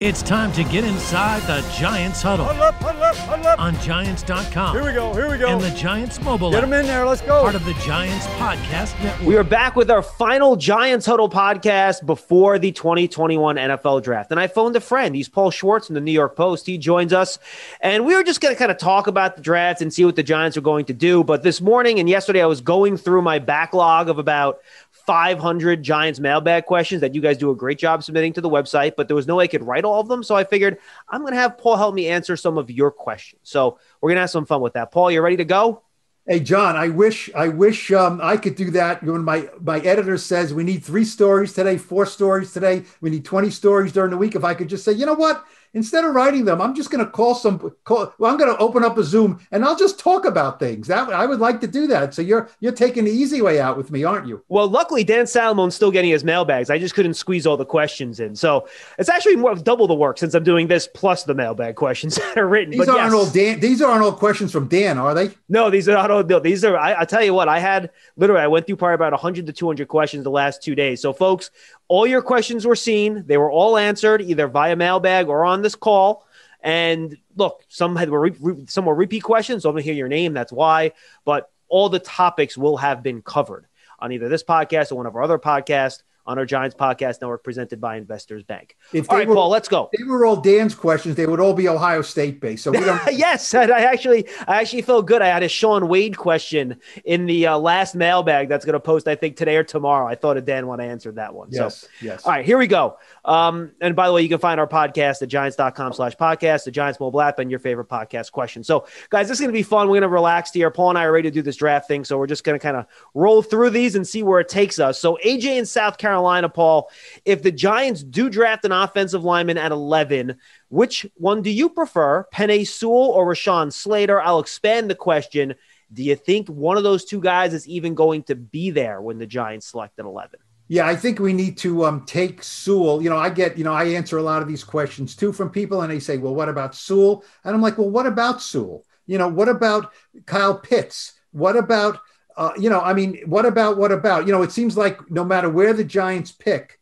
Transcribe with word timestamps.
It's 0.00 0.22
time 0.22 0.52
to 0.52 0.62
get 0.62 0.84
inside 0.84 1.42
the 1.48 1.60
Giants 1.76 2.22
huddle. 2.22 2.44
Huddle 2.44 2.62
up, 2.62 2.74
huddle 2.76 3.02
up, 3.02 3.16
huddle 3.16 3.46
up. 3.48 3.58
On 3.58 3.74
Giants.com. 3.80 4.76
Here 4.76 4.84
we 4.84 4.92
go, 4.92 5.12
here 5.12 5.28
we 5.28 5.38
go. 5.38 5.48
And 5.48 5.60
the 5.60 5.76
Giants 5.76 6.22
mobile 6.22 6.52
Get 6.52 6.60
them 6.60 6.72
in 6.72 6.86
there, 6.86 7.04
let's 7.04 7.20
go. 7.20 7.42
Part 7.42 7.56
of 7.56 7.64
the 7.64 7.74
Giants 7.84 8.24
podcast 8.26 8.96
network. 9.02 9.26
We 9.26 9.36
are 9.36 9.42
back 9.42 9.74
with 9.74 9.90
our 9.90 10.02
final 10.02 10.54
Giants 10.54 11.04
Huddle 11.04 11.28
podcast 11.28 12.06
before 12.06 12.60
the 12.60 12.70
2021 12.70 13.56
NFL 13.56 14.04
draft. 14.04 14.30
And 14.30 14.38
I 14.38 14.46
phoned 14.46 14.76
a 14.76 14.80
friend. 14.80 15.16
He's 15.16 15.28
Paul 15.28 15.50
Schwartz 15.50 15.88
from 15.88 15.94
the 15.94 16.00
New 16.00 16.12
York 16.12 16.36
Post. 16.36 16.66
He 16.66 16.78
joins 16.78 17.12
us. 17.12 17.40
And 17.80 18.06
we 18.06 18.14
were 18.14 18.22
just 18.22 18.40
going 18.40 18.54
to 18.54 18.58
kind 18.58 18.70
of 18.70 18.78
talk 18.78 19.08
about 19.08 19.34
the 19.34 19.42
draft 19.42 19.82
and 19.82 19.92
see 19.92 20.04
what 20.04 20.14
the 20.14 20.22
Giants 20.22 20.56
are 20.56 20.60
going 20.60 20.84
to 20.84 20.94
do. 20.94 21.24
But 21.24 21.42
this 21.42 21.60
morning 21.60 21.98
and 21.98 22.08
yesterday, 22.08 22.40
I 22.40 22.46
was 22.46 22.60
going 22.60 22.98
through 22.98 23.22
my 23.22 23.40
backlog 23.40 24.08
of 24.08 24.20
about 24.20 24.60
500 25.08 25.82
Giants 25.82 26.20
mailbag 26.20 26.66
questions 26.66 27.00
that 27.00 27.14
you 27.14 27.22
guys 27.22 27.38
do 27.38 27.50
a 27.50 27.56
great 27.56 27.78
job 27.78 28.04
submitting 28.04 28.34
to 28.34 28.42
the 28.42 28.50
website, 28.50 28.92
but 28.94 29.08
there 29.08 29.16
was 29.16 29.26
no 29.26 29.36
way 29.36 29.44
I 29.44 29.46
could 29.46 29.64
write 29.64 29.86
all 29.86 30.00
of 30.02 30.06
them. 30.06 30.22
So 30.22 30.36
I 30.36 30.44
figured 30.44 30.76
I'm 31.08 31.22
going 31.22 31.32
to 31.32 31.40
have 31.40 31.56
Paul 31.56 31.78
help 31.78 31.94
me 31.94 32.08
answer 32.08 32.36
some 32.36 32.58
of 32.58 32.70
your 32.70 32.90
questions. 32.90 33.40
So 33.42 33.78
we're 34.02 34.10
going 34.10 34.16
to 34.16 34.20
have 34.20 34.28
some 34.28 34.44
fun 34.44 34.60
with 34.60 34.74
that. 34.74 34.92
Paul, 34.92 35.10
you 35.10 35.22
ready 35.22 35.38
to 35.38 35.46
go? 35.46 35.82
Hey 36.26 36.40
John, 36.40 36.76
I 36.76 36.88
wish 36.88 37.30
I 37.34 37.48
wish 37.48 37.90
um, 37.90 38.20
I 38.22 38.36
could 38.36 38.54
do 38.54 38.70
that. 38.72 39.02
When 39.02 39.24
my 39.24 39.48
my 39.62 39.78
editor 39.80 40.18
says 40.18 40.52
we 40.52 40.62
need 40.62 40.84
three 40.84 41.06
stories 41.06 41.54
today, 41.54 41.78
four 41.78 42.04
stories 42.04 42.52
today, 42.52 42.82
we 43.00 43.08
need 43.08 43.24
twenty 43.24 43.48
stories 43.48 43.92
during 43.92 44.10
the 44.10 44.18
week. 44.18 44.34
If 44.34 44.44
I 44.44 44.52
could 44.52 44.68
just 44.68 44.84
say, 44.84 44.92
you 44.92 45.06
know 45.06 45.14
what, 45.14 45.42
instead 45.74 46.04
of 46.04 46.14
writing 46.14 46.44
them, 46.44 46.60
I'm 46.60 46.74
just 46.74 46.90
going 46.90 47.04
to 47.04 47.10
call 47.10 47.34
some. 47.34 47.58
Call, 47.84 48.12
well, 48.18 48.30
I'm 48.30 48.38
going 48.38 48.54
to 48.54 48.60
open 48.60 48.84
up 48.84 48.98
a 48.98 49.04
Zoom 49.04 49.40
and 49.50 49.64
I'll 49.64 49.76
just 49.76 49.98
talk 49.98 50.24
about 50.24 50.58
things. 50.58 50.86
That 50.86 51.10
I 51.10 51.26
would 51.26 51.40
like 51.40 51.60
to 51.60 51.66
do 51.66 51.86
that. 51.88 52.14
So 52.14 52.22
you're 52.22 52.50
you're 52.60 52.72
taking 52.72 53.04
the 53.04 53.10
easy 53.10 53.42
way 53.42 53.60
out 53.60 53.76
with 53.76 53.90
me, 53.90 54.04
aren't 54.04 54.26
you? 54.26 54.44
Well, 54.48 54.68
luckily 54.68 55.04
Dan 55.04 55.26
Salomone's 55.26 55.74
still 55.74 55.90
getting 55.90 56.10
his 56.10 56.24
mailbags. 56.24 56.70
I 56.70 56.78
just 56.78 56.94
couldn't 56.94 57.14
squeeze 57.14 57.46
all 57.46 57.56
the 57.56 57.64
questions 57.64 58.20
in, 58.20 58.34
so 58.34 58.68
it's 58.98 59.08
actually 59.08 59.36
more 59.36 59.52
of 59.52 59.64
double 59.64 59.86
the 59.86 59.94
work 59.94 60.18
since 60.18 60.34
I'm 60.34 60.44
doing 60.44 60.68
this 60.68 60.88
plus 60.94 61.24
the 61.24 61.34
mailbag 61.34 61.76
questions 61.76 62.14
that 62.16 62.36
are 62.36 62.48
written. 62.48 62.70
These 62.70 62.86
but 62.86 62.88
aren't 62.88 63.12
yes. 63.12 63.12
all 63.12 63.30
Dan. 63.30 63.60
These 63.60 63.82
aren't 63.82 64.02
all 64.02 64.12
questions 64.12 64.52
from 64.52 64.68
Dan, 64.68 64.98
are 64.98 65.14
they? 65.14 65.30
No, 65.48 65.70
these 65.70 65.88
are 65.88 65.94
not 65.94 66.10
all. 66.10 66.22
No, 66.24 66.40
these 66.40 66.64
are. 66.64 66.76
I, 66.76 67.00
I 67.00 67.04
tell 67.04 67.22
you 67.22 67.34
what, 67.34 67.48
I 67.48 67.58
had 67.58 67.90
literally. 68.16 68.42
I 68.42 68.46
went 68.46 68.66
through 68.66 68.76
probably 68.76 68.94
about 68.94 69.12
100 69.12 69.46
to 69.46 69.52
200 69.52 69.88
questions 69.88 70.24
the 70.24 70.30
last 70.30 70.62
two 70.62 70.74
days. 70.74 71.00
So, 71.00 71.12
folks, 71.12 71.50
all 71.88 72.06
your 72.06 72.22
questions 72.22 72.66
were 72.66 72.76
seen. 72.76 73.24
They 73.26 73.38
were 73.38 73.50
all 73.50 73.76
answered 73.76 74.22
either 74.22 74.46
via 74.46 74.76
mailbag 74.76 75.28
or 75.28 75.44
on 75.44 75.62
this 75.62 75.74
call. 75.74 76.26
And 76.60 77.16
look, 77.36 77.64
some 77.68 77.96
had 77.96 78.10
were 78.10 78.20
re- 78.20 78.36
re- 78.40 78.66
some 78.68 78.84
were 78.84 78.94
repeat 78.94 79.22
questions. 79.22 79.62
So 79.62 79.68
I'm 79.68 79.74
gonna 79.74 79.82
hear 79.82 79.94
your 79.94 80.08
name. 80.08 80.34
That's 80.34 80.52
why. 80.52 80.92
But 81.24 81.50
all 81.68 81.88
the 81.88 81.98
topics 81.98 82.56
will 82.56 82.76
have 82.76 83.02
been 83.02 83.22
covered 83.22 83.66
on 83.98 84.12
either 84.12 84.28
this 84.28 84.44
podcast 84.44 84.92
or 84.92 84.96
one 84.96 85.06
of 85.06 85.16
our 85.16 85.22
other 85.22 85.38
podcasts 85.38 86.02
on 86.28 86.38
our 86.38 86.44
Giants 86.46 86.76
podcast 86.76 87.20
network 87.22 87.42
presented 87.42 87.80
by 87.80 87.96
Investors 87.96 88.44
Bank. 88.44 88.76
If 88.92 89.10
All 89.10 89.16
they 89.16 89.26
were- 89.26 89.34
Paul, 89.34 89.48
let's 89.48 89.66
go. 89.66 89.88
They 89.96 90.04
were 90.04 90.26
all 90.26 90.36
Dan's 90.36 90.74
questions. 90.74 91.16
They 91.16 91.26
would 91.26 91.40
all 91.40 91.54
be 91.54 91.68
Ohio 91.68 92.02
State 92.02 92.38
based. 92.40 92.62
So 92.64 92.70
we 92.70 92.80
don't. 92.80 93.00
yes, 93.12 93.54
I 93.54 93.64
actually, 93.64 94.28
I 94.46 94.60
actually 94.60 94.82
felt 94.82 95.06
good. 95.06 95.22
I 95.22 95.26
had 95.28 95.42
a 95.42 95.48
Shaun 95.48 95.88
Wade 95.88 96.16
question 96.18 96.78
in 97.06 97.24
the 97.26 97.46
uh, 97.46 97.58
last 97.58 97.94
mailbag 97.94 98.48
that's 98.50 98.64
going 98.66 98.74
to 98.74 98.80
post, 98.80 99.08
I 99.08 99.14
think, 99.14 99.36
today 99.36 99.56
or 99.56 99.64
tomorrow. 99.64 100.06
I 100.06 100.14
thought 100.14 100.36
of 100.36 100.44
Dan 100.44 100.66
when 100.66 100.80
I 100.80 100.84
answered 100.84 101.16
that 101.16 101.32
one. 101.34 101.48
yes. 101.50 101.80
So, 101.80 101.86
Yes. 102.02 102.24
all 102.26 102.32
right, 102.32 102.44
here 102.44 102.58
we 102.58 102.66
go. 102.66 102.98
Um, 103.24 103.72
and 103.80 103.96
by 103.96 104.06
the 104.06 104.12
way, 104.12 104.20
you 104.22 104.28
can 104.28 104.38
find 104.38 104.60
our 104.60 104.68
podcast 104.68 105.22
at 105.22 105.28
giants.com 105.28 105.94
slash 105.94 106.14
podcast, 106.16 106.64
the 106.64 106.70
Giants 106.70 107.00
mobile 107.00 107.22
app, 107.22 107.38
and 107.38 107.50
your 107.50 107.58
favorite 107.60 107.88
podcast 107.88 108.32
question. 108.32 108.62
So, 108.62 108.86
guys, 109.08 109.28
this 109.28 109.36
is 109.36 109.40
going 109.40 109.52
to 109.52 109.58
be 109.58 109.62
fun. 109.62 109.88
We're 109.88 109.94
going 109.94 110.02
to 110.02 110.08
relax 110.08 110.52
here. 110.52 110.70
Paul 110.70 110.90
and 110.90 110.98
I 110.98 111.04
are 111.04 111.12
ready 111.12 111.30
to 111.30 111.34
do 111.34 111.40
this 111.42 111.56
draft 111.56 111.88
thing. 111.88 112.04
So, 112.04 112.18
we're 112.18 112.26
just 112.26 112.44
going 112.44 112.58
to 112.58 112.62
kind 112.62 112.76
of 112.76 112.84
roll 113.14 113.40
through 113.40 113.70
these 113.70 113.94
and 113.94 114.06
see 114.06 114.22
where 114.22 114.40
it 114.40 114.48
takes 114.50 114.78
us. 114.78 115.00
So, 115.00 115.18
AJ 115.24 115.58
in 115.58 115.64
South 115.64 115.96
Carolina, 115.96 116.17
Paul, 116.52 116.90
if 117.24 117.42
the 117.42 117.52
Giants 117.52 118.02
do 118.02 118.28
draft 118.28 118.64
an 118.64 118.72
offensive 118.72 119.24
lineman 119.24 119.58
at 119.58 119.72
11, 119.72 120.36
which 120.68 121.06
one 121.14 121.42
do 121.42 121.50
you 121.50 121.68
prefer, 121.68 122.26
Penei 122.32 122.66
Sewell 122.66 123.10
or 123.10 123.26
Rashawn 123.26 123.72
Slater? 123.72 124.20
I'll 124.20 124.40
expand 124.40 124.90
the 124.90 124.94
question. 124.94 125.54
Do 125.92 126.02
you 126.02 126.16
think 126.16 126.48
one 126.48 126.76
of 126.76 126.82
those 126.82 127.04
two 127.04 127.20
guys 127.20 127.54
is 127.54 127.66
even 127.66 127.94
going 127.94 128.24
to 128.24 128.34
be 128.34 128.70
there 128.70 129.00
when 129.00 129.18
the 129.18 129.26
Giants 129.26 129.68
select 129.68 129.98
at 129.98 130.04
11? 130.04 130.38
Yeah, 130.70 130.86
I 130.86 130.96
think 130.96 131.18
we 131.18 131.32
need 131.32 131.56
to 131.58 131.86
um, 131.86 132.04
take 132.04 132.42
Sewell. 132.42 133.02
You 133.02 133.08
know, 133.08 133.16
I 133.16 133.30
get, 133.30 133.56
you 133.56 133.64
know, 133.64 133.72
I 133.72 133.84
answer 133.84 134.18
a 134.18 134.22
lot 134.22 134.42
of 134.42 134.48
these 134.48 134.62
questions 134.62 135.16
too 135.16 135.32
from 135.32 135.48
people, 135.48 135.80
and 135.80 135.90
they 135.90 135.98
say, 135.98 136.18
well, 136.18 136.34
what 136.34 136.50
about 136.50 136.74
Sewell? 136.74 137.24
And 137.42 137.54
I'm 137.54 137.62
like, 137.62 137.78
well, 137.78 137.88
what 137.88 138.06
about 138.06 138.42
Sewell? 138.42 138.84
You 139.06 139.16
know, 139.16 139.28
what 139.28 139.48
about 139.48 139.92
Kyle 140.26 140.58
Pitts? 140.58 141.14
What 141.32 141.56
about, 141.56 142.00
uh, 142.38 142.52
you 142.58 142.70
know, 142.70 142.80
I 142.80 142.94
mean, 142.94 143.20
what 143.26 143.44
about, 143.44 143.76
what 143.76 143.92
about, 143.92 144.26
you 144.26 144.32
know, 144.32 144.42
it 144.42 144.52
seems 144.52 144.76
like 144.76 145.10
no 145.10 145.24
matter 145.24 145.50
where 145.50 145.74
the 145.74 145.84
Giants 145.84 146.32
pick, 146.32 146.78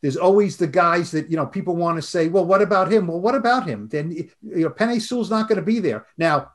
there's 0.00 0.16
always 0.16 0.56
the 0.56 0.66
guys 0.66 1.10
that, 1.10 1.30
you 1.30 1.36
know, 1.36 1.46
people 1.46 1.76
want 1.76 1.96
to 1.98 2.02
say, 2.02 2.28
well, 2.28 2.46
what 2.46 2.62
about 2.62 2.90
him? 2.90 3.06
Well, 3.06 3.20
what 3.20 3.34
about 3.34 3.66
him? 3.66 3.88
Then, 3.88 4.10
you 4.10 4.30
know, 4.42 4.70
Penei 4.70 5.00
Sewell's 5.00 5.30
not 5.30 5.48
going 5.48 5.56
to 5.56 5.62
be 5.62 5.80
there. 5.80 6.06
Now, 6.16 6.52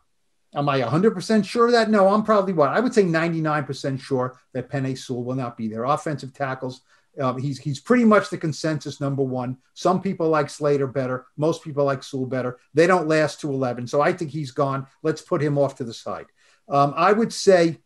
Am 0.55 0.69
I 0.69 0.79
100% 0.79 1.45
sure 1.45 1.65
of 1.67 1.73
that? 1.73 1.89
No, 1.89 2.07
I'm 2.07 2.23
probably 2.23 2.53
what? 2.53 2.69
I 2.69 2.79
would 2.79 2.93
say 2.93 3.03
99% 3.03 3.99
sure 3.99 4.39
that 4.53 4.69
Penei 4.69 4.97
Sewell 4.97 5.23
will 5.23 5.35
not 5.35 5.57
be 5.57 5.67
there. 5.67 5.83
Offensive 5.83 6.33
tackles, 6.33 6.81
um, 7.19 7.37
he's 7.39 7.59
he's 7.59 7.79
pretty 7.79 8.05
much 8.05 8.29
the 8.29 8.37
consensus 8.37 9.01
number 9.01 9.23
one. 9.23 9.57
Some 9.73 10.01
people 10.01 10.29
like 10.29 10.49
Slater 10.49 10.87
better. 10.87 11.25
Most 11.35 11.63
people 11.63 11.83
like 11.83 12.03
Sewell 12.03 12.27
better. 12.27 12.59
They 12.73 12.87
don't 12.87 13.07
last 13.07 13.41
to 13.41 13.49
11. 13.49 13.87
So 13.87 14.01
I 14.01 14.13
think 14.13 14.31
he's 14.31 14.51
gone. 14.51 14.87
Let's 15.03 15.21
put 15.21 15.41
him 15.41 15.57
off 15.57 15.75
to 15.75 15.83
the 15.83 15.93
side. 15.93 16.27
Um, 16.69 16.93
I 16.95 17.11
would 17.13 17.33
say, 17.33 17.79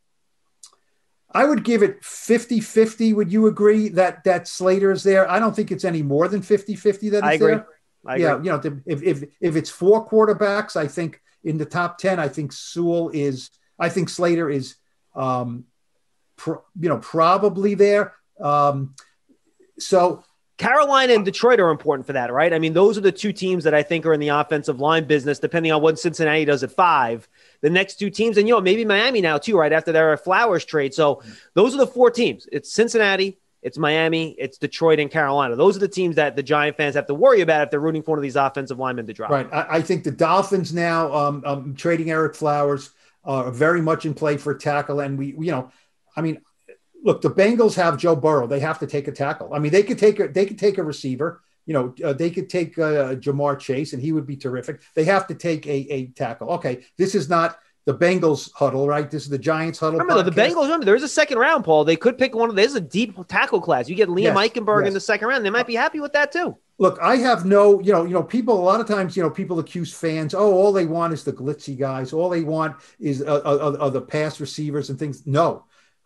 I 1.34 1.46
would 1.46 1.64
give 1.64 1.84
it 1.84 2.04
50 2.04 2.60
50. 2.60 3.14
Would 3.14 3.32
you 3.32 3.48
agree 3.48 3.90
that 3.90 4.24
that 4.26 4.48
Slater 4.48 4.92
is 4.92 5.04
there? 5.04 5.30
I 5.30 5.40
don't 5.40 5.56
think 5.56 5.72
it's 5.72 5.86
any 5.86 6.02
more 6.02 6.28
than 6.28 6.42
50 6.42 6.76
50 6.76 7.10
that 7.10 7.24
I 7.24 7.34
agree. 7.34 7.48
there. 7.52 7.68
I 8.06 8.16
yeah, 8.18 8.34
agree. 8.34 8.46
you 8.46 8.52
know, 8.52 8.82
if, 8.86 9.04
if 9.04 9.30
if 9.40 9.56
it's 9.56 9.70
four 9.70 10.08
quarterbacks, 10.08 10.76
I 10.76 10.88
think 10.88 11.22
in 11.44 11.58
the 11.58 11.66
top 11.66 11.98
ten, 11.98 12.20
I 12.20 12.28
think 12.28 12.52
Sewell 12.52 13.10
is. 13.14 13.50
I 13.80 13.90
think 13.90 14.10
Slater 14.10 14.48
is, 14.48 14.76
um, 15.16 15.66
pro, 16.36 16.64
you 16.80 16.88
know, 16.88 17.00
probably 17.00 17.74
there. 17.74 18.14
Um, 18.40 18.94
so 19.80 20.24
Carolina 20.62 21.14
and 21.14 21.26
Detroit 21.26 21.60
are 21.60 21.72
important 21.72 22.06
for 22.06 22.14
that, 22.14 22.32
right? 22.32 22.54
I 22.54 22.60
mean, 22.60 22.74
those 22.74 22.96
are 22.96 23.02
the 23.02 23.12
two 23.12 23.34
teams 23.34 23.64
that 23.64 23.74
I 23.74 23.82
think 23.82 24.06
are 24.06 24.14
in 24.14 24.20
the 24.20 24.28
offensive 24.28 24.80
line 24.80 25.06
business, 25.06 25.40
depending 25.40 25.72
on 25.72 25.82
what 25.82 25.98
Cincinnati 25.98 26.46
does 26.46 26.64
at 26.64 26.72
five. 26.72 27.28
The 27.62 27.70
next 27.70 27.96
two 27.96 28.10
teams, 28.10 28.38
and 28.38 28.48
you 28.48 28.56
know, 28.56 28.62
maybe 28.62 28.86
Miami 28.86 29.22
now 29.22 29.38
too, 29.38 29.58
right 29.58 29.72
after 29.72 29.92
their 29.92 30.18
Flowers 30.18 30.66
trade. 30.66 30.94
So 30.94 31.22
those 31.54 31.76
are 31.76 31.78
the 31.78 31.88
four 31.88 32.10
teams. 32.10 32.48
It's 32.52 32.74
Cincinnati, 32.74 33.40
it's 33.62 33.78
Miami, 33.78 34.32
it's 34.40 34.58
Detroit, 34.58 35.00
and 35.00 35.12
Carolina. 35.12 35.56
Those 35.56 35.78
are 35.78 35.80
the 35.80 35.88
teams 35.88 36.16
that 36.16 36.36
the 36.36 36.44
Giant 36.44 36.78
fans 36.78 36.96
have 36.96 37.06
to 37.08 37.14
worry 37.14 37.42
about 37.42 37.64
if 37.64 37.72
they're 37.72 37.80
rooting 37.80 38.02
for 38.02 38.12
one 38.12 38.20
of 38.20 38.24
these 38.24 38.36
offensive 38.36 38.80
linemen 38.80 39.06
to 39.08 39.14
drop. 39.14 39.30
right, 39.30 39.48
I, 39.54 39.78
I 39.78 39.82
think 39.82 40.04
the 40.04 40.12
Dolphins 40.12 40.74
now 40.74 41.14
um, 41.14 41.44
um, 41.46 41.76
trading 41.76 42.08
Ereck 42.08 42.36
Flowers 42.36 42.90
are 43.24 43.52
very 43.52 43.82
much 43.82 44.06
in 44.06 44.16
play 44.16 44.38
for 44.38 44.56
tackle, 44.56 45.00
and 45.00 45.18
we, 45.18 45.28
you 45.28 45.52
know, 45.52 45.72
I 46.16 46.22
mean, 46.22 46.42
look, 47.04 47.22
the 47.22 47.30
Bengals 47.30 47.76
have 47.76 47.98
Joe 47.98 48.16
Burrow. 48.16 48.48
They 48.48 48.60
have 48.60 48.80
to 48.80 48.88
take 48.88 49.08
a 49.08 49.12
tackle. 49.12 49.54
I 49.54 49.60
mean, 49.60 49.72
they 49.72 49.84
could 49.84 50.00
take 50.00 50.20
a 50.20 50.28
they 50.28 50.46
could 50.46 50.60
take 50.60 50.78
a 50.78 50.84
receiver. 50.84 51.42
You 51.72 51.78
know, 51.78 51.96
uh, 52.04 52.12
they 52.12 52.30
could 52.30 52.50
take 52.50 52.78
uh, 52.78 53.16
Ja'Marr 53.16 53.58
Chase, 53.58 53.94
and 53.94 54.02
he 54.02 54.12
would 54.12 54.28
be 54.28 54.36
terrific. 54.36 54.82
They 54.94 55.06
have 55.06 55.26
to 55.28 55.36
take 55.36 55.66
a, 55.68 55.88
a 55.90 56.08
tackle. 56.08 56.50
Okay, 56.50 56.84
this 56.98 57.16
is 57.16 57.30
not 57.30 57.60
the 57.86 57.94
Bengals 57.94 58.52
huddle, 58.54 58.90
right? 58.90 59.10
This 59.10 59.24
is 59.24 59.30
the 59.30 59.38
Giants 59.38 59.80
huddle. 59.80 60.00
Remember, 60.00 60.22
the. 60.22 60.32
Bengals, 60.32 60.64
remember, 60.64 60.86
there's 60.86 61.02
a 61.02 61.08
second 61.08 61.38
round, 61.38 61.64
Paul. 61.64 61.86
They 61.86 61.96
could 61.96 62.18
pick 62.18 62.36
one 62.36 62.50
of 62.50 62.58
There's 62.58 62.76
a 62.76 62.82
deep 62.82 63.16
tackle 63.30 63.62
class. 63.62 63.88
You 63.88 63.96
get 63.96 64.10
Liam 64.10 64.24
Yes, 64.24 64.38
Eichenberg 64.38 64.86
in 64.86 64.94
the 64.94 65.00
second 65.00 65.30
round. 65.30 65.46
They 65.46 65.50
might 65.50 65.66
be 65.66 65.76
happy 65.76 66.02
with 66.02 66.12
that 66.12 66.34
too. 66.34 66.58
Look, 66.78 67.00
I 67.02 67.16
have 67.16 67.46
no, 67.46 67.80
you 67.80 67.94
know, 67.94 68.04
you 68.04 68.14
know, 68.14 68.24
people. 68.24 68.60
A 68.60 68.66
lot 68.72 68.82
of 68.82 68.88
times, 68.88 69.16
you 69.16 69.24
know, 69.24 69.30
people 69.30 69.60
accuse 69.60 69.94
fans. 69.94 70.34
Oh, 70.34 70.52
all 70.52 70.74
they 70.74 70.88
want 70.88 71.14
is 71.14 71.24
the 71.24 71.32
glitzy 71.32 71.80
guys. 71.80 72.12
All 72.12 72.28
they 72.28 72.44
want 72.44 72.76
is 73.00 73.22
uh, 73.22 73.42
uh, 73.46 73.78
uh, 73.80 73.90
the 73.90 74.02
pass 74.02 74.42
receivers 74.42 74.90
and 74.90 75.00
things. 75.00 75.26
No, 75.26 75.64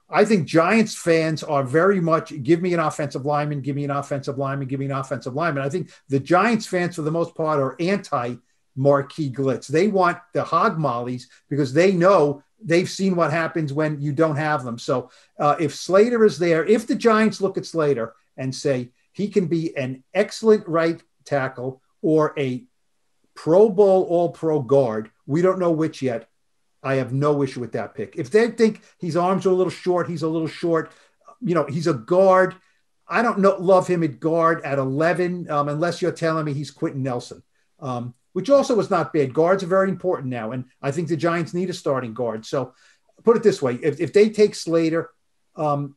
I 0.09 0.23
think 0.23 0.47
Giants 0.47 0.95
fans 0.95 1.43
are 1.43 1.63
very 1.63 1.99
much 1.99 2.31
give 2.43 2.61
me 2.61 2.73
an 2.73 2.79
offensive 2.79 3.25
lineman, 3.25 3.61
give 3.61 3.75
me 3.75 3.85
an 3.85 3.91
offensive 3.91 4.37
lineman, 4.37 4.67
give 4.67 4.79
me 4.79 4.85
an 4.85 4.91
offensive 4.91 5.33
lineman. 5.33 5.63
I 5.63 5.69
think 5.69 5.89
the 6.09 6.19
Giants 6.19 6.67
fans, 6.67 6.95
for 6.95 7.01
the 7.01 7.11
most 7.11 7.33
part, 7.33 7.59
are 7.59 7.75
anti 7.79 8.35
marquee 8.75 9.31
glitz. 9.31 9.67
They 9.67 9.87
want 9.87 10.19
the 10.33 10.43
hog 10.43 10.77
mollies 10.77 11.29
because 11.49 11.73
they 11.73 11.91
know 11.91 12.43
they've 12.61 12.89
seen 12.89 13.15
what 13.15 13.31
happens 13.31 13.73
when 13.73 14.01
you 14.01 14.11
don't 14.11 14.35
have 14.35 14.63
them. 14.63 14.77
So 14.77 15.09
uh, 15.39 15.55
if 15.59 15.73
Slater 15.73 16.23
is 16.25 16.37
there, 16.37 16.65
if 16.65 16.85
the 16.87 16.95
Giants 16.95 17.41
look 17.41 17.57
at 17.57 17.65
Slater 17.65 18.13
and 18.37 18.53
say 18.53 18.91
he 19.11 19.29
can 19.29 19.47
be 19.47 19.75
an 19.77 20.03
excellent 20.13 20.67
right 20.67 21.01
tackle 21.23 21.81
or 22.01 22.33
a 22.37 22.63
Pro 23.33 23.69
Bowl 23.69 24.03
All 24.03 24.29
Pro 24.29 24.61
guard, 24.61 25.09
we 25.25 25.41
don't 25.41 25.59
know 25.59 25.71
which 25.71 26.01
yet. 26.01 26.29
I 26.85 26.95
have 26.95 27.11
no 27.11 27.41
issue 27.41 27.59
with 27.59 27.71
that 27.71 27.95
pick. 27.95 28.15
If 28.15 28.29
they 28.29 28.51
think 28.51 28.83
his 28.99 29.17
arms 29.17 29.45
are 29.47 29.49
a 29.49 29.53
little 29.53 29.71
short, 29.71 30.07
he's 30.07 30.21
a 30.21 30.27
little 30.27 30.47
short. 30.47 30.91
You 31.41 31.55
know, 31.55 31.65
he's 31.65 31.87
a 31.87 31.93
guard. 31.93 32.55
I 33.07 33.23
don't 33.23 33.39
know, 33.39 33.55
love 33.59 33.87
him 33.87 34.03
at 34.03 34.19
guard 34.19 34.63
at 34.63 34.77
11, 34.77 35.49
um, 35.49 35.67
unless 35.67 36.01
you're 36.01 36.11
telling 36.11 36.45
me 36.45 36.53
he's 36.53 36.71
Quenton 36.71 37.03
Nelson, 37.03 37.41
um, 37.79 38.13
which 38.33 38.49
also 38.51 38.75
was 38.75 38.89
not 38.89 39.13
bad. 39.13 39.33
Guards 39.33 39.63
are 39.63 39.67
very 39.67 39.89
important 39.89 40.29
now. 40.29 40.51
And 40.51 40.65
I 40.81 40.91
think 40.91 41.07
the 41.07 41.17
Giants 41.17 41.53
need 41.53 41.69
a 41.71 41.73
starting 41.73 42.13
guard. 42.13 42.45
So 42.45 42.73
put 43.23 43.35
it 43.35 43.43
this 43.43 43.61
way 43.61 43.75
if, 43.81 43.99
if 43.99 44.13
they 44.13 44.29
take 44.29 44.53
Slater 44.53 45.09
um, 45.55 45.95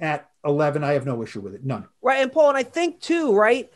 at 0.00 0.28
11, 0.44 0.82
I 0.82 0.94
have 0.94 1.06
no 1.06 1.22
issue 1.22 1.40
with 1.40 1.54
it. 1.54 1.64
None. 1.64 1.86
Right. 2.02 2.22
And 2.22 2.32
Paul, 2.32 2.48
and 2.48 2.58
I 2.58 2.64
think 2.64 3.00
too, 3.00 3.34
right? 3.34 3.70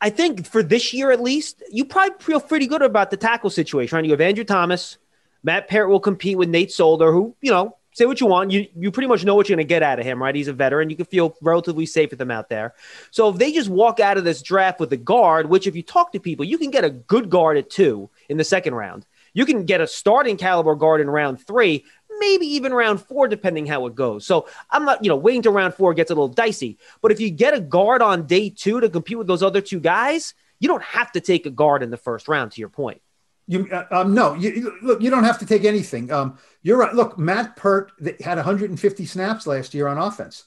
I 0.00 0.10
think 0.10 0.46
for 0.46 0.64
this 0.64 0.92
year 0.92 1.12
at 1.12 1.20
least, 1.20 1.62
you 1.70 1.84
probably 1.84 2.16
feel 2.18 2.40
pretty 2.40 2.66
good 2.66 2.82
about 2.82 3.10
the 3.10 3.16
tackle 3.16 3.50
situation. 3.50 3.96
Right? 3.96 4.04
You 4.04 4.10
have 4.10 4.20
Andrew 4.20 4.44
Thomas, 4.44 4.98
Matt 5.44 5.68
Peart 5.68 5.88
will 5.88 6.00
compete 6.00 6.36
with 6.36 6.48
Nate 6.48 6.72
Solder, 6.72 7.12
who 7.12 7.36
you 7.40 7.52
know 7.52 7.76
say 7.92 8.06
what 8.06 8.20
you 8.20 8.26
want. 8.26 8.50
You 8.50 8.66
you 8.76 8.90
pretty 8.90 9.06
much 9.06 9.24
know 9.24 9.34
what 9.34 9.48
you're 9.48 9.56
going 9.56 9.66
to 9.66 9.68
get 9.68 9.82
out 9.82 10.00
of 10.00 10.04
him, 10.04 10.20
right? 10.20 10.34
He's 10.34 10.48
a 10.48 10.52
veteran. 10.52 10.90
You 10.90 10.96
can 10.96 11.06
feel 11.06 11.36
relatively 11.40 11.86
safe 11.86 12.10
with 12.10 12.20
him 12.20 12.30
out 12.30 12.48
there. 12.48 12.74
So 13.10 13.28
if 13.28 13.36
they 13.36 13.52
just 13.52 13.68
walk 13.68 14.00
out 14.00 14.18
of 14.18 14.24
this 14.24 14.42
draft 14.42 14.80
with 14.80 14.92
a 14.92 14.96
guard, 14.96 15.48
which 15.48 15.66
if 15.66 15.76
you 15.76 15.82
talk 15.82 16.12
to 16.12 16.20
people, 16.20 16.44
you 16.44 16.58
can 16.58 16.70
get 16.70 16.84
a 16.84 16.90
good 16.90 17.30
guard 17.30 17.56
at 17.56 17.70
two 17.70 18.10
in 18.28 18.36
the 18.36 18.44
second 18.44 18.74
round. 18.74 19.06
You 19.32 19.46
can 19.46 19.64
get 19.64 19.80
a 19.80 19.86
starting 19.86 20.36
caliber 20.36 20.74
guard 20.74 21.00
in 21.00 21.10
round 21.10 21.44
three, 21.44 21.84
maybe 22.18 22.46
even 22.46 22.72
round 22.72 23.00
four, 23.00 23.26
depending 23.28 23.66
how 23.66 23.86
it 23.86 23.94
goes. 23.94 24.24
So 24.26 24.48
I'm 24.70 24.84
not, 24.84 25.02
you 25.02 25.08
know, 25.08 25.16
waiting 25.16 25.42
to 25.42 25.50
round 25.50 25.74
four 25.74 25.94
gets 25.94 26.10
a 26.10 26.14
little 26.14 26.28
dicey. 26.28 26.78
But 27.02 27.12
if 27.12 27.20
you 27.20 27.30
get 27.30 27.54
a 27.54 27.60
guard 27.60 28.02
on 28.02 28.26
day 28.26 28.50
two 28.50 28.80
to 28.80 28.88
compete 28.88 29.18
with 29.18 29.26
those 29.26 29.42
other 29.42 29.60
two 29.60 29.80
guys, 29.80 30.34
you 30.60 30.68
don't 30.68 30.82
have 30.84 31.10
to 31.12 31.20
take 31.20 31.46
a 31.46 31.50
guard 31.50 31.82
in 31.82 31.90
the 31.90 31.96
first 31.96 32.28
round. 32.28 32.52
To 32.52 32.60
your 32.60 32.68
point. 32.68 33.00
You 33.46 33.68
uh, 33.70 33.84
um, 33.90 34.14
no, 34.14 34.34
you, 34.34 34.50
you, 34.50 34.78
look. 34.82 35.02
You 35.02 35.10
don't 35.10 35.24
have 35.24 35.38
to 35.40 35.46
take 35.46 35.64
anything. 35.64 36.10
Um, 36.10 36.38
you're 36.62 36.78
right. 36.78 36.94
Look, 36.94 37.18
Matt 37.18 37.56
Peart 37.56 37.92
had 38.20 38.36
150 38.36 39.06
snaps 39.06 39.46
last 39.46 39.74
year 39.74 39.86
on 39.86 39.98
offense. 39.98 40.44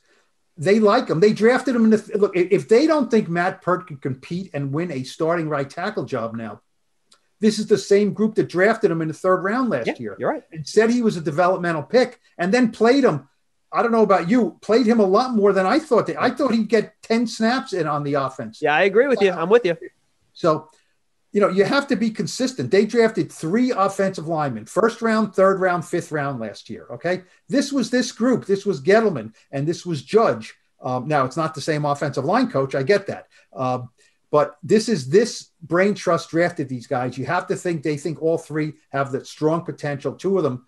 They 0.57 0.79
like 0.79 1.07
him. 1.07 1.19
They 1.19 1.33
drafted 1.33 1.75
him 1.75 1.85
in 1.85 1.91
the 1.91 2.11
look. 2.15 2.35
If 2.35 2.67
they 2.67 2.87
don't 2.87 3.11
think 3.11 3.29
Matt 3.29 3.61
Peart 3.61 3.87
can 3.87 3.97
compete 3.97 4.49
and 4.53 4.73
win 4.73 4.91
a 4.91 5.03
starting 5.03 5.47
right 5.47 5.69
tackle 5.69 6.05
job 6.05 6.35
now, 6.35 6.61
this 7.39 7.59
is 7.59 7.67
the 7.67 7.77
same 7.77 8.13
group 8.13 8.33
that 8.35 8.49
drafted 8.49 8.89
him 8.89 9.01
in 9.03 9.07
the 9.07 9.13
third 9.13 9.43
round 9.43 9.69
last 9.69 9.87
yeah, 9.87 9.93
year. 9.99 10.15
You're 10.17 10.31
right. 10.31 10.43
And 10.51 10.67
said 10.67 10.89
he 10.89 11.03
was 11.03 11.17
a 11.17 11.21
developmental 11.21 11.83
pick, 11.83 12.19
and 12.39 12.51
then 12.51 12.71
played 12.71 13.03
him. 13.03 13.29
I 13.71 13.83
don't 13.83 13.91
know 13.91 14.01
about 14.01 14.29
you, 14.29 14.57
played 14.61 14.87
him 14.87 14.99
a 14.99 15.05
lot 15.05 15.35
more 15.35 15.53
than 15.53 15.67
I 15.67 15.77
thought. 15.77 16.07
That 16.07 16.19
I 16.19 16.31
thought 16.31 16.53
he'd 16.53 16.69
get 16.69 16.99
10 17.03 17.27
snaps 17.27 17.73
in 17.73 17.85
on 17.85 18.03
the 18.03 18.15
offense. 18.15 18.59
Yeah, 18.59 18.73
I 18.73 18.83
agree 18.83 19.07
with 19.07 19.21
you. 19.21 19.31
I'm 19.31 19.49
with 19.49 19.65
you. 19.65 19.77
So 20.33 20.69
you 21.37 21.41
know, 21.41 21.49
you 21.49 21.65
have 21.65 21.85
to 21.85 21.95
be 21.95 22.09
consistent. 22.09 22.71
They 22.71 22.87
drafted 22.87 23.31
three 23.31 23.69
offensive 23.69 24.27
linemen, 24.27 24.65
first 24.65 25.03
round, 25.03 25.35
third 25.35 25.59
round, 25.59 25.85
fifth 25.85 26.11
round 26.11 26.39
last 26.39 26.67
year. 26.67 26.87
Okay. 26.89 27.21
This 27.47 27.71
was 27.71 27.91
this 27.91 28.11
group. 28.11 28.47
This 28.47 28.65
was 28.65 28.81
Gettleman 28.81 29.35
and 29.51 29.67
this 29.67 29.85
was 29.85 30.01
Judge. 30.01 30.55
Um, 30.81 31.07
now, 31.07 31.25
it's 31.25 31.37
not 31.37 31.53
the 31.53 31.61
same 31.61 31.85
offensive 31.85 32.25
line 32.25 32.49
coach. 32.49 32.73
I 32.73 32.81
get 32.81 33.05
that. 33.05 33.27
Um, 33.53 33.89
but 34.31 34.57
this 34.63 34.89
is 34.89 35.09
this 35.09 35.51
brain 35.61 35.93
trust 35.93 36.31
drafted 36.31 36.69
these 36.69 36.87
guys. 36.87 37.19
You 37.19 37.27
have 37.27 37.45
to 37.49 37.55
think 37.55 37.83
they 37.83 37.97
think 37.97 38.19
all 38.19 38.39
three 38.39 38.73
have 38.89 39.11
the 39.11 39.23
strong 39.23 39.63
potential. 39.63 40.13
Two 40.13 40.37
of 40.37 40.43
them, 40.43 40.65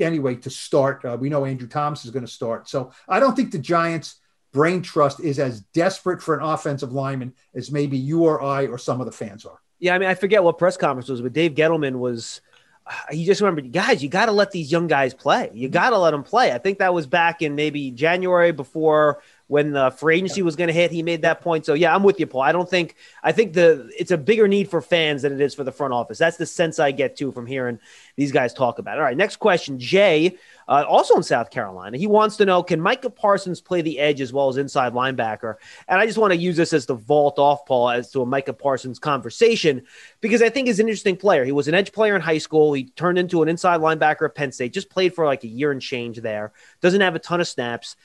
anyway, 0.00 0.34
to 0.34 0.50
start. 0.50 1.04
Uh, 1.04 1.18
we 1.20 1.28
know 1.28 1.44
Andrew 1.44 1.68
Thomas 1.68 2.04
is 2.04 2.10
going 2.10 2.26
to 2.26 2.32
start. 2.32 2.68
So 2.68 2.90
I 3.08 3.20
don't 3.20 3.36
think 3.36 3.52
the 3.52 3.60
Giants' 3.60 4.16
brain 4.52 4.82
trust 4.82 5.20
is 5.20 5.38
as 5.38 5.60
desperate 5.60 6.20
for 6.20 6.36
an 6.36 6.44
offensive 6.44 6.90
lineman 6.90 7.32
as 7.54 7.70
maybe 7.70 7.96
you 7.96 8.24
or 8.24 8.42
I 8.42 8.66
or 8.66 8.76
some 8.76 8.98
of 9.00 9.06
the 9.06 9.12
fans 9.12 9.44
are. 9.44 9.60
Yeah, 9.80 9.94
I 9.94 9.98
mean, 9.98 10.08
I 10.08 10.14
forget 10.14 10.44
what 10.44 10.58
press 10.58 10.76
conference 10.76 11.08
was, 11.08 11.22
but 11.22 11.32
Dave 11.32 11.54
Gettleman 11.54 11.98
was. 11.98 12.40
Uh, 12.86 12.92
he 13.10 13.24
just 13.24 13.40
remembered, 13.40 13.70
guys, 13.72 14.02
you 14.02 14.08
got 14.08 14.26
to 14.26 14.32
let 14.32 14.50
these 14.50 14.72
young 14.72 14.86
guys 14.86 15.12
play. 15.12 15.50
You 15.52 15.68
got 15.68 15.90
to 15.90 15.98
let 15.98 16.12
them 16.12 16.22
play. 16.22 16.50
I 16.50 16.58
think 16.58 16.78
that 16.78 16.94
was 16.94 17.06
back 17.06 17.42
in 17.42 17.54
maybe 17.54 17.90
January 17.90 18.52
before 18.52 19.22
when 19.48 19.72
the 19.72 19.90
free 19.90 20.16
agency 20.16 20.42
was 20.42 20.54
going 20.54 20.68
to 20.68 20.72
hit. 20.72 20.90
He 20.90 21.02
made 21.02 21.22
that 21.22 21.40
point. 21.40 21.66
So 21.66 21.74
yeah, 21.74 21.94
I'm 21.94 22.02
with 22.02 22.20
you, 22.20 22.26
Paul. 22.26 22.42
I 22.42 22.52
don't 22.52 22.68
think 22.68 22.94
I 23.22 23.32
think 23.32 23.52
the 23.52 23.90
it's 23.98 24.12
a 24.12 24.16
bigger 24.16 24.46
need 24.46 24.70
for 24.70 24.80
fans 24.80 25.22
than 25.22 25.32
it 25.32 25.40
is 25.40 25.54
for 25.54 25.64
the 25.64 25.72
front 25.72 25.92
office. 25.92 26.18
That's 26.18 26.36
the 26.36 26.46
sense 26.46 26.78
I 26.78 26.92
get 26.92 27.16
too 27.16 27.32
from 27.32 27.46
hearing 27.46 27.80
these 28.16 28.32
guys 28.32 28.54
talk 28.54 28.78
about. 28.78 28.96
It. 28.96 29.00
All 29.00 29.04
right, 29.04 29.16
next 29.16 29.36
question, 29.36 29.78
Jay 29.78 30.36
uh, 30.70 30.84
also 30.88 31.16
in 31.16 31.22
South 31.24 31.50
Carolina. 31.50 31.98
He 31.98 32.06
wants 32.06 32.36
to 32.36 32.46
know 32.46 32.62
can 32.62 32.80
Micah 32.80 33.10
Parsons 33.10 33.60
play 33.60 33.82
the 33.82 33.98
edge 33.98 34.20
as 34.20 34.32
well 34.32 34.48
as 34.48 34.56
inside 34.56 34.94
linebacker? 34.94 35.56
And 35.88 35.98
I 35.98 36.06
just 36.06 36.16
want 36.16 36.32
to 36.32 36.38
use 36.38 36.56
this 36.56 36.72
as 36.72 36.86
the 36.86 36.94
vault 36.94 37.40
off, 37.40 37.66
Paul, 37.66 37.90
as 37.90 38.12
to 38.12 38.22
a 38.22 38.26
Micah 38.26 38.52
Parsons 38.52 39.00
conversation 39.00 39.82
because 40.20 40.40
I 40.40 40.48
think 40.48 40.68
he's 40.68 40.78
an 40.78 40.86
interesting 40.86 41.16
player. 41.16 41.44
He 41.44 41.50
was 41.50 41.66
an 41.66 41.74
edge 41.74 41.92
player 41.92 42.14
in 42.14 42.22
high 42.22 42.38
school. 42.38 42.72
He 42.72 42.84
turned 42.84 43.18
into 43.18 43.42
an 43.42 43.48
inside 43.48 43.80
linebacker 43.80 44.26
at 44.26 44.36
Penn 44.36 44.52
State, 44.52 44.72
just 44.72 44.90
played 44.90 45.12
for 45.12 45.26
like 45.26 45.42
a 45.42 45.48
year 45.48 45.72
and 45.72 45.82
change 45.82 46.18
there. 46.20 46.52
Doesn't 46.80 47.00
have 47.00 47.16
a 47.16 47.18
ton 47.18 47.40
of 47.40 47.48
snaps. 47.48 47.96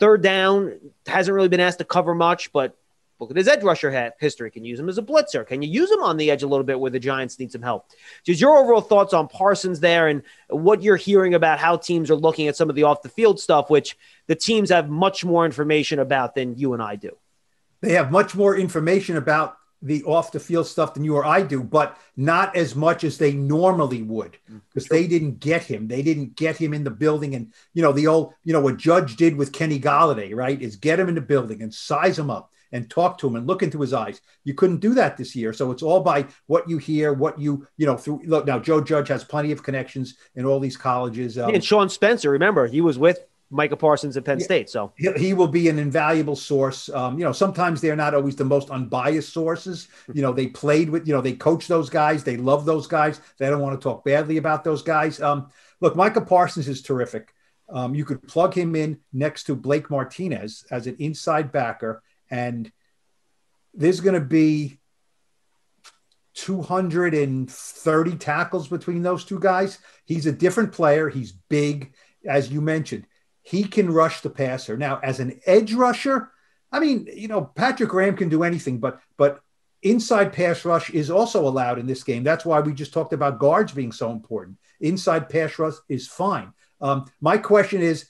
Third 0.00 0.22
down, 0.22 0.80
hasn't 1.06 1.34
really 1.34 1.48
been 1.48 1.60
asked 1.60 1.78
to 1.78 1.84
cover 1.84 2.14
much, 2.14 2.52
but 2.52 2.76
Look 3.20 3.30
at 3.30 3.36
his 3.36 3.48
edge 3.48 3.62
rusher 3.62 4.12
history. 4.18 4.50
Can 4.50 4.64
use 4.64 4.78
him 4.78 4.88
as 4.88 4.98
a 4.98 5.02
blitzer. 5.02 5.46
Can 5.46 5.62
you 5.62 5.70
use 5.70 5.90
him 5.90 6.02
on 6.02 6.16
the 6.16 6.30
edge 6.30 6.42
a 6.42 6.48
little 6.48 6.64
bit 6.64 6.78
where 6.78 6.90
the 6.90 6.98
Giants 6.98 7.38
need 7.38 7.52
some 7.52 7.62
help? 7.62 7.86
Just 8.24 8.40
your 8.40 8.56
overall 8.56 8.80
thoughts 8.80 9.14
on 9.14 9.28
Parsons 9.28 9.80
there 9.80 10.08
and 10.08 10.22
what 10.48 10.82
you're 10.82 10.96
hearing 10.96 11.34
about 11.34 11.58
how 11.58 11.76
teams 11.76 12.10
are 12.10 12.16
looking 12.16 12.48
at 12.48 12.56
some 12.56 12.68
of 12.68 12.76
the 12.76 12.82
off 12.82 13.02
the 13.02 13.08
field 13.08 13.38
stuff, 13.38 13.70
which 13.70 13.96
the 14.26 14.34
teams 14.34 14.70
have 14.70 14.88
much 14.88 15.24
more 15.24 15.46
information 15.46 15.98
about 15.98 16.34
than 16.34 16.56
you 16.56 16.72
and 16.74 16.82
I 16.82 16.96
do. 16.96 17.16
They 17.80 17.92
have 17.92 18.10
much 18.10 18.34
more 18.34 18.56
information 18.56 19.16
about 19.16 19.58
the 19.84 20.02
off 20.04 20.32
the 20.32 20.40
field 20.40 20.66
stuff 20.66 20.94
than 20.94 21.04
you 21.04 21.14
or 21.14 21.26
I 21.26 21.42
do, 21.42 21.62
but 21.62 21.96
not 22.16 22.56
as 22.56 22.74
much 22.74 23.04
as 23.04 23.18
they 23.18 23.32
normally 23.32 24.02
would 24.02 24.38
mm, 24.50 24.60
because 24.68 24.88
they 24.88 25.06
didn't 25.06 25.40
get 25.40 25.62
him. 25.62 25.86
They 25.86 26.02
didn't 26.02 26.36
get 26.36 26.56
him 26.56 26.72
in 26.72 26.84
the 26.84 26.90
building. 26.90 27.34
And, 27.34 27.52
you 27.74 27.82
know, 27.82 27.92
the 27.92 28.06
old, 28.06 28.32
you 28.44 28.54
know, 28.54 28.62
what 28.62 28.78
Judge 28.78 29.16
did 29.16 29.36
with 29.36 29.52
Kenny 29.52 29.78
Golladay, 29.78 30.34
right, 30.34 30.60
is 30.60 30.76
get 30.76 30.98
him 30.98 31.10
in 31.10 31.14
the 31.14 31.20
building 31.20 31.62
and 31.62 31.72
size 31.72 32.18
him 32.18 32.30
up 32.30 32.50
and 32.74 32.90
talk 32.90 33.16
to 33.18 33.26
him 33.28 33.36
and 33.36 33.46
look 33.46 33.62
into 33.62 33.80
his 33.80 33.92
eyes. 33.92 34.20
You 34.42 34.52
couldn't 34.52 34.78
do 34.78 34.94
that 34.94 35.16
this 35.16 35.34
year. 35.36 35.52
So 35.52 35.70
it's 35.70 35.82
all 35.82 36.00
by 36.00 36.26
what 36.46 36.68
you 36.68 36.76
hear, 36.76 37.12
what 37.12 37.38
you, 37.38 37.66
you 37.76 37.86
know, 37.86 37.96
through 37.96 38.22
look 38.26 38.46
now, 38.46 38.58
Joe 38.58 38.80
Judge 38.80 39.08
has 39.08 39.22
plenty 39.22 39.52
of 39.52 39.62
connections 39.62 40.16
in 40.34 40.44
all 40.44 40.58
these 40.58 40.76
colleges. 40.76 41.38
Um, 41.38 41.54
and 41.54 41.64
Sean 41.64 41.88
Spencer, 41.88 42.30
remember, 42.30 42.66
he 42.66 42.80
was 42.80 42.98
with 42.98 43.20
Micah 43.48 43.76
Parsons 43.76 44.16
at 44.16 44.24
Penn 44.24 44.40
State. 44.40 44.68
So 44.68 44.92
he, 44.96 45.12
he 45.12 45.34
will 45.34 45.46
be 45.46 45.68
an 45.68 45.78
invaluable 45.78 46.34
source. 46.34 46.88
Um, 46.88 47.16
you 47.16 47.24
know, 47.24 47.30
sometimes 47.30 47.80
they're 47.80 47.94
not 47.94 48.12
always 48.12 48.34
the 48.34 48.44
most 48.44 48.70
unbiased 48.70 49.32
sources. 49.32 49.86
You 50.12 50.22
know, 50.22 50.32
they 50.32 50.48
played 50.48 50.90
with, 50.90 51.06
you 51.06 51.14
know, 51.14 51.20
they 51.20 51.34
coach 51.34 51.68
those 51.68 51.88
guys. 51.88 52.24
They 52.24 52.36
love 52.36 52.64
those 52.64 52.88
guys. 52.88 53.20
They 53.38 53.48
don't 53.48 53.62
want 53.62 53.80
to 53.80 53.82
talk 53.82 54.04
badly 54.04 54.38
about 54.38 54.64
those 54.64 54.82
guys. 54.82 55.22
Um, 55.22 55.48
look, 55.80 55.94
Micah 55.94 56.22
Parsons 56.22 56.66
is 56.66 56.82
terrific. 56.82 57.32
Um, 57.68 57.94
you 57.94 58.04
could 58.04 58.26
plug 58.26 58.52
him 58.52 58.74
in 58.74 58.98
next 59.12 59.44
to 59.44 59.54
Blake 59.54 59.90
Martinez 59.90 60.66
as 60.72 60.88
an 60.88 60.96
inside 60.98 61.52
backer 61.52 62.02
and 62.30 62.70
there's 63.74 64.00
going 64.00 64.14
to 64.14 64.20
be 64.20 64.78
230 66.34 68.16
tackles 68.16 68.68
between 68.68 69.02
those 69.02 69.24
two 69.24 69.38
guys. 69.38 69.78
He's 70.04 70.26
a 70.26 70.32
different 70.32 70.72
player. 70.72 71.08
He's 71.08 71.32
big, 71.32 71.94
as 72.26 72.50
you 72.52 72.60
mentioned. 72.60 73.06
He 73.42 73.64
can 73.64 73.90
rush 73.92 74.20
the 74.20 74.30
passer. 74.30 74.76
Now, 74.76 75.00
as 75.02 75.20
an 75.20 75.40
edge 75.46 75.74
rusher, 75.74 76.30
I 76.72 76.80
mean, 76.80 77.08
you 77.14 77.28
know, 77.28 77.42
Patrick 77.42 77.90
Graham 77.90 78.16
can 78.16 78.28
do 78.28 78.42
anything, 78.42 78.78
but 78.78 79.00
but 79.16 79.40
inside 79.82 80.32
pass 80.32 80.64
rush 80.64 80.90
is 80.90 81.10
also 81.10 81.46
allowed 81.46 81.78
in 81.78 81.86
this 81.86 82.02
game. 82.02 82.24
That's 82.24 82.44
why 82.44 82.60
we 82.60 82.72
just 82.72 82.92
talked 82.92 83.12
about 83.12 83.38
guards 83.38 83.72
being 83.72 83.92
so 83.92 84.10
important. 84.10 84.56
Inside 84.80 85.28
pass 85.28 85.58
rush 85.58 85.74
is 85.88 86.08
fine. 86.08 86.52
Um, 86.80 87.04
my 87.20 87.38
question 87.38 87.80
is 87.80 88.06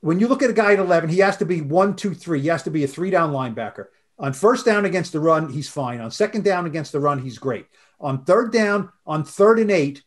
when 0.00 0.18
you 0.18 0.28
look 0.28 0.42
at 0.42 0.50
a 0.50 0.54
guy 0.54 0.72
at 0.72 0.78
11, 0.78 1.10
he 1.10 1.18
has 1.18 1.36
to 1.38 1.44
be 1.44 1.60
one, 1.60 1.94
two, 1.94 2.14
three. 2.14 2.40
He 2.40 2.48
has 2.48 2.62
to 2.64 2.70
be 2.70 2.84
a 2.84 2.88
three 2.88 3.10
down 3.10 3.32
linebacker. 3.32 3.86
On 4.18 4.32
first 4.32 4.66
down 4.66 4.84
against 4.84 5.12
the 5.12 5.20
run, 5.20 5.50
he's 5.50 5.68
fine. 5.68 6.00
On 6.00 6.10
second 6.10 6.44
down 6.44 6.66
against 6.66 6.92
the 6.92 7.00
run, 7.00 7.20
he's 7.20 7.38
great. 7.38 7.66
On 8.00 8.24
third 8.24 8.52
down, 8.52 8.90
on 9.06 9.24
third 9.24 9.58
and 9.58 9.70
eight, 9.70 10.02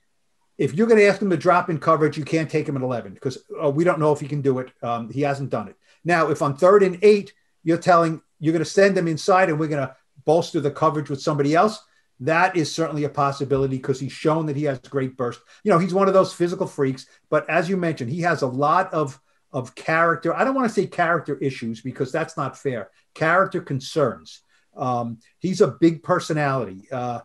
if 0.57 0.73
you're 0.73 0.87
going 0.87 0.99
to 0.99 1.05
ask 1.07 1.21
him 1.21 1.31
to 1.31 1.37
drop 1.37 1.69
in 1.69 1.79
coverage, 1.79 2.17
you 2.17 2.25
can't 2.25 2.49
take 2.49 2.69
him 2.69 2.77
at 2.77 2.83
11 2.83 3.13
because 3.15 3.39
uh, 3.61 3.69
we 3.69 3.83
don't 3.83 3.99
know 3.99 4.11
if 4.11 4.19
he 4.19 4.27
can 4.27 4.41
do 4.41 4.59
it. 4.59 4.71
Um, 4.83 5.09
he 5.09 5.21
hasn't 5.21 5.49
done 5.49 5.67
it. 5.67 5.75
Now, 6.05 6.29
if 6.29 6.41
on 6.41 6.57
third 6.57 6.83
and 6.83 6.99
eight, 7.01 7.33
you're 7.63 7.77
telling 7.77 8.21
you're 8.39 8.53
going 8.53 8.63
to 8.63 8.69
send 8.69 8.97
him 8.97 9.07
inside 9.07 9.49
and 9.49 9.59
we're 9.59 9.67
going 9.67 9.87
to 9.87 9.95
bolster 10.25 10.59
the 10.59 10.71
coverage 10.71 11.09
with 11.09 11.21
somebody 11.21 11.55
else, 11.55 11.81
that 12.19 12.55
is 12.55 12.73
certainly 12.73 13.03
a 13.03 13.09
possibility 13.09 13.77
because 13.77 13.99
he's 13.99 14.11
shown 14.11 14.45
that 14.45 14.55
he 14.55 14.63
has 14.63 14.79
great 14.79 15.17
burst. 15.17 15.39
You 15.63 15.71
know, 15.71 15.79
he's 15.79 15.93
one 15.93 16.07
of 16.07 16.13
those 16.13 16.33
physical 16.33 16.67
freaks, 16.67 17.07
but 17.29 17.49
as 17.49 17.67
you 17.67 17.77
mentioned, 17.77 18.11
he 18.11 18.21
has 18.21 18.41
a 18.41 18.47
lot 18.47 18.93
of 18.93 19.19
of 19.53 19.75
character. 19.75 20.35
I 20.35 20.43
don't 20.43 20.55
want 20.55 20.67
to 20.67 20.73
say 20.73 20.87
character 20.87 21.37
issues 21.37 21.81
because 21.81 22.11
that's 22.11 22.35
not 22.35 22.57
fair. 22.57 22.89
Character 23.13 23.61
concerns. 23.61 24.41
Um, 24.75 25.19
he's 25.39 25.61
a 25.61 25.67
big 25.67 26.03
personality. 26.03 26.87
Uh, 26.91 27.21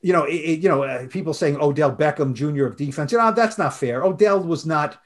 you 0.00 0.12
know, 0.12 0.24
it, 0.24 0.58
you 0.58 0.68
know, 0.68 0.82
uh, 0.82 1.06
people 1.06 1.32
saying 1.32 1.56
Odell 1.60 1.94
Beckham 1.94 2.34
Jr. 2.34 2.66
of 2.66 2.76
defense. 2.76 3.12
You 3.12 3.18
know, 3.18 3.32
that's 3.32 3.56
not 3.56 3.74
fair. 3.74 4.02
Odell 4.02 4.40
was 4.40 4.66
not. 4.66 4.98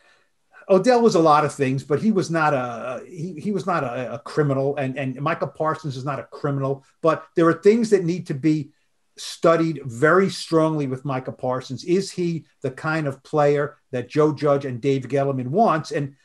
Odell 0.69 1.01
was 1.01 1.15
a 1.15 1.21
lot 1.21 1.45
of 1.45 1.55
things, 1.55 1.85
but 1.85 2.01
he 2.03 2.11
was 2.11 2.31
not 2.31 2.53
a 2.55 3.05
he, 3.07 3.35
he 3.35 3.53
was 3.53 3.67
not 3.67 3.85
a, 3.85 4.15
a 4.15 4.19
criminal, 4.21 4.75
and 4.77 4.99
and 4.99 5.21
Michael 5.21 5.49
Parsons 5.49 5.97
is 5.97 6.05
not 6.05 6.19
a 6.19 6.25
criminal. 6.25 6.85
But 7.03 7.27
there 7.37 7.47
are 7.47 7.53
things 7.53 7.91
that 7.91 8.05
need 8.05 8.27
to 8.29 8.35
be 8.35 8.73
studied 9.19 9.81
very 9.85 10.29
strongly 10.31 10.87
with 10.87 11.05
Michael 11.05 11.33
Parsons. 11.35 11.85
Is 11.85 12.11
he 12.11 12.47
the 12.63 12.71
kind 12.71 13.07
of 13.07 13.23
player 13.23 13.77
that 13.93 14.09
Joe 14.09 14.33
Judge 14.33 14.65
and 14.65 14.81
Dave 14.81 15.09
Gettleman 15.09 15.49
wants? 15.49 15.93
And 15.93 16.17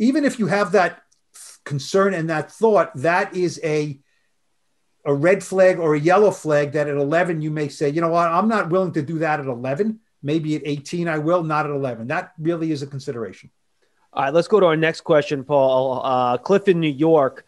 even 0.00 0.24
if 0.24 0.38
you 0.38 0.46
have 0.46 0.72
that 0.72 1.02
concern 1.64 2.14
and 2.14 2.30
that 2.30 2.50
thought, 2.50 2.90
that 2.96 3.36
is 3.36 3.60
a 3.62 4.00
a 5.04 5.14
red 5.14 5.42
flag 5.42 5.78
or 5.78 5.94
a 5.94 6.00
yellow 6.00 6.30
flag 6.30 6.72
that 6.72 6.86
at 6.86 6.96
11 6.96 7.40
you 7.40 7.50
may 7.50 7.68
say, 7.68 7.88
you 7.88 8.02
know 8.02 8.08
what, 8.08 8.28
I'm 8.28 8.48
not 8.48 8.68
willing 8.68 8.92
to 8.92 9.02
do 9.02 9.18
that 9.20 9.40
at 9.40 9.46
11. 9.46 10.00
Maybe 10.22 10.56
at 10.56 10.62
18 10.66 11.08
I 11.08 11.16
will, 11.18 11.42
not 11.42 11.64
at 11.64 11.72
11. 11.72 12.08
That 12.08 12.32
really 12.38 12.70
is 12.70 12.82
a 12.82 12.86
consideration. 12.86 13.50
All 14.12 14.24
right, 14.24 14.34
let's 14.34 14.48
go 14.48 14.60
to 14.60 14.66
our 14.66 14.76
next 14.76 15.02
question, 15.02 15.44
Paul. 15.44 16.02
Uh, 16.04 16.36
Cliff 16.36 16.68
in 16.68 16.80
New 16.80 16.90
York 16.90 17.46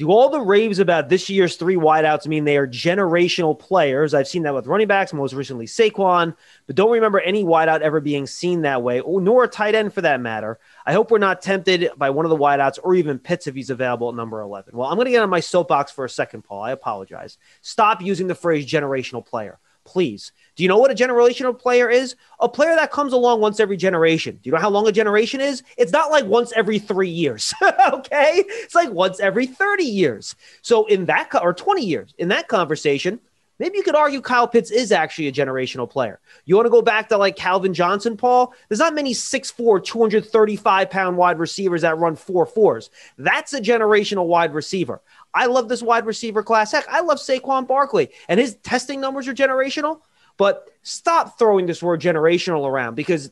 Do 0.00 0.10
all 0.10 0.30
the 0.30 0.40
raves 0.40 0.78
about 0.78 1.10
this 1.10 1.28
year's 1.28 1.56
three 1.56 1.74
wideouts 1.76 2.26
mean 2.26 2.44
they 2.44 2.56
are 2.56 2.66
generational 2.66 3.58
players? 3.58 4.14
I've 4.14 4.26
seen 4.26 4.44
that 4.44 4.54
with 4.54 4.66
running 4.66 4.86
backs, 4.86 5.12
most 5.12 5.34
recently 5.34 5.66
Saquon, 5.66 6.34
but 6.66 6.74
don't 6.74 6.92
remember 6.92 7.20
any 7.20 7.44
wideout 7.44 7.82
ever 7.82 8.00
being 8.00 8.26
seen 8.26 8.62
that 8.62 8.82
way, 8.82 9.00
or 9.00 9.20
nor 9.20 9.44
a 9.44 9.48
tight 9.48 9.74
end 9.74 9.92
for 9.92 10.00
that 10.00 10.18
matter. 10.18 10.58
I 10.86 10.94
hope 10.94 11.10
we're 11.10 11.18
not 11.18 11.42
tempted 11.42 11.90
by 11.98 12.08
one 12.08 12.24
of 12.24 12.30
the 12.30 12.38
wideouts 12.38 12.78
or 12.82 12.94
even 12.94 13.18
Pitts 13.18 13.46
if 13.46 13.54
he's 13.54 13.68
available 13.68 14.08
at 14.08 14.14
number 14.14 14.40
11. 14.40 14.74
Well, 14.74 14.88
I'm 14.88 14.96
going 14.96 15.04
to 15.04 15.10
get 15.10 15.22
on 15.22 15.28
my 15.28 15.40
soapbox 15.40 15.92
for 15.92 16.06
a 16.06 16.08
second, 16.08 16.44
Paul. 16.44 16.62
I 16.62 16.70
apologize. 16.70 17.36
Stop 17.60 18.00
using 18.00 18.26
the 18.26 18.34
phrase 18.34 18.66
generational 18.66 19.26
player 19.26 19.58
please. 19.90 20.30
Do 20.54 20.62
you 20.62 20.68
know 20.68 20.78
what 20.78 20.92
a 20.92 20.94
generational 20.94 21.58
player 21.58 21.90
is? 21.90 22.14
A 22.38 22.48
player 22.48 22.76
that 22.76 22.92
comes 22.92 23.12
along 23.12 23.40
once 23.40 23.58
every 23.58 23.76
generation. 23.76 24.36
Do 24.36 24.48
you 24.48 24.52
know 24.52 24.60
how 24.60 24.70
long 24.70 24.86
a 24.86 24.92
generation 24.92 25.40
is? 25.40 25.64
It's 25.76 25.90
not 25.90 26.12
like 26.12 26.26
once 26.26 26.52
every 26.54 26.78
three 26.78 27.08
years. 27.08 27.52
okay. 27.92 28.44
It's 28.46 28.74
like 28.74 28.90
once 28.90 29.18
every 29.18 29.46
30 29.46 29.82
years. 29.82 30.36
So, 30.62 30.86
in 30.86 31.06
that, 31.06 31.30
co- 31.30 31.38
or 31.38 31.52
20 31.52 31.84
years, 31.84 32.14
in 32.18 32.28
that 32.28 32.46
conversation, 32.46 33.18
maybe 33.58 33.78
you 33.78 33.82
could 33.82 33.96
argue 33.96 34.20
Kyle 34.20 34.46
Pitts 34.46 34.70
is 34.70 34.92
actually 34.92 35.26
a 35.26 35.32
generational 35.32 35.90
player. 35.90 36.20
You 36.44 36.54
want 36.54 36.66
to 36.66 36.70
go 36.70 36.82
back 36.82 37.08
to 37.08 37.16
like 37.16 37.34
Calvin 37.34 37.74
Johnson, 37.74 38.16
Paul? 38.16 38.54
There's 38.68 38.78
not 38.78 38.94
many 38.94 39.12
6'4, 39.12 39.82
235 39.82 40.90
pound 40.90 41.16
wide 41.16 41.40
receivers 41.40 41.82
that 41.82 41.98
run 41.98 42.14
four 42.14 42.46
fours. 42.46 42.90
That's 43.18 43.54
a 43.54 43.60
generational 43.60 44.26
wide 44.26 44.54
receiver. 44.54 45.00
I 45.32 45.46
love 45.46 45.68
this 45.68 45.82
wide 45.82 46.06
receiver 46.06 46.42
class. 46.42 46.72
Heck, 46.72 46.88
I 46.88 47.00
love 47.00 47.18
Saquon 47.18 47.66
Barkley, 47.66 48.10
and 48.28 48.40
his 48.40 48.56
testing 48.56 49.00
numbers 49.00 49.28
are 49.28 49.34
generational. 49.34 50.00
But 50.36 50.70
stop 50.82 51.38
throwing 51.38 51.66
this 51.66 51.82
word 51.82 52.00
generational 52.00 52.66
around 52.66 52.94
because 52.94 53.30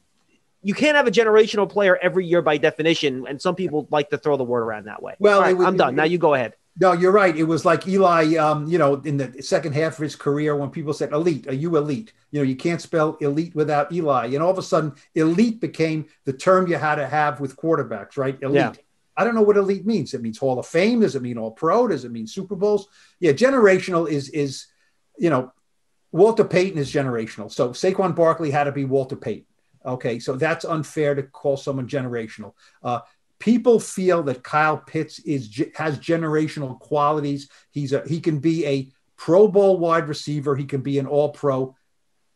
you 0.62 0.74
can't 0.74 0.96
have 0.96 1.06
a 1.06 1.10
generational 1.10 1.68
player 1.68 1.96
every 2.02 2.26
year 2.26 2.42
by 2.42 2.58
definition. 2.58 3.26
And 3.26 3.40
some 3.40 3.54
people 3.54 3.88
like 3.90 4.10
to 4.10 4.18
throw 4.18 4.36
the 4.36 4.44
word 4.44 4.60
around 4.62 4.84
that 4.86 5.02
way. 5.02 5.14
Well, 5.18 5.40
right, 5.40 5.56
would- 5.56 5.66
I'm 5.66 5.76
done. 5.76 5.94
Now 5.94 6.04
you 6.04 6.18
go 6.18 6.34
ahead. 6.34 6.54
No, 6.80 6.92
you're 6.92 7.10
right. 7.10 7.36
It 7.36 7.44
was 7.44 7.64
like 7.64 7.88
Eli, 7.88 8.36
um, 8.36 8.68
you 8.68 8.78
know, 8.78 8.94
in 9.04 9.16
the 9.16 9.42
second 9.42 9.72
half 9.72 9.94
of 9.94 10.02
his 10.02 10.14
career 10.14 10.54
when 10.54 10.70
people 10.70 10.92
said 10.92 11.12
elite, 11.12 11.48
are 11.48 11.54
you 11.54 11.76
elite? 11.76 12.12
You 12.30 12.38
know, 12.40 12.44
you 12.44 12.54
can't 12.54 12.80
spell 12.80 13.16
elite 13.20 13.52
without 13.56 13.90
Eli. 13.90 14.26
And 14.26 14.42
all 14.42 14.50
of 14.50 14.58
a 14.58 14.62
sudden, 14.62 14.92
elite 15.16 15.60
became 15.60 16.06
the 16.24 16.32
term 16.32 16.68
you 16.68 16.76
had 16.76 16.96
to 16.96 17.06
have 17.08 17.40
with 17.40 17.56
quarterbacks, 17.56 18.16
right? 18.16 18.38
Elite. 18.42 18.54
Yeah. 18.56 18.72
I 19.18 19.24
don't 19.24 19.34
know 19.34 19.42
what 19.42 19.56
elite 19.56 19.84
means. 19.84 20.14
It 20.14 20.22
means 20.22 20.38
Hall 20.38 20.60
of 20.60 20.66
Fame. 20.66 21.00
Does 21.00 21.16
it 21.16 21.22
mean 21.22 21.38
All 21.38 21.50
Pro? 21.50 21.88
Does 21.88 22.04
it 22.04 22.12
mean 22.12 22.28
Super 22.28 22.54
Bowls? 22.54 22.86
Yeah, 23.18 23.32
generational 23.32 24.08
is 24.08 24.28
is, 24.28 24.66
you 25.18 25.28
know, 25.28 25.52
Walter 26.12 26.44
Payton 26.44 26.78
is 26.78 26.92
generational. 26.92 27.50
So 27.50 27.70
Saquon 27.70 28.14
Barkley 28.14 28.52
had 28.52 28.64
to 28.64 28.72
be 28.72 28.84
Walter 28.84 29.16
Payton. 29.16 29.44
Okay, 29.84 30.20
so 30.20 30.36
that's 30.36 30.64
unfair 30.64 31.16
to 31.16 31.24
call 31.24 31.56
someone 31.56 31.88
generational. 31.88 32.52
Uh, 32.80 33.00
people 33.40 33.80
feel 33.80 34.22
that 34.22 34.44
Kyle 34.44 34.76
Pitts 34.76 35.18
is 35.20 35.64
has 35.74 35.98
generational 35.98 36.78
qualities. 36.78 37.48
He's 37.72 37.92
a 37.92 38.06
he 38.06 38.20
can 38.20 38.38
be 38.38 38.64
a 38.66 38.92
Pro 39.16 39.48
Bowl 39.48 39.78
wide 39.78 40.06
receiver. 40.06 40.54
He 40.54 40.64
can 40.64 40.80
be 40.80 41.00
an 41.00 41.06
All 41.06 41.30
Pro 41.30 41.74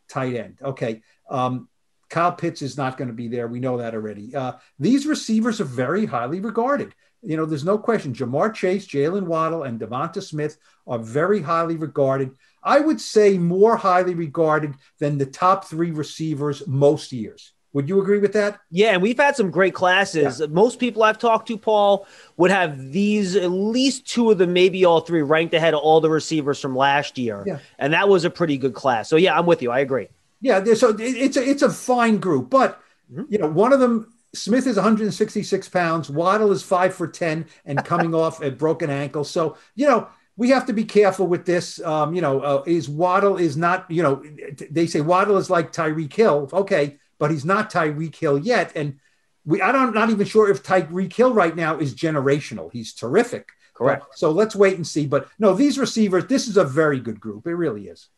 tight 0.09 0.35
end. 0.35 0.59
Okay, 0.61 1.03
um, 1.31 1.69
Kyle 2.13 2.31
Pitts 2.31 2.61
is 2.61 2.77
not 2.77 2.99
going 2.99 3.09
to 3.09 3.15
be 3.15 3.27
there. 3.27 3.49
We 3.49 3.59
know 3.59 3.79
that 3.79 3.95
already. 3.95 4.37
Uh, 4.37 4.53
these 4.79 5.07
receivers 5.07 5.63
are 5.63 5.65
very 5.65 6.05
highly 6.05 6.41
regarded. 6.41 6.95
You 7.23 7.39
know, 7.39 7.47
there's 7.47 7.65
no 7.65 7.79
question. 7.79 8.13
Ja'Marr 8.13 8.53
Chase, 8.53 8.87
Jalen 8.87 9.23
Waddle, 9.23 9.63
and 9.63 9.81
Devonta 9.81 10.23
Smith 10.23 10.59
are 10.87 10.99
very 10.99 11.41
highly 11.41 11.77
regarded. 11.77 12.33
I 12.63 12.81
would 12.81 13.01
say 13.01 13.39
more 13.39 13.77
highly 13.77 14.15
regarded 14.15 14.75
than 14.99 15.17
the 15.17 15.25
top 15.25 15.65
three 15.65 15.91
receivers 15.91 16.67
most 16.67 17.13
years. 17.13 17.55
Would 17.73 17.89
you 17.89 18.03
agree 18.03 18.19
with 18.19 18.35
that? 18.35 18.61
Yeah, 18.71 18.91
and 18.91 19.01
we've 19.01 19.17
had 19.17 19.35
some 19.35 19.51
great 19.51 19.73
classes. 19.73 20.47
Most 20.49 20.79
people 20.79 21.03
I've 21.03 21.17
talked 21.17 21.49
to, 21.49 21.57
Paul, 21.57 22.07
would 22.37 22.51
have 22.51 22.93
these 22.93 23.35
at 23.37 23.51
least 23.51 24.07
two 24.07 24.31
of 24.31 24.37
them, 24.37 24.53
maybe 24.53 24.85
all 24.85 25.01
three, 25.01 25.23
ranked 25.23 25.55
ahead 25.55 25.73
of 25.73 25.81
all 25.81 26.03
the 26.03 26.11
receivers 26.11 26.61
from 26.61 26.77
last 26.77 27.17
year. 27.17 27.43
Yeah. 27.47 27.61
And 27.79 27.95
that 27.95 28.11
was 28.11 28.27
a 28.27 28.31
pretty 28.31 28.59
good 28.59 28.75
class. 28.75 29.09
So 29.09 29.17
yeah, 29.17 29.39
I'm 29.39 29.47
with 29.47 29.63
you. 29.63 29.71
I 29.71 29.79
agree. 29.79 30.09
Yeah, 30.43 30.63
so 30.75 30.95
it's 30.99 31.37
a 31.37 31.49
it's 31.49 31.63
a 31.63 31.71
fine 31.71 32.19
group, 32.19 32.51
but 32.51 32.83
you 33.29 33.39
know, 33.39 33.47
one 33.47 33.73
of 33.73 33.79
them, 33.79 34.13
Smith 34.35 34.67
is 34.67 34.77
166 34.77 35.69
pounds, 35.69 36.11
Waddle 36.11 36.51
is 36.51 36.63
five 36.65 36.95
for 36.95 37.07
ten 37.07 37.47
and 37.65 37.83
coming 37.85 38.13
off 38.15 38.43
a 38.43 38.51
broken 38.51 38.91
ankle. 38.91 39.23
So 39.23 39.57
you 39.77 39.87
know, 39.87 40.09
we 40.37 40.51
have 40.51 40.67
to 40.67 40.73
be 40.73 40.85
careful 40.85 41.29
with 41.29 41.47
this. 41.47 41.81
Um, 41.81 42.13
you 42.15 42.21
know, 42.21 42.41
uh, 42.41 42.65
is 42.67 42.89
Waddle 42.89 43.37
is 43.37 43.57
not 43.57 43.89
you 43.89 44.03
know, 44.03 44.25
they 44.69 44.89
say 44.89 45.01
Waddle 45.01 45.37
is 45.37 45.49
like 45.49 45.73
Tyreek 45.73 46.13
Hill, 46.13 46.51
okay, 46.53 46.99
but 47.21 47.31
he's 47.31 47.45
not 47.45 47.71
Tyreek 47.71 48.17
Hill 48.17 48.39
yet, 48.39 48.73
and 48.75 48.99
we 49.45 49.63
I 49.63 49.71
don't 49.71 49.95
not 49.95 50.11
even 50.11 50.27
sure 50.27 50.51
if 50.51 50.65
Tyreek 50.65 51.13
Hill 51.13 51.33
right 51.33 51.55
now 51.55 51.79
is 51.79 51.95
generational. 51.95 52.73
He's 52.73 52.93
terrific. 52.93 53.51
Correct. 53.75 54.07
But- 54.09 54.19
so 54.19 54.33
let's 54.33 54.57
wait 54.57 54.75
and 54.77 54.87
see. 54.87 55.07
But 55.07 55.29
no, 55.39 55.55
these 55.55 55.79
receivers, 55.79 56.27
this 56.27 56.49
is 56.49 56.57
a 56.57 56.65
very 56.65 56.99
good 56.99 57.21
group. 57.21 57.47
It 57.47 57.55
really 57.55 57.87
is. 57.89 58.09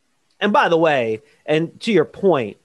And 0.45 0.53
by 0.53 0.69
the 0.69 0.77
way, 0.77 1.23
and 1.47 1.81
to 1.81 1.91
your 1.91 2.05
point, 2.05 2.59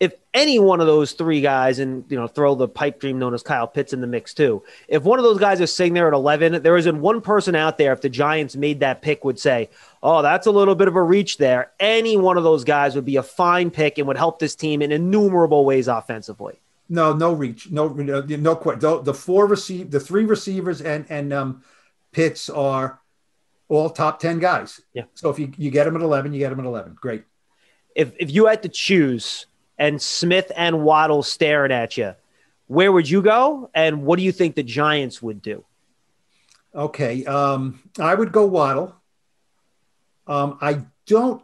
if 0.00 0.12
any 0.34 0.58
one 0.58 0.82
of 0.82 0.86
those 0.86 1.12
three 1.12 1.40
guys, 1.40 1.78
and 1.78 2.04
you 2.10 2.16
know, 2.18 2.26
throw 2.26 2.54
the 2.54 2.68
pipe 2.68 3.00
dream 3.00 3.18
known 3.18 3.32
as 3.32 3.42
Kyle 3.42 3.66
Pitts 3.66 3.94
in 3.94 4.02
the 4.02 4.06
mix 4.06 4.34
too, 4.34 4.62
if 4.86 5.02
one 5.04 5.18
of 5.18 5.22
those 5.22 5.38
guys 5.38 5.58
is 5.58 5.72
sitting 5.72 5.94
there 5.94 6.06
at 6.06 6.12
11, 6.12 6.62
there 6.62 6.76
isn't 6.76 7.00
one 7.00 7.22
person 7.22 7.54
out 7.54 7.78
there, 7.78 7.90
if 7.94 8.02
the 8.02 8.10
Giants 8.10 8.54
made 8.54 8.80
that 8.80 9.00
pick, 9.00 9.24
would 9.24 9.38
say, 9.38 9.70
Oh, 10.02 10.20
that's 10.20 10.46
a 10.46 10.50
little 10.50 10.74
bit 10.74 10.88
of 10.88 10.94
a 10.94 11.02
reach 11.02 11.38
there. 11.38 11.70
Any 11.80 12.18
one 12.18 12.36
of 12.36 12.44
those 12.44 12.64
guys 12.64 12.94
would 12.94 13.06
be 13.06 13.16
a 13.16 13.22
fine 13.22 13.70
pick 13.70 13.96
and 13.96 14.06
would 14.06 14.18
help 14.18 14.38
this 14.38 14.54
team 14.54 14.82
in 14.82 14.92
innumerable 14.92 15.64
ways 15.64 15.88
offensively. 15.88 16.60
No, 16.90 17.14
no 17.14 17.32
reach, 17.32 17.70
no, 17.70 17.88
no, 17.88 18.20
no. 18.20 19.00
the 19.00 19.14
four 19.14 19.46
receive, 19.46 19.90
the 19.90 20.00
three 20.00 20.26
receivers 20.26 20.82
and 20.82 21.06
and 21.08 21.32
um, 21.32 21.62
Pitts 22.12 22.50
are 22.50 23.00
all 23.72 23.90
top 23.90 24.20
ten 24.20 24.38
guys. 24.38 24.80
Yeah. 24.92 25.04
So 25.14 25.30
if 25.30 25.38
you 25.38 25.52
you 25.56 25.70
get 25.70 25.84
them 25.84 25.96
at 25.96 26.02
eleven, 26.02 26.32
you 26.32 26.38
get 26.38 26.50
them 26.50 26.60
at 26.60 26.66
eleven. 26.66 26.94
Great. 27.00 27.24
If 27.94 28.12
if 28.18 28.30
you 28.30 28.46
had 28.46 28.62
to 28.62 28.68
choose 28.68 29.46
and 29.78 30.00
Smith 30.00 30.52
and 30.56 30.82
Waddle 30.82 31.22
staring 31.22 31.72
at 31.72 31.96
you, 31.96 32.14
where 32.66 32.92
would 32.92 33.08
you 33.08 33.22
go? 33.22 33.70
And 33.74 34.02
what 34.04 34.18
do 34.18 34.24
you 34.24 34.32
think 34.32 34.54
the 34.54 34.62
Giants 34.62 35.22
would 35.22 35.42
do? 35.42 35.64
Okay. 36.74 37.24
Um, 37.24 37.80
I 37.98 38.14
would 38.14 38.32
go 38.32 38.46
Waddle. 38.46 38.94
Um, 40.26 40.58
I 40.60 40.82
don't. 41.06 41.42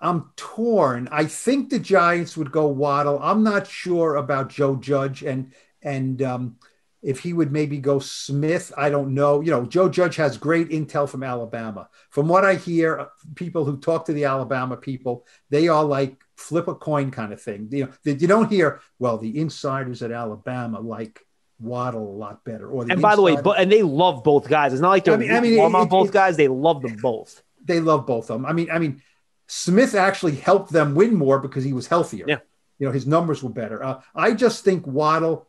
I'm 0.00 0.30
torn. 0.36 1.08
I 1.10 1.24
think 1.24 1.70
the 1.70 1.78
Giants 1.78 2.36
would 2.36 2.52
go 2.52 2.66
Waddle. 2.66 3.18
I'm 3.22 3.42
not 3.42 3.66
sure 3.66 4.16
about 4.16 4.50
Joe 4.50 4.76
Judge 4.76 5.22
and 5.22 5.52
and 5.82 6.22
um, 6.22 6.56
if 7.04 7.20
he 7.20 7.32
would 7.34 7.52
maybe 7.52 7.78
go 7.78 7.98
Smith. 7.98 8.72
I 8.76 8.88
don't 8.88 9.12
know. 9.14 9.40
You 9.42 9.50
know, 9.50 9.66
Joe 9.66 9.88
Judge 9.88 10.16
has 10.16 10.38
great 10.38 10.70
intel 10.70 11.08
from 11.08 11.22
Alabama. 11.22 11.88
From 12.10 12.26
what 12.28 12.44
I 12.44 12.54
hear, 12.54 12.98
uh, 12.98 13.06
people 13.34 13.64
who 13.66 13.76
talk 13.76 14.06
to 14.06 14.12
the 14.14 14.24
Alabama 14.24 14.76
people, 14.76 15.26
they 15.50 15.68
are 15.68 15.84
like 15.84 16.16
flip 16.36 16.66
a 16.66 16.74
coin 16.74 17.10
kind 17.10 17.32
of 17.32 17.40
thing. 17.40 17.68
You 17.70 17.84
know, 17.84 17.92
you 18.04 18.26
don't 18.26 18.50
hear. 18.50 18.80
Well, 18.98 19.18
the 19.18 19.38
insiders 19.38 20.02
at 20.02 20.10
Alabama 20.12 20.80
like 20.80 21.20
Waddle 21.60 22.08
a 22.08 22.16
lot 22.16 22.42
better. 22.44 22.68
Or 22.68 22.84
the 22.84 22.92
And 22.92 23.02
by 23.02 23.14
the 23.16 23.22
way, 23.22 23.36
but 23.40 23.60
and 23.60 23.70
they 23.70 23.82
love 23.82 24.24
both 24.24 24.48
guys. 24.48 24.72
It's 24.72 24.82
not 24.82 24.88
like 24.90 25.04
they're 25.04 25.14
I 25.14 25.18
mean- 25.18 25.30
I 25.30 25.40
mean, 25.40 25.56
warm 25.58 25.74
it- 25.74 25.78
on 25.78 25.86
it- 25.86 25.90
both 25.90 26.08
it- 26.08 26.12
guys. 26.12 26.36
They 26.36 26.48
love 26.48 26.82
them 26.82 26.96
both. 26.96 27.42
they 27.64 27.80
love 27.80 28.06
both 28.06 28.30
of 28.30 28.36
them. 28.40 28.46
I 28.46 28.52
mean, 28.52 28.70
I 28.70 28.78
mean, 28.78 29.02
Smith 29.46 29.94
actually 29.94 30.34
helped 30.36 30.72
them 30.72 30.94
win 30.94 31.14
more 31.14 31.38
because 31.38 31.64
he 31.64 31.72
was 31.74 31.86
healthier. 31.86 32.24
Yeah. 32.26 32.38
You 32.78 32.86
know, 32.86 32.92
his 32.92 33.06
numbers 33.06 33.42
were 33.42 33.50
better. 33.50 33.82
Uh, 33.84 34.00
I 34.14 34.32
just 34.32 34.64
think 34.64 34.86
Waddle 34.86 35.46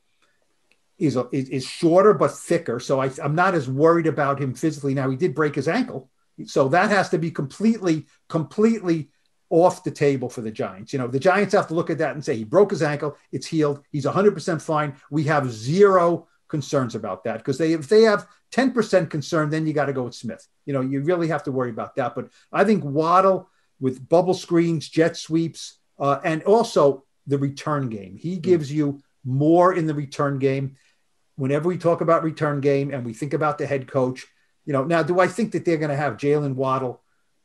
is, 0.98 1.18
is 1.32 1.50
is 1.50 1.66
shorter 1.66 2.14
but 2.14 2.32
thicker, 2.32 2.80
so 2.80 3.02
I, 3.02 3.10
I'm 3.24 3.36
not 3.36 3.56
as 3.56 3.70
worried 3.70 4.08
about 4.08 4.40
him 4.40 4.54
physically. 4.54 4.94
Now 4.94 5.10
he 5.10 5.18
did 5.18 5.36
break 5.36 5.56
his 5.56 5.68
ankle, 5.68 6.10
so 6.46 6.68
that 6.70 6.90
has 6.90 7.10
to 7.10 7.18
be 7.18 7.32
completely, 7.32 8.06
completely 8.30 9.10
off 9.50 9.84
the 9.84 9.92
table 9.92 10.30
for 10.30 10.42
the 10.42 10.52
Giants. 10.52 10.94
You 10.94 11.00
know, 11.00 11.08
the 11.08 11.20
Giants 11.20 11.54
have 11.54 11.68
to 11.68 11.74
look 11.74 11.90
at 11.90 11.98
that 12.00 12.16
and 12.16 12.24
say 12.24 12.36
he 12.36 12.44
broke 12.44 12.72
his 12.72 12.82
ankle, 12.82 13.18
it's 13.32 13.48
healed, 13.48 13.84
he's 13.92 14.06
100% 14.06 14.62
fine. 14.62 14.96
We 15.12 15.24
have 15.26 15.52
zero 15.52 16.28
concerns 16.48 16.96
about 16.96 17.24
that 17.24 17.38
because 17.38 17.58
they 17.58 17.74
if 17.74 17.90
they 17.90 18.04
have 18.04 18.28
10% 18.52 19.10
concern, 19.10 19.50
then 19.50 19.68
you 19.68 19.74
got 19.74 19.86
to 19.86 19.94
go 19.94 20.04
with 20.04 20.16
Smith. 20.16 20.48
You 20.66 20.74
know, 20.74 20.82
you 20.82 21.02
really 21.02 21.28
have 21.28 21.44
to 21.44 21.52
worry 21.52 21.70
about 21.70 21.96
that. 21.96 22.16
But 22.16 22.30
I 22.52 22.64
think 22.64 22.84
Waddle 22.84 23.50
with 23.80 24.08
bubble 24.08 24.34
screens, 24.34 24.88
jet 24.88 25.18
sweeps, 25.18 25.80
uh, 26.00 26.20
and 26.24 26.44
also 26.44 27.04
the 27.28 27.38
return 27.38 27.90
game. 27.90 28.18
He 28.18 28.38
gives 28.38 28.72
you 28.72 29.02
more 29.26 29.74
in 29.74 29.88
the 29.88 29.94
return 29.94 30.40
game. 30.40 30.78
Whenever 31.36 31.68
we 31.68 31.78
talk 31.78 32.02
about 32.02 32.24
return 32.24 32.62
game 32.62 32.94
and 32.94 33.06
we 33.06 33.14
think 33.14 33.34
about 33.34 33.58
the 33.58 33.66
head 33.66 33.88
coach, 33.88 34.26
you 34.66 34.74
know, 34.74 34.84
now 34.84 35.04
do 35.04 35.20
I 35.20 35.28
think 35.28 35.52
that 35.52 35.66
they're 35.66 35.78
going 35.78 35.90
to 35.90 35.96
have 35.96 36.18
Jaylen 36.18 36.56
Waddle, 36.56 37.02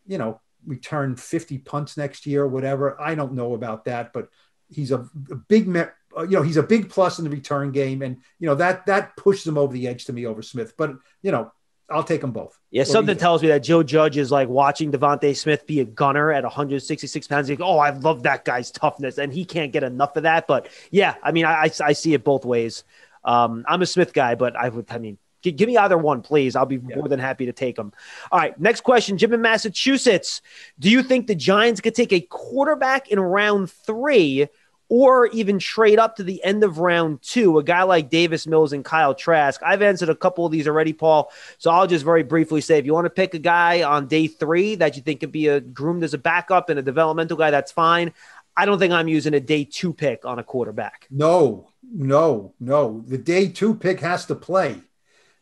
you 0.06 0.18
know, 0.18 0.40
return 0.66 1.16
50 1.16 1.58
punts 1.58 1.96
next 1.96 2.26
year 2.26 2.42
or 2.42 2.48
whatever? 2.48 3.00
I 3.00 3.14
don't 3.14 3.34
know 3.34 3.54
about 3.54 3.84
that, 3.86 4.12
but 4.12 4.28
he's 4.68 4.92
a, 4.92 5.08
a 5.30 5.36
big, 5.48 5.66
me- 5.68 5.82
uh, 6.16 6.22
you 6.22 6.36
know, 6.36 6.42
he's 6.42 6.56
a 6.56 6.62
big 6.62 6.90
plus 6.90 7.18
in 7.18 7.24
the 7.24 7.30
return 7.30 7.72
game, 7.72 8.02
and 8.02 8.16
you 8.38 8.46
know 8.46 8.56
that 8.56 8.86
that 8.86 9.16
pushes 9.16 9.46
him 9.46 9.56
over 9.56 9.72
the 9.72 9.86
edge 9.86 10.06
to 10.06 10.12
me 10.12 10.26
over 10.26 10.42
Smith. 10.42 10.74
But 10.76 10.94
you 11.22 11.30
know, 11.30 11.52
I'll 11.88 12.04
take 12.04 12.20
them 12.20 12.32
both. 12.32 12.58
Yeah, 12.70 12.84
something 12.84 13.16
tells 13.16 13.42
me 13.42 13.48
that 13.48 13.62
Joe 13.62 13.82
Judge 13.82 14.16
is 14.16 14.30
like 14.30 14.48
watching 14.48 14.92
Devonta 14.92 15.36
Smith 15.36 15.66
be 15.66 15.80
a 15.80 15.84
gunner 15.84 16.32
at 16.32 16.44
166 16.44 17.26
pounds. 17.26 17.48
He's 17.48 17.58
like, 17.58 17.68
oh, 17.68 17.78
I 17.78 17.90
love 17.90 18.24
that 18.24 18.44
guy's 18.44 18.70
toughness, 18.70 19.18
and 19.18 19.32
he 19.32 19.44
can't 19.44 19.72
get 19.72 19.82
enough 19.82 20.16
of 20.16 20.24
that. 20.24 20.46
But 20.46 20.68
yeah, 20.90 21.14
I 21.22 21.32
mean, 21.32 21.44
I, 21.44 21.64
I, 21.64 21.70
I 21.84 21.92
see 21.92 22.14
it 22.14 22.24
both 22.24 22.44
ways. 22.44 22.84
Um, 23.24 23.64
I'm 23.68 23.82
a 23.82 23.86
Smith 23.86 24.12
guy, 24.12 24.34
but 24.34 24.56
I 24.56 24.68
would, 24.68 24.86
I 24.90 24.98
mean, 24.98 25.18
G- 25.42 25.52
give 25.52 25.68
me 25.68 25.76
either 25.78 25.96
one, 25.96 26.20
please. 26.20 26.54
I'll 26.54 26.66
be 26.66 26.76
Yeah. 26.86 26.96
more 26.96 27.08
than 27.08 27.18
happy 27.18 27.46
to 27.46 27.52
take 27.52 27.76
them. 27.76 27.92
All 28.30 28.38
right, 28.38 28.58
next 28.60 28.82
question. 28.82 29.16
Jim 29.16 29.32
in 29.32 29.40
Massachusetts. 29.40 30.42
Do 30.78 30.90
you 30.90 31.02
think 31.02 31.26
the 31.26 31.34
Giants 31.34 31.80
could 31.80 31.94
take 31.94 32.12
a 32.12 32.20
quarterback 32.20 33.08
in 33.08 33.18
round 33.18 33.70
three 33.70 34.48
or 34.90 35.28
even 35.28 35.58
trade 35.58 35.98
up 35.98 36.16
to 36.16 36.22
the 36.24 36.44
end 36.44 36.62
of 36.62 36.76
round 36.78 37.22
two? 37.22 37.56
A 37.56 37.62
guy 37.64 37.84
like 37.84 38.10
Davis 38.10 38.46
Mills 38.46 38.74
and 38.74 38.84
Kyle 38.84 39.14
Trask. 39.14 39.62
I've 39.64 39.80
answered 39.80 40.10
a 40.10 40.14
couple 40.14 40.44
of 40.44 40.52
these 40.52 40.68
already, 40.68 40.92
Paul. 40.92 41.32
So 41.56 41.70
I'll 41.70 41.86
just 41.86 42.04
very 42.04 42.22
briefly 42.22 42.60
say 42.60 42.76
if 42.76 42.84
you 42.84 42.92
want 42.92 43.06
to 43.06 43.10
pick 43.10 43.32
a 43.32 43.38
guy 43.38 43.82
on 43.82 44.08
day 44.08 44.26
three 44.26 44.74
that 44.74 44.94
you 44.96 45.00
think 45.02 45.20
could 45.20 45.32
be 45.32 45.48
a 45.48 45.60
groomed 45.60 46.04
as 46.04 46.12
a 46.12 46.18
backup 46.18 46.68
and 46.68 46.78
a 46.78 46.82
developmental 46.82 47.38
guy, 47.38 47.50
that's 47.50 47.72
fine. 47.72 48.12
I 48.56 48.66
don't 48.66 48.78
think 48.78 48.92
I'm 48.92 49.08
using 49.08 49.34
a 49.34 49.40
day 49.40 49.64
two 49.64 49.92
pick 49.92 50.24
on 50.24 50.38
a 50.38 50.44
quarterback. 50.44 51.06
No, 51.10 51.70
no, 51.82 52.54
no. 52.60 53.02
The 53.06 53.18
day 53.18 53.48
two 53.48 53.74
pick 53.74 54.00
has 54.00 54.26
to 54.26 54.34
play. 54.34 54.80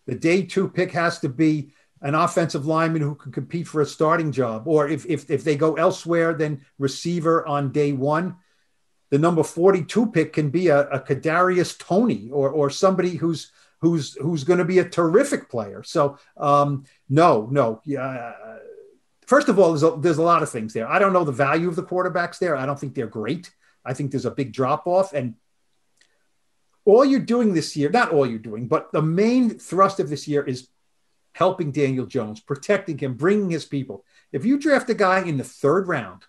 The 0.06 0.14
day 0.14 0.42
two 0.42 0.68
pick 0.68 0.92
has 0.92 1.18
to 1.20 1.28
be 1.28 1.72
an 2.00 2.14
offensive 2.14 2.66
lineman 2.66 3.02
who 3.02 3.14
can 3.14 3.32
compete 3.32 3.66
for 3.66 3.80
a 3.80 3.86
starting 3.86 4.32
job. 4.32 4.66
Or 4.66 4.88
if 4.88 5.04
if, 5.06 5.30
if 5.30 5.44
they 5.44 5.56
go 5.56 5.74
elsewhere, 5.74 6.34
then 6.34 6.64
receiver 6.78 7.46
on 7.46 7.72
day 7.72 7.92
one. 7.92 8.36
The 9.10 9.18
number 9.18 9.42
42 9.42 10.10
pick 10.10 10.34
can 10.34 10.50
be 10.50 10.68
a, 10.68 10.80
a 10.88 11.00
Kadarius 11.00 11.78
Toney 11.78 12.30
or 12.30 12.50
or 12.50 12.70
somebody 12.70 13.16
who's 13.16 13.50
who's 13.80 14.14
who's 14.16 14.44
going 14.44 14.58
to 14.58 14.64
be 14.64 14.80
a 14.80 14.88
terrific 14.88 15.48
player. 15.48 15.82
So 15.82 16.18
um, 16.36 16.84
no, 17.08 17.48
no. 17.50 17.80
Yeah. 17.84 18.32
First 19.28 19.50
of 19.50 19.58
all, 19.58 19.74
there's 19.74 19.82
a, 19.82 19.94
there's 19.98 20.16
a 20.16 20.22
lot 20.22 20.42
of 20.42 20.48
things 20.48 20.72
there. 20.72 20.88
I 20.88 20.98
don't 20.98 21.12
know 21.12 21.22
the 21.22 21.32
value 21.32 21.68
of 21.68 21.76
the 21.76 21.82
quarterbacks 21.82 22.38
there. 22.38 22.56
I 22.56 22.64
don't 22.64 22.80
think 22.80 22.94
they're 22.94 23.06
great. 23.06 23.50
I 23.84 23.92
think 23.92 24.10
there's 24.10 24.24
a 24.24 24.30
big 24.30 24.54
drop 24.54 24.86
off. 24.86 25.12
And 25.12 25.34
all 26.86 27.04
you're 27.04 27.20
doing 27.20 27.52
this 27.52 27.76
year, 27.76 27.90
not 27.90 28.10
all 28.10 28.26
you're 28.26 28.38
doing, 28.38 28.68
but 28.68 28.90
the 28.90 29.02
main 29.02 29.58
thrust 29.58 30.00
of 30.00 30.08
this 30.08 30.26
year 30.26 30.42
is 30.42 30.68
helping 31.32 31.72
Daniel 31.72 32.06
Jones, 32.06 32.40
protecting 32.40 32.96
him, 32.96 33.16
bringing 33.16 33.50
his 33.50 33.66
people. 33.66 34.02
If 34.32 34.46
you 34.46 34.58
draft 34.58 34.88
a 34.88 34.94
guy 34.94 35.20
in 35.20 35.36
the 35.36 35.44
third 35.44 35.88
round, 35.88 36.22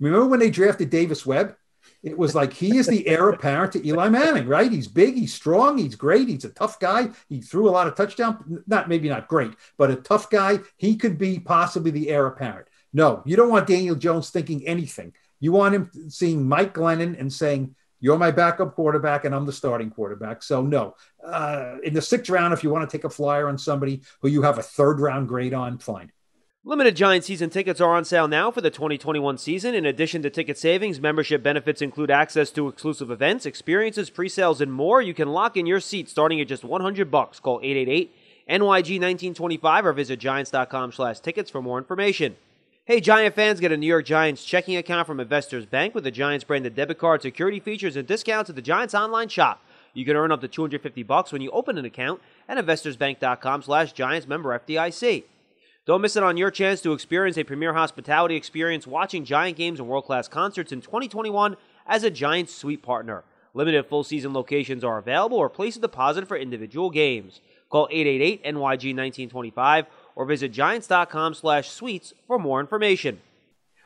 remember 0.00 0.26
when 0.26 0.40
they 0.40 0.50
drafted 0.50 0.90
Davis 0.90 1.24
Webb? 1.24 1.54
It 2.02 2.16
was 2.16 2.34
like 2.34 2.52
he 2.52 2.76
is 2.76 2.86
the 2.86 3.06
heir 3.08 3.28
apparent 3.28 3.72
to 3.72 3.86
Eli 3.86 4.08
Manning, 4.08 4.46
right? 4.46 4.70
He's 4.70 4.86
big, 4.86 5.16
he's 5.16 5.34
strong, 5.34 5.78
he's 5.78 5.96
great, 5.96 6.28
he's 6.28 6.44
a 6.44 6.50
tough 6.50 6.78
guy. 6.78 7.10
He 7.28 7.40
threw 7.40 7.68
a 7.68 7.72
lot 7.72 7.88
of 7.88 7.96
touchdown, 7.96 8.62
not 8.68 8.88
maybe 8.88 9.08
not 9.08 9.26
great, 9.26 9.52
but 9.76 9.90
a 9.90 9.96
tough 9.96 10.30
guy. 10.30 10.60
He 10.76 10.96
could 10.96 11.18
be 11.18 11.40
possibly 11.40 11.90
the 11.90 12.08
heir 12.10 12.26
apparent. 12.26 12.68
No, 12.92 13.22
you 13.26 13.34
don't 13.34 13.50
want 13.50 13.66
Daniel 13.66 13.96
Jones 13.96 14.30
thinking 14.30 14.66
anything. 14.66 15.12
You 15.40 15.52
want 15.52 15.74
him 15.74 15.90
seeing 16.08 16.48
Mike 16.48 16.74
Glennon 16.74 17.18
and 17.18 17.32
saying, 17.32 17.74
"You're 18.00 18.18
my 18.18 18.30
backup 18.30 18.74
quarterback, 18.74 19.24
and 19.24 19.34
I'm 19.34 19.46
the 19.46 19.52
starting 19.52 19.90
quarterback." 19.90 20.42
So 20.42 20.62
no, 20.62 20.94
uh, 21.24 21.76
in 21.82 21.94
the 21.94 22.02
sixth 22.02 22.30
round, 22.30 22.54
if 22.54 22.62
you 22.62 22.70
want 22.70 22.88
to 22.88 22.96
take 22.96 23.04
a 23.04 23.10
flyer 23.10 23.48
on 23.48 23.58
somebody 23.58 24.02
who 24.22 24.28
you 24.28 24.42
have 24.42 24.58
a 24.58 24.62
third 24.62 25.00
round 25.00 25.28
grade 25.28 25.54
on, 25.54 25.78
fine. 25.78 26.12
Limited 26.68 26.96
Giant 26.96 27.24
season 27.24 27.48
tickets 27.48 27.80
are 27.80 27.94
on 27.94 28.04
sale 28.04 28.28
now 28.28 28.50
for 28.50 28.60
the 28.60 28.68
2021 28.68 29.38
season. 29.38 29.74
In 29.74 29.86
addition 29.86 30.20
to 30.20 30.28
ticket 30.28 30.58
savings, 30.58 31.00
membership 31.00 31.42
benefits 31.42 31.80
include 31.80 32.10
access 32.10 32.50
to 32.50 32.68
exclusive 32.68 33.10
events, 33.10 33.46
experiences, 33.46 34.10
pre-sales, 34.10 34.60
and 34.60 34.70
more. 34.70 35.00
You 35.00 35.14
can 35.14 35.32
lock 35.32 35.56
in 35.56 35.64
your 35.64 35.80
seat 35.80 36.10
starting 36.10 36.42
at 36.42 36.48
just 36.48 36.64
100 36.64 37.10
bucks. 37.10 37.40
Call 37.40 37.58
888 37.62 38.14
NYG 38.50 39.00
1925 39.00 39.86
or 39.86 39.92
visit 39.94 40.18
giants.com/tickets 40.18 41.50
for 41.50 41.62
more 41.62 41.78
information. 41.78 42.36
Hey, 42.84 43.00
Giant 43.00 43.34
fans, 43.34 43.60
get 43.60 43.72
a 43.72 43.76
New 43.78 43.86
York 43.86 44.04
Giants 44.04 44.44
checking 44.44 44.76
account 44.76 45.06
from 45.06 45.20
Investors 45.20 45.64
Bank 45.64 45.94
with 45.94 46.04
the 46.04 46.10
Giants 46.10 46.44
branded 46.44 46.74
debit 46.74 46.98
card, 46.98 47.22
security 47.22 47.60
features, 47.60 47.96
and 47.96 48.06
discounts 48.06 48.50
at 48.50 48.56
the 48.56 48.60
Giants 48.60 48.94
online 48.94 49.30
shop. 49.30 49.62
You 49.94 50.04
can 50.04 50.16
earn 50.16 50.32
up 50.32 50.42
to 50.42 50.48
250 50.48 51.02
bucks 51.02 51.32
when 51.32 51.40
you 51.40 51.50
open 51.50 51.78
an 51.78 51.86
account 51.86 52.20
at 52.46 52.62
investorsbank.com 52.62 53.62
slash 53.62 53.92
Giants 53.92 54.28
member 54.28 54.50
FDIC. 54.50 55.24
Don't 55.88 56.02
miss 56.02 56.16
it 56.16 56.22
on 56.22 56.36
your 56.36 56.50
chance 56.50 56.82
to 56.82 56.92
experience 56.92 57.38
a 57.38 57.44
premier 57.44 57.72
hospitality 57.72 58.36
experience 58.36 58.86
watching 58.86 59.24
Giant 59.24 59.56
games 59.56 59.80
and 59.80 59.88
world-class 59.88 60.28
concerts 60.28 60.70
in 60.70 60.82
2021 60.82 61.56
as 61.86 62.04
a 62.04 62.10
Giants 62.10 62.54
suite 62.54 62.82
partner. 62.82 63.24
Limited 63.54 63.86
full 63.86 64.04
season 64.04 64.34
locations 64.34 64.84
are 64.84 64.98
available 64.98 65.38
or 65.38 65.48
place 65.48 65.76
a 65.76 65.80
deposit 65.80 66.28
for 66.28 66.36
individual 66.36 66.90
games. 66.90 67.40
Call 67.70 67.88
888-NYG-1925 67.88 69.86
or 70.14 70.26
visit 70.26 70.52
giants.com 70.52 71.32
slash 71.32 71.70
suites 71.70 72.12
for 72.26 72.38
more 72.38 72.60
information. 72.60 73.18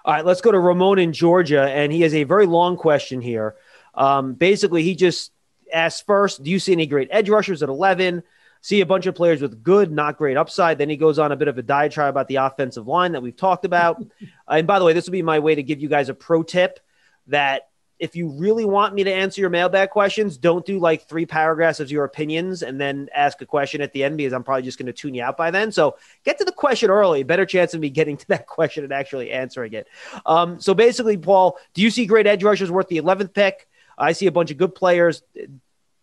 All 0.05 0.13
right, 0.13 0.25
let's 0.25 0.41
go 0.41 0.51
to 0.51 0.59
Ramon 0.59 0.99
in 0.99 1.13
Georgia, 1.13 1.63
and 1.71 1.93
he 1.93 2.01
has 2.01 2.15
a 2.15 2.25
very 2.25 2.47
long 2.47 2.77
question 2.77 3.21
here. 3.21 3.55
Um, 3.95 4.33
basically, 4.33 4.83
he 4.83 4.97
just 4.97 5.31
asked 5.73 6.05
first, 6.05 6.43
do 6.43 6.51
you 6.51 6.59
see 6.59 6.73
any 6.73 6.87
great 6.87 7.07
edge 7.13 7.29
rushers 7.29 7.63
at 7.63 7.69
11? 7.69 8.25
See 8.63 8.81
a 8.81 8.87
bunch 8.87 9.07
of 9.07 9.15
players 9.15 9.43
with 9.43 9.63
good, 9.63 9.93
not 9.93 10.17
great 10.17 10.37
upside. 10.37 10.79
Then 10.79 10.89
he 10.89 10.97
goes 10.97 11.19
on 11.19 11.33
a 11.33 11.37
bit 11.37 11.49
of 11.49 11.59
a 11.59 11.63
diatribe 11.63 12.11
about 12.11 12.29
the 12.29 12.37
offensive 12.37 12.87
line 12.87 13.13
that 13.13 13.23
we've 13.23 13.37
talked 13.37 13.65
about. 13.65 14.03
and 14.49 14.67
by 14.67 14.79
the 14.79 14.85
way, 14.85 14.93
this 14.93 15.07
will 15.07 15.13
be 15.13 15.23
my 15.23 15.41
way 15.41 15.55
to 15.55 15.63
give 15.63 15.81
you 15.81 15.89
guys 15.89 16.09
a 16.09 16.15
pro 16.15 16.43
tip 16.43 16.79
that 17.27 17.69
if 17.99 18.17
you 18.17 18.31
really 18.31 18.65
want 18.65 18.95
me 18.95 19.05
to 19.05 19.13
answer 19.13 19.41
your 19.41 19.51
mailbag 19.51 19.91
questions, 19.91 20.37
don't 20.37 20.67
do 20.67 20.81
like 20.81 21.09
three 21.09 21.25
paragraphs 21.25 21.79
of 21.79 21.89
your 21.91 22.05
opinions 22.05 22.63
and 22.63 22.81
then 22.81 23.09
ask 23.15 23.41
a 23.43 23.47
question 23.47 23.81
at 23.81 23.93
the 23.93 24.03
end 24.03 24.17
because 24.17 24.33
I'm 24.33 24.43
probably 24.43 24.63
just 24.63 24.77
going 24.77 24.87
to 24.87 24.93
tune 24.93 25.15
you 25.15 25.23
out 25.23 25.37
by 25.37 25.53
then. 25.53 25.71
So 25.71 25.97
get 26.25 26.39
to 26.39 26.45
the 26.45 26.51
question 26.51 26.91
early. 26.91 27.23
Better 27.23 27.47
chance 27.47 27.75
of 27.75 27.81
me 27.81 27.91
getting 27.91 28.17
to 28.17 28.29
that 28.29 28.47
question 28.49 28.83
and 28.83 28.93
actually 28.93 29.31
answering 29.31 29.73
it. 29.75 29.87
Um, 30.27 30.61
so 30.61 30.75
basically, 30.75 31.17
Paul, 31.17 31.59
do 31.75 31.83
you 31.83 31.91
see 31.91 32.07
great 32.07 32.27
edge 32.27 32.43
rushers 32.43 32.73
worth 32.73 32.89
the 32.89 33.01
11th 33.01 33.35
pick? 33.35 33.69
I 33.97 34.13
see 34.13 34.27
a 34.27 34.33
bunch 34.33 34.51
of 34.51 34.57
good 34.57 34.75
players 34.75 35.23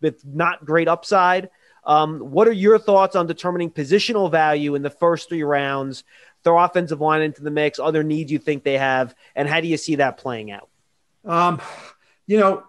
with 0.02 0.26
not 0.26 0.64
great 0.64 0.88
upside. 0.88 1.50
Um, 1.84 2.20
what 2.20 2.48
are 2.48 2.54
your 2.54 2.78
thoughts 2.78 3.16
on 3.16 3.28
determining 3.28 3.72
positional 3.72 4.30
value 4.30 4.76
in 4.76 4.82
the 4.82 4.90
first 4.90 5.30
three 5.30 5.44
rounds? 5.44 6.04
Throw 6.44 6.58
offensive 6.58 7.02
line 7.02 7.22
into 7.22 7.42
the 7.42 7.52
mix, 7.52 7.80
other 7.80 8.04
needs 8.04 8.32
you 8.32 8.40
think 8.40 8.64
they 8.64 8.78
have, 8.78 9.14
and 9.36 9.48
how 9.48 9.60
do 9.60 9.68
you 9.68 9.78
see 9.78 9.96
that 9.96 10.18
playing 10.18 10.52
out? 10.52 10.70
Um, 11.26 11.62
you 12.28 12.40
know, 12.40 12.64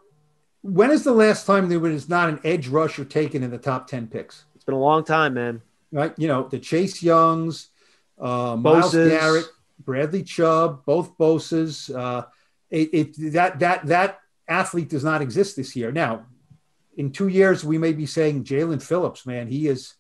when 0.63 0.91
is 0.91 1.05
the 1.05 1.13
last 1.13 1.47
time 1.47 1.69
there 1.69 1.81
was 1.81 2.09
not 2.09 2.29
an 2.29 2.41
edge 2.45 2.69
rusher 2.69 3.05
taken 3.05 3.43
in 3.43 3.51
the 3.51 3.59
top 3.59 3.87
10 3.87 4.09
picks? 4.09 4.45
It's 4.55 4.65
been 4.65 4.75
a 4.75 4.81
long 4.81 5.05
time, 5.05 5.35
man. 5.35 5.63
Right? 5.93 6.13
You 6.19 6.29
know, 6.29 6.49
the 6.49 6.59
Chase 6.59 7.03
Youngs, 7.03 7.69
uh, 8.21 8.57
Myles 8.57 8.93
Garrett, 8.95 9.47
Bradley 9.79 10.23
Chubb, 10.23 10.85
both 10.85 11.17
Bosas. 11.17 11.95
Uh, 11.95 12.27
it, 12.71 12.91
it 12.93 13.33
that 13.33 13.59
that 13.59 13.87
that 13.87 14.21
athlete 14.47 14.89
does 14.89 15.03
not 15.03 15.23
exist 15.23 15.57
this 15.57 15.75
year. 15.75 15.91
Now, 15.91 16.27
in 17.01 17.13
two 17.13 17.29
years, 17.29 17.65
we 17.65 17.79
may 17.79 17.95
be 17.95 18.05
saying 18.05 18.45
Jaelan 18.45 18.83
Phillips, 18.83 19.25
man, 19.25 19.49
he 19.49 19.69
is 19.69 19.95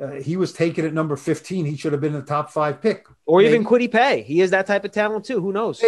uh, 0.00 0.12
he 0.12 0.36
was 0.36 0.52
taken 0.52 0.84
at 0.84 0.94
number 0.94 1.16
15. 1.16 1.64
He 1.64 1.76
should 1.76 1.90
have 1.90 2.00
been 2.00 2.12
the 2.12 2.22
top 2.22 2.50
five 2.52 2.80
pick. 2.80 3.06
Or 3.24 3.42
even 3.42 3.64
Maybe. 3.64 3.88
Kwity 3.88 3.90
Paye. 3.90 4.22
He 4.22 4.40
is 4.40 4.50
that 4.52 4.66
type 4.66 4.84
of 4.84 4.92
talent 4.92 5.24
too. 5.24 5.40
Who 5.40 5.52
knows? 5.52 5.82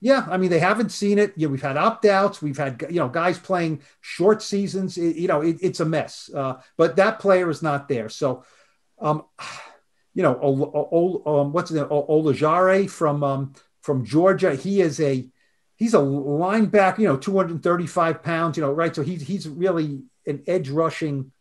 Yeah, 0.00 0.24
I 0.30 0.36
mean 0.36 0.50
they 0.50 0.60
haven't 0.60 0.90
seen 0.90 1.18
it. 1.18 1.32
You 1.36 1.48
know, 1.48 1.52
we've 1.52 1.62
had 1.70 1.76
opt 1.76 2.04
outs. 2.04 2.40
We've 2.40 2.56
had 2.56 2.86
you 2.88 3.00
know 3.00 3.08
guys 3.08 3.36
playing 3.36 3.80
short 4.00 4.42
seasons. 4.42 4.96
It- 4.96 5.16
you 5.16 5.26
know, 5.26 5.40
it, 5.40 5.56
it's 5.60 5.80
a 5.80 5.84
mess. 5.84 6.30
Uh, 6.32 6.60
but 6.76 6.94
that 6.96 7.18
player 7.18 7.50
is 7.50 7.62
not 7.62 7.88
there. 7.88 8.08
So, 8.08 8.44
um, 9.00 9.24
you 10.14 10.22
know, 10.22 10.38
Ol, 10.40 10.88
Ol, 10.92 11.40
um, 11.40 11.52
what's? 11.52 11.72
Ol- 11.72 12.06
Olajare 12.08 12.88
from 12.88 13.24
um, 13.24 13.54
from 13.80 14.04
Georgia. 14.04 14.54
He 14.54 14.80
is 14.82 15.00
a 15.00 15.26
he's 15.76 15.94
a 15.94 15.98
linebacker. 15.98 16.98
You 16.98 17.08
know, 17.08 17.16
two 17.16 17.36
hundred 17.36 17.62
thirty 17.62 17.86
five 17.86 18.22
pounds. 18.22 18.56
You 18.56 18.62
know, 18.64 18.72
right? 18.72 18.94
So 18.94 19.02
he's 19.02 19.22
he's 19.22 19.48
really 19.48 20.02
an 20.26 20.42
edge 20.46 20.68
rushing. 20.70 21.32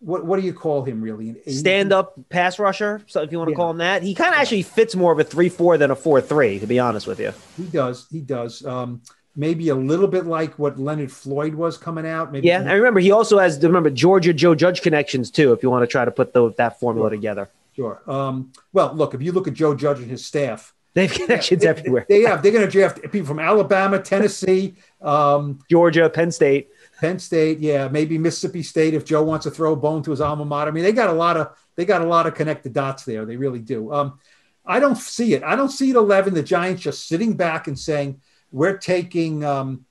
What 0.00 0.24
what 0.26 0.38
do 0.40 0.44
you 0.46 0.52
call 0.52 0.84
him 0.84 1.00
really? 1.00 1.30
An- 1.30 1.52
Stand 1.52 1.92
up 1.92 2.18
pass 2.28 2.58
rusher. 2.58 3.02
So 3.06 3.22
if 3.22 3.32
you 3.32 3.38
want 3.38 3.48
to 3.48 3.52
Yeah. 3.52 3.56
call 3.56 3.70
him 3.70 3.78
that, 3.78 4.02
he 4.02 4.14
kind 4.14 4.34
of 4.34 4.40
actually 4.40 4.62
fits 4.62 4.94
more 4.94 5.12
of 5.12 5.18
a 5.18 5.24
three-four 5.24 5.78
than 5.78 5.90
a 5.90 5.96
four-three. 5.96 6.58
To 6.58 6.66
be 6.66 6.78
honest 6.78 7.06
with 7.06 7.20
you. 7.20 7.32
He 7.56 7.64
does. 7.64 8.06
He 8.10 8.20
does. 8.20 8.64
Um, 8.66 9.00
maybe 9.36 9.68
a 9.70 9.74
little 9.74 10.06
bit 10.06 10.26
like 10.26 10.58
what 10.58 10.78
Leonard 10.78 11.10
Floyd 11.10 11.54
was 11.54 11.76
coming 11.78 12.06
out. 12.06 12.32
Maybe 12.32 12.46
Yeah, 12.48 12.64
I 12.68 12.74
remember 12.74 13.00
he 13.00 13.10
also 13.10 13.38
has 13.38 13.60
remember 13.62 13.90
Georgia 13.90 14.32
Joe 14.34 14.54
Judge 14.54 14.82
connections 14.82 15.30
too. 15.30 15.52
If 15.52 15.62
you 15.62 15.70
want 15.70 15.82
to 15.82 15.86
try 15.88 16.04
to 16.04 16.10
put 16.10 16.32
the, 16.34 16.52
that 16.58 16.78
formula 16.78 17.06
Sure. 17.08 17.16
together, 17.16 17.48
Sure. 17.74 18.00
Um, 18.06 18.52
well, 18.72 18.92
look, 18.94 19.14
if 19.14 19.22
you 19.22 19.32
look 19.32 19.48
at 19.48 19.54
Joe 19.54 19.74
Judge 19.74 19.98
and 19.98 20.08
his 20.10 20.24
staff, 20.24 20.72
they 20.94 21.08
have 21.08 21.16
connections 21.16 21.62
they, 21.62 21.68
everywhere. 21.68 22.06
They 22.08 22.22
have. 22.22 22.42
They're 22.42 22.52
going 22.52 22.64
to 22.64 22.70
draft 22.70 23.02
people 23.02 23.26
from 23.26 23.40
Alabama, 23.40 23.98
Tennessee, 23.98 24.74
um, 25.02 25.58
Georgia, 25.68 26.08
Penn 26.08 26.30
State. 26.30 26.68
Penn 27.00 27.18
State. 27.18 27.58
Yeah, 27.58 27.88
maybe 27.88 28.16
Mississippi 28.16 28.62
State 28.62 28.94
if 28.94 29.04
Joe 29.04 29.22
wants 29.22 29.44
to 29.44 29.50
throw 29.50 29.72
a 29.72 29.76
bone 29.76 30.02
to 30.04 30.12
his 30.12 30.20
alma 30.20 30.44
mater. 30.44 30.70
I 30.70 30.72
mean, 30.72 30.84
they 30.84 30.92
got 30.92 31.10
a 31.10 31.12
lot 31.12 31.36
of 31.36 31.56
they 31.74 31.84
got 31.84 32.02
a 32.02 32.06
lot 32.06 32.26
of 32.26 32.34
connected 32.34 32.72
dots 32.72 33.04
there. 33.04 33.24
They 33.24 33.36
really 33.36 33.58
do. 33.58 33.92
Um, 33.92 34.20
I 34.64 34.78
don't 34.78 34.96
see 34.96 35.34
it. 35.34 35.42
I 35.42 35.56
don't 35.56 35.68
see 35.68 35.90
it. 35.90 35.96
Eleven. 35.96 36.32
The 36.32 36.42
Giants 36.42 36.82
just 36.82 37.08
sitting 37.08 37.36
back 37.36 37.66
and 37.66 37.78
saying 37.78 38.20
we're 38.52 38.78
taking. 38.78 39.44
Um, 39.44 39.84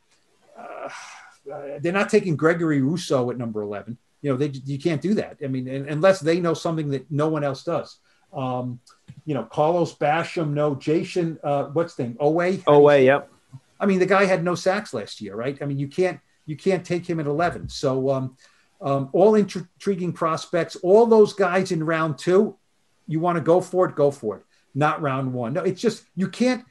uh, 0.57 0.89
they're 1.81 1.91
not 1.91 2.09
taking 2.09 2.37
Gregory 2.37 2.81
Rousseau 2.81 3.29
at 3.29 3.37
number 3.37 3.61
eleven. 3.61 3.97
You 4.21 4.31
know, 4.31 4.37
they 4.37 4.47
you 4.63 4.79
can't 4.79 5.01
do 5.01 5.15
that. 5.15 5.39
I 5.43 5.47
mean, 5.47 5.67
unless 5.67 6.21
they 6.21 6.39
know 6.39 6.53
something 6.53 6.91
that 6.91 7.11
no 7.11 7.27
one 7.27 7.43
else 7.43 7.65
does. 7.65 7.99
Um, 8.31 8.79
you 9.25 9.33
know, 9.33 9.43
Carlos 9.43 9.95
Basham, 9.95 10.51
no 10.51 10.75
Jason. 10.75 11.39
Uh, 11.43 11.65
what's 11.65 11.95
the 11.95 12.03
name? 12.03 12.17
Oweh. 12.19 12.81
Wait, 12.83 13.05
yep. 13.05 13.29
I 13.79 13.85
mean, 13.85 13.99
the 13.99 14.05
guy 14.05 14.25
had 14.25 14.43
no 14.43 14.55
sacks 14.55 14.93
last 14.93 15.21
year, 15.21 15.35
right? 15.35 15.57
I 15.61 15.65
mean, 15.65 15.79
you 15.79 15.87
can't 15.87 16.19
you 16.45 16.55
can't 16.55 16.85
take 16.85 17.05
him 17.05 17.19
at 17.19 17.25
eleven. 17.25 17.69
So, 17.69 18.09
um, 18.09 18.37
um, 18.81 19.09
all 19.13 19.35
intriguing 19.35 20.13
prospects. 20.13 20.75
All 20.77 21.05
those 21.05 21.33
guys 21.33 21.71
in 21.71 21.83
round 21.83 22.17
two, 22.17 22.57
you 23.07 23.19
want 23.19 23.37
to 23.37 23.41
go 23.41 23.61
for 23.61 23.87
it, 23.87 23.95
go 23.95 24.11
for 24.11 24.37
it. 24.37 24.43
Not 24.75 25.01
round 25.01 25.33
one. 25.33 25.53
No, 25.53 25.61
it's 25.63 25.81
just 25.81 26.05
you 26.15 26.27
can't. 26.27 26.65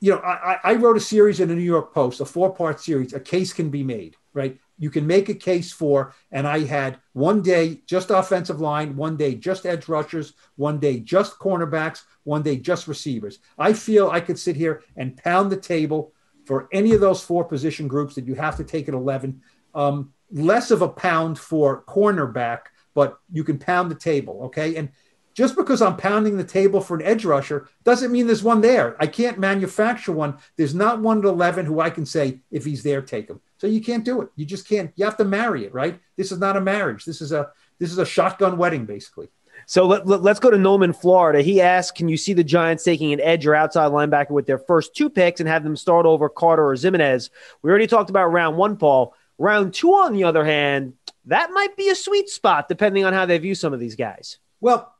You 0.00 0.12
know, 0.12 0.18
I, 0.18 0.58
I 0.62 0.74
wrote 0.74 0.98
a 0.98 1.00
series 1.00 1.40
in 1.40 1.48
the 1.48 1.54
New 1.54 1.62
York 1.62 1.94
Post, 1.94 2.20
a 2.20 2.26
four-part 2.26 2.78
series. 2.78 3.14
A 3.14 3.20
case 3.20 3.54
can 3.54 3.70
be 3.70 3.82
made, 3.82 4.16
right? 4.34 4.58
You 4.78 4.90
can 4.90 5.06
make 5.06 5.28
a 5.28 5.34
case 5.34 5.72
for, 5.72 6.14
and 6.32 6.46
I 6.46 6.60
had 6.60 6.98
one 7.12 7.42
day 7.42 7.82
just 7.86 8.10
offensive 8.10 8.60
line, 8.60 8.96
one 8.96 9.16
day 9.16 9.34
just 9.34 9.66
edge 9.66 9.88
rushers, 9.88 10.34
one 10.56 10.78
day 10.78 11.00
just 11.00 11.38
cornerbacks, 11.38 12.02
one 12.24 12.42
day 12.42 12.56
just 12.56 12.88
receivers. 12.88 13.38
I 13.58 13.72
feel 13.72 14.10
I 14.10 14.20
could 14.20 14.38
sit 14.38 14.56
here 14.56 14.82
and 14.96 15.16
pound 15.16 15.50
the 15.50 15.56
table 15.56 16.12
for 16.44 16.68
any 16.72 16.92
of 16.92 17.00
those 17.00 17.22
four 17.22 17.44
position 17.44 17.88
groups 17.88 18.14
that 18.16 18.26
you 18.26 18.34
have 18.34 18.56
to 18.56 18.64
take 18.64 18.88
at 18.88 18.94
11. 18.94 19.40
Um, 19.74 20.12
less 20.30 20.70
of 20.70 20.82
a 20.82 20.88
pound 20.88 21.38
for 21.38 21.84
cornerback, 21.84 22.60
but 22.94 23.18
you 23.32 23.44
can 23.44 23.58
pound 23.58 23.90
the 23.90 23.96
table. 23.96 24.42
Okay. 24.44 24.76
And 24.76 24.90
just 25.34 25.56
because 25.56 25.82
I'm 25.82 25.96
pounding 25.96 26.36
the 26.36 26.44
table 26.44 26.80
for 26.80 26.96
an 26.96 27.02
edge 27.02 27.24
rusher 27.24 27.68
doesn't 27.82 28.12
mean 28.12 28.26
there's 28.26 28.42
one 28.42 28.60
there. 28.60 28.96
I 29.00 29.06
can't 29.06 29.38
manufacture 29.38 30.12
one. 30.12 30.38
There's 30.56 30.74
not 30.74 31.00
one 31.00 31.18
at 31.18 31.24
11 31.24 31.66
who 31.66 31.80
I 31.80 31.90
can 31.90 32.06
say, 32.06 32.40
if 32.50 32.64
he's 32.64 32.84
there, 32.84 33.02
take 33.02 33.28
him. 33.28 33.40
So 33.58 33.66
you 33.66 33.80
can't 33.80 34.04
do 34.04 34.20
it. 34.20 34.28
You 34.36 34.44
just 34.44 34.68
can't. 34.68 34.92
You 34.96 35.04
have 35.04 35.16
to 35.18 35.24
marry 35.24 35.64
it, 35.64 35.72
right? 35.72 35.98
This 36.16 36.32
is 36.32 36.38
not 36.38 36.56
a 36.56 36.60
marriage. 36.60 37.04
This 37.04 37.20
is 37.20 37.32
a 37.32 37.50
this 37.78 37.90
is 37.90 37.98
a 37.98 38.06
shotgun 38.06 38.56
wedding, 38.56 38.84
basically. 38.84 39.28
So 39.66 39.86
let, 39.86 40.06
let, 40.06 40.26
us 40.26 40.40
go 40.40 40.50
to 40.50 40.58
Noman, 40.58 40.92
Florida. 40.92 41.40
He 41.40 41.60
asked, 41.60 41.96
"Can 41.96 42.08
you 42.08 42.16
see 42.16 42.32
the 42.32 42.44
Giants 42.44 42.84
taking 42.84 43.12
an 43.12 43.20
edge 43.20 43.46
or 43.46 43.54
outside 43.54 43.92
linebacker 43.92 44.30
with 44.30 44.46
their 44.46 44.58
first 44.58 44.94
two 44.94 45.08
picks 45.08 45.40
and 45.40 45.48
have 45.48 45.64
them 45.64 45.76
start 45.76 46.06
over 46.06 46.28
Carter 46.28 46.68
or 46.68 46.74
Ximines?" 46.74 47.30
We 47.62 47.70
already 47.70 47.86
talked 47.86 48.10
about 48.10 48.26
round 48.26 48.56
one, 48.56 48.76
Paul. 48.76 49.14
Round 49.38 49.72
two, 49.72 49.92
on 49.92 50.12
the 50.12 50.24
other 50.24 50.44
hand, 50.44 50.94
that 51.26 51.50
might 51.52 51.76
be 51.76 51.88
a 51.88 51.94
sweet 51.94 52.28
spot 52.28 52.68
depending 52.68 53.04
on 53.04 53.12
how 53.12 53.26
they 53.26 53.38
view 53.38 53.54
some 53.54 53.72
of 53.72 53.80
these 53.80 53.96
guys. 53.96 54.38
Well, 54.60 54.93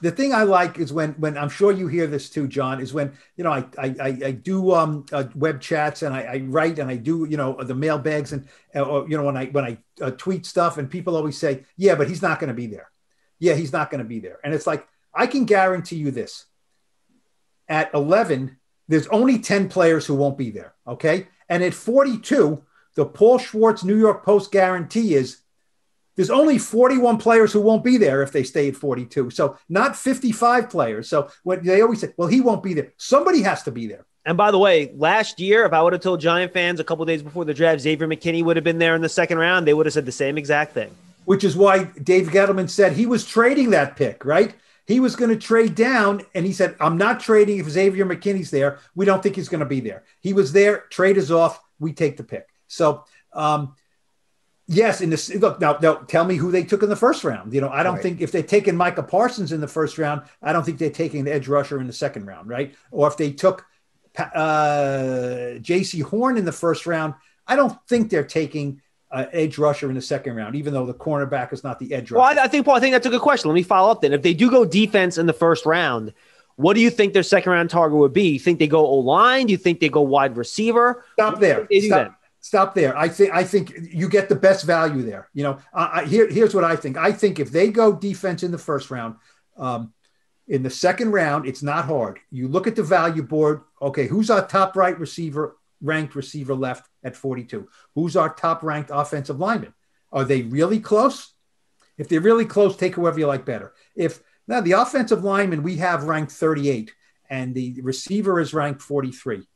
the 0.00 0.10
thing 0.10 0.32
I 0.32 0.42
like 0.42 0.78
is 0.78 0.92
when 0.92 1.12
when 1.12 1.36
I'm 1.36 1.48
sure 1.48 1.72
you 1.72 1.88
hear 1.88 2.06
this 2.06 2.30
too, 2.30 2.48
John, 2.48 2.80
is 2.80 2.92
when 2.92 3.12
you 3.36 3.44
know 3.44 3.52
I 3.52 3.64
I, 3.78 4.18
I 4.24 4.30
do 4.32 4.72
um, 4.74 5.06
uh, 5.12 5.24
web 5.34 5.60
chats 5.60 6.02
and 6.02 6.14
I, 6.14 6.22
I, 6.22 6.38
write 6.46 6.78
and 6.78 6.90
I 6.90 6.96
do 6.96 7.26
you 7.28 7.36
know 7.36 7.62
the 7.62 7.74
mailbags 7.74 8.32
and 8.32 8.48
uh, 8.74 8.82
or, 8.82 9.08
you 9.08 9.16
know 9.16 9.24
when 9.24 9.36
I 9.36 9.46
when 9.46 9.64
I 9.64 9.78
uh, 10.02 10.10
tweet 10.12 10.46
stuff 10.46 10.78
and 10.78 10.90
people 10.90 11.16
always 11.16 11.38
say 11.38 11.64
yeah 11.76 11.94
but 11.94 12.08
he's 12.08 12.22
not 12.22 12.40
going 12.40 12.48
to 12.48 12.54
be 12.54 12.66
there, 12.66 12.90
yeah 13.38 13.54
he's 13.54 13.72
not 13.72 13.90
going 13.90 14.02
to 14.02 14.08
be 14.08 14.18
there. 14.18 14.38
And 14.42 14.52
it's 14.52 14.66
like 14.66 14.86
I 15.14 15.26
can 15.26 15.44
guarantee 15.44 15.96
you 15.96 16.10
this. 16.10 16.46
At 17.68 17.92
11 17.94 18.56
there's 18.88 19.06
only 19.08 19.38
10 19.38 19.68
players 19.68 20.06
who 20.06 20.14
won't 20.14 20.38
be 20.38 20.50
there 20.50 20.74
okay? 20.86 21.28
And 21.48 21.62
at 21.62 21.74
42 21.74 22.62
the 22.94 23.06
Paul 23.06 23.38
Schwartz 23.38 23.84
New 23.84 23.98
York 23.98 24.24
Post 24.24 24.50
guarantee 24.50 25.14
is 25.14 25.38
there's 26.18 26.30
only 26.30 26.58
41 26.58 27.18
players 27.18 27.52
who 27.52 27.60
won't 27.60 27.84
be 27.84 27.96
there 27.96 28.24
if 28.24 28.32
they 28.32 28.42
stay 28.42 28.66
at 28.66 28.74
42. 28.74 29.30
So 29.30 29.56
not 29.68 29.94
55 29.94 30.68
players. 30.68 31.08
So 31.08 31.30
what 31.44 31.62
they 31.62 31.80
always 31.80 32.00
say, 32.00 32.12
well, 32.16 32.26
he 32.26 32.40
won't 32.40 32.60
be 32.60 32.74
there. 32.74 32.92
Somebody 32.96 33.40
has 33.42 33.62
to 33.62 33.70
be 33.70 33.86
there. 33.86 34.04
And 34.26 34.36
by 34.36 34.50
the 34.50 34.58
way, 34.58 34.90
last 34.96 35.38
year, 35.38 35.64
if 35.64 35.72
I 35.72 35.80
would 35.80 35.92
have 35.92 36.02
told 36.02 36.20
Giant 36.20 36.52
fans 36.52 36.80
a 36.80 36.84
couple 36.84 37.04
days 37.04 37.22
before 37.22 37.44
the 37.44 37.54
draft, 37.54 37.82
Xavier 37.82 38.08
McKinney 38.08 38.42
would 38.42 38.56
have 38.56 38.64
been 38.64 38.80
there 38.80 38.96
in 38.96 39.00
the 39.00 39.08
second 39.08 39.38
round, 39.38 39.64
they 39.64 39.74
would 39.74 39.86
have 39.86 39.92
said 39.92 40.06
the 40.06 40.12
same 40.12 40.36
exact 40.36 40.72
thing. 40.72 40.90
Which 41.24 41.44
is 41.44 41.56
why 41.56 41.84
Dave 41.84 42.30
Gettleman 42.30 42.68
said 42.68 42.94
he 42.94 43.06
was 43.06 43.24
trading 43.24 43.70
that 43.70 43.94
pick, 43.94 44.24
right? 44.24 44.52
He 44.88 44.98
was 44.98 45.14
going 45.14 45.30
to 45.30 45.36
trade 45.36 45.76
down, 45.76 46.22
and 46.34 46.44
he 46.44 46.52
said, 46.52 46.74
I'm 46.80 46.98
not 46.98 47.20
trading 47.20 47.60
if 47.60 47.68
Xavier 47.68 48.04
McKinney's 48.04 48.50
there. 48.50 48.80
We 48.96 49.06
don't 49.06 49.22
think 49.22 49.36
he's 49.36 49.48
going 49.48 49.60
to 49.60 49.66
be 49.66 49.78
there. 49.78 50.02
He 50.20 50.32
was 50.32 50.50
there, 50.50 50.86
trade 50.90 51.16
is 51.16 51.30
off, 51.30 51.62
we 51.78 51.92
take 51.92 52.16
the 52.16 52.24
pick. 52.24 52.48
So 52.66 53.04
um, 53.32 53.76
Yes, 54.70 55.00
in 55.00 55.08
this 55.08 55.34
look 55.34 55.60
now, 55.62 55.78
now 55.80 55.94
tell 55.94 56.26
me 56.26 56.36
who 56.36 56.50
they 56.50 56.62
took 56.62 56.82
in 56.82 56.90
the 56.90 56.96
first 56.96 57.24
round. 57.24 57.54
You 57.54 57.62
know, 57.62 57.70
I 57.70 57.82
don't 57.82 57.94
right. 57.94 58.02
think 58.02 58.20
if 58.20 58.30
they're 58.32 58.42
taking 58.42 58.76
Micah 58.76 59.02
Parsons 59.02 59.50
in 59.50 59.62
the 59.62 59.68
first 59.68 59.96
round, 59.96 60.22
I 60.42 60.52
don't 60.52 60.62
think 60.62 60.78
they're 60.78 60.90
taking 60.90 61.20
an 61.20 61.28
edge 61.28 61.48
rusher 61.48 61.80
in 61.80 61.86
the 61.86 61.92
second 61.92 62.26
round, 62.26 62.50
right? 62.50 62.74
Or 62.90 63.08
if 63.08 63.16
they 63.16 63.32
took 63.32 63.64
uh, 64.18 65.56
Jaycee 65.60 66.02
Horn 66.02 66.36
in 66.36 66.44
the 66.44 66.52
first 66.52 66.86
round, 66.86 67.14
I 67.46 67.56
don't 67.56 67.78
think 67.88 68.10
they're 68.10 68.24
taking 68.24 68.82
uh, 69.10 69.24
edge 69.32 69.56
rusher 69.56 69.88
in 69.88 69.94
the 69.94 70.02
second 70.02 70.36
round, 70.36 70.54
even 70.54 70.74
though 70.74 70.84
the 70.84 70.92
cornerback 70.92 71.54
is 71.54 71.64
not 71.64 71.78
the 71.78 71.94
edge 71.94 72.10
rusher. 72.10 72.20
Well, 72.20 72.38
I, 72.38 72.44
I 72.44 72.48
think 72.48 72.66
Paul, 72.66 72.76
I 72.76 72.80
think 72.80 72.92
that's 72.92 73.06
a 73.06 73.10
good 73.10 73.22
question. 73.22 73.48
Let 73.48 73.54
me 73.54 73.62
follow 73.62 73.90
up 73.90 74.02
then. 74.02 74.12
If 74.12 74.20
they 74.20 74.34
do 74.34 74.50
go 74.50 74.66
defense 74.66 75.16
in 75.16 75.24
the 75.24 75.32
first 75.32 75.64
round, 75.64 76.12
what 76.56 76.74
do 76.74 76.80
you 76.80 76.90
think 76.90 77.14
their 77.14 77.22
second 77.22 77.52
round 77.52 77.70
target 77.70 77.96
would 77.96 78.12
be? 78.12 78.30
You 78.30 78.38
think 78.38 78.58
they 78.58 78.66
go 78.66 78.84
O 78.84 78.96
line? 78.96 79.46
Do 79.46 79.52
you 79.52 79.56
think 79.56 79.80
they 79.80 79.88
go 79.88 80.02
wide 80.02 80.36
receiver? 80.36 81.04
Stop 81.14 81.40
there. 81.40 81.66
Stop, 81.80 82.17
stop 82.40 82.74
there. 82.74 82.96
I 82.96 83.08
think 83.08 83.32
I 83.32 83.44
think 83.44 83.72
you 83.90 84.08
get 84.08 84.28
the 84.28 84.36
best 84.36 84.64
value 84.64 85.02
there. 85.02 85.28
You 85.34 85.44
know, 85.44 85.58
I, 85.72 86.04
here 86.04 86.28
here's 86.28 86.54
what 86.54 86.64
I 86.64 86.76
think. 86.76 86.96
I 86.96 87.12
think 87.12 87.38
if 87.38 87.50
they 87.50 87.70
go 87.70 87.92
defense 87.92 88.42
in 88.42 88.50
the 88.50 88.58
first 88.58 88.90
round, 88.90 89.16
um, 89.56 89.92
in 90.46 90.62
the 90.62 90.70
second 90.70 91.12
round, 91.12 91.46
it's 91.46 91.62
not 91.62 91.84
hard. 91.84 92.18
You 92.30 92.48
look 92.48 92.66
at 92.66 92.76
the 92.76 92.82
value 92.82 93.22
board. 93.22 93.62
Okay, 93.80 94.06
who's 94.06 94.30
our 94.30 94.46
top 94.46 94.76
right 94.76 94.98
receiver, 94.98 95.56
ranked 95.82 96.14
receiver 96.14 96.54
left 96.54 96.88
at 97.04 97.16
42? 97.16 97.68
Who's 97.94 98.16
our 98.16 98.32
top 98.34 98.62
ranked 98.62 98.90
offensive 98.92 99.38
lineman? 99.38 99.74
Are 100.10 100.24
they 100.24 100.42
really 100.42 100.80
close? 100.80 101.32
If 101.98 102.08
they're 102.08 102.20
really 102.20 102.46
close, 102.46 102.76
take 102.76 102.94
whoever 102.94 103.18
you 103.18 103.26
like 103.26 103.44
better. 103.44 103.74
If 103.94 104.22
now 104.46 104.60
the 104.60 104.72
offensive 104.72 105.24
lineman 105.24 105.62
we 105.62 105.76
have 105.76 106.04
ranked 106.04 106.32
38 106.32 106.94
and 107.28 107.54
the 107.54 107.80
receiver 107.82 108.40
is 108.40 108.54
ranked 108.54 108.80
43 108.80 109.46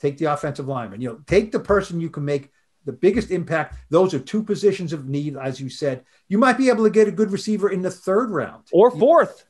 Take 0.00 0.18
the 0.18 0.26
offensive 0.26 0.68
lineman. 0.68 1.00
You 1.00 1.10
know, 1.10 1.20
take 1.26 1.52
the 1.52 1.60
person 1.60 2.00
you 2.00 2.10
can 2.10 2.24
make 2.24 2.50
the 2.84 2.92
biggest 2.92 3.30
impact. 3.30 3.76
Those 3.90 4.14
are 4.14 4.18
two 4.18 4.42
positions 4.42 4.92
of 4.92 5.08
need, 5.08 5.36
as 5.36 5.60
you 5.60 5.68
said. 5.68 6.04
You 6.28 6.38
might 6.38 6.56
be 6.56 6.68
able 6.68 6.84
to 6.84 6.90
get 6.90 7.08
a 7.08 7.12
good 7.12 7.30
receiver 7.30 7.70
in 7.70 7.82
the 7.82 7.90
third 7.90 8.30
round 8.30 8.64
or 8.72 8.90
fourth. 8.90 9.44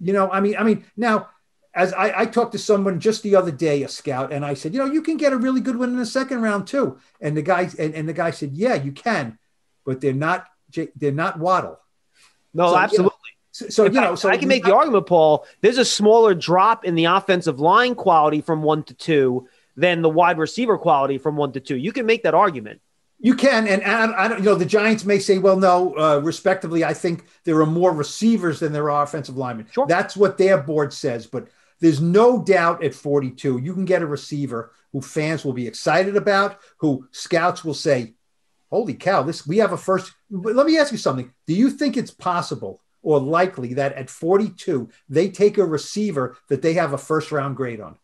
You 0.00 0.12
know, 0.12 0.30
I 0.30 0.40
mean, 0.40 0.56
I 0.56 0.62
mean, 0.62 0.84
now 0.96 1.28
as 1.74 1.92
I, 1.92 2.22
I, 2.22 2.26
talked 2.26 2.52
to 2.52 2.58
someone 2.58 2.98
just 2.98 3.22
the 3.22 3.36
other 3.36 3.52
day, 3.52 3.82
a 3.82 3.88
scout, 3.88 4.32
and 4.32 4.44
I 4.44 4.54
said, 4.54 4.72
you 4.72 4.80
know, 4.80 4.92
you 4.92 5.02
can 5.02 5.16
get 5.16 5.32
a 5.32 5.36
really 5.36 5.60
good 5.60 5.76
one 5.76 5.90
in 5.90 5.96
the 5.96 6.06
second 6.06 6.42
round 6.42 6.66
too. 6.66 6.98
And 7.20 7.36
the 7.36 7.42
guy 7.42 7.70
and, 7.78 7.94
and 7.94 8.08
the 8.08 8.12
guy 8.12 8.32
said, 8.32 8.52
yeah, 8.54 8.74
you 8.74 8.92
can, 8.92 9.38
but 9.84 10.00
they're 10.00 10.12
not 10.12 10.46
they're 10.96 11.12
not 11.12 11.38
Waddle. 11.38 11.78
No, 12.54 12.70
so, 12.70 12.76
absolutely. 12.76 13.04
You 13.04 13.08
know, 13.08 13.10
so, 13.52 13.68
so 13.68 13.84
you 13.84 14.00
know, 14.00 14.14
so 14.14 14.28
I 14.28 14.36
can 14.36 14.48
make 14.48 14.64
the 14.64 14.74
argument, 14.74 15.06
Paul. 15.06 15.46
There's 15.60 15.78
a 15.78 15.84
smaller 15.84 16.34
drop 16.34 16.84
in 16.84 16.94
the 16.94 17.04
offensive 17.04 17.60
line 17.60 17.94
quality 17.94 18.40
from 18.40 18.62
one 18.62 18.82
to 18.84 18.94
two 18.94 19.48
than 19.76 20.02
the 20.02 20.10
wide 20.10 20.38
receiver 20.38 20.78
quality 20.78 21.18
from 21.18 21.36
one 21.36 21.52
to 21.52 21.60
two. 21.60 21.76
You 21.76 21.92
can 21.92 22.06
make 22.06 22.22
that 22.24 22.34
argument. 22.34 22.80
You 23.22 23.34
can, 23.34 23.68
and 23.68 23.82
I, 23.82 24.24
I 24.24 24.28
don't. 24.28 24.38
You 24.38 24.44
know, 24.46 24.54
the 24.54 24.64
Giants 24.64 25.04
may 25.04 25.18
say, 25.18 25.36
"Well, 25.36 25.58
no." 25.58 25.94
Uh, 25.94 26.20
respectively, 26.20 26.84
I 26.84 26.94
think 26.94 27.26
there 27.44 27.60
are 27.60 27.66
more 27.66 27.92
receivers 27.92 28.60
than 28.60 28.72
there 28.72 28.90
are 28.90 29.02
offensive 29.02 29.36
linemen. 29.36 29.66
Sure. 29.70 29.86
That's 29.86 30.16
what 30.16 30.38
their 30.38 30.56
board 30.56 30.92
says, 30.94 31.26
but 31.26 31.48
there's 31.80 32.00
no 32.00 32.42
doubt 32.42 32.82
at 32.82 32.94
42 32.94 33.58
you 33.58 33.74
can 33.74 33.84
get 33.84 34.02
a 34.02 34.06
receiver 34.06 34.72
who 34.92 35.00
fans 35.02 35.44
will 35.44 35.52
be 35.52 35.66
excited 35.66 36.16
about, 36.16 36.60
who 36.78 37.06
scouts 37.10 37.62
will 37.62 37.74
say, 37.74 38.14
"Holy 38.70 38.94
cow! 38.94 39.22
This 39.22 39.46
we 39.46 39.58
have 39.58 39.72
a 39.72 39.76
first. 39.76 40.14
But 40.30 40.54
let 40.54 40.66
me 40.66 40.78
ask 40.78 40.90
you 40.90 40.98
something. 40.98 41.30
Do 41.46 41.54
you 41.54 41.68
think 41.68 41.98
it's 41.98 42.10
possible 42.10 42.80
or 43.02 43.20
likely 43.20 43.74
that 43.74 43.92
at 43.94 44.08
42 44.08 44.88
they 45.10 45.28
take 45.28 45.58
a 45.58 45.64
receiver 45.64 46.38
that 46.48 46.62
they 46.62 46.74
have 46.74 46.94
a 46.94 46.98
first 46.98 47.32
round 47.32 47.56
grade 47.56 47.80
on? 47.80 47.96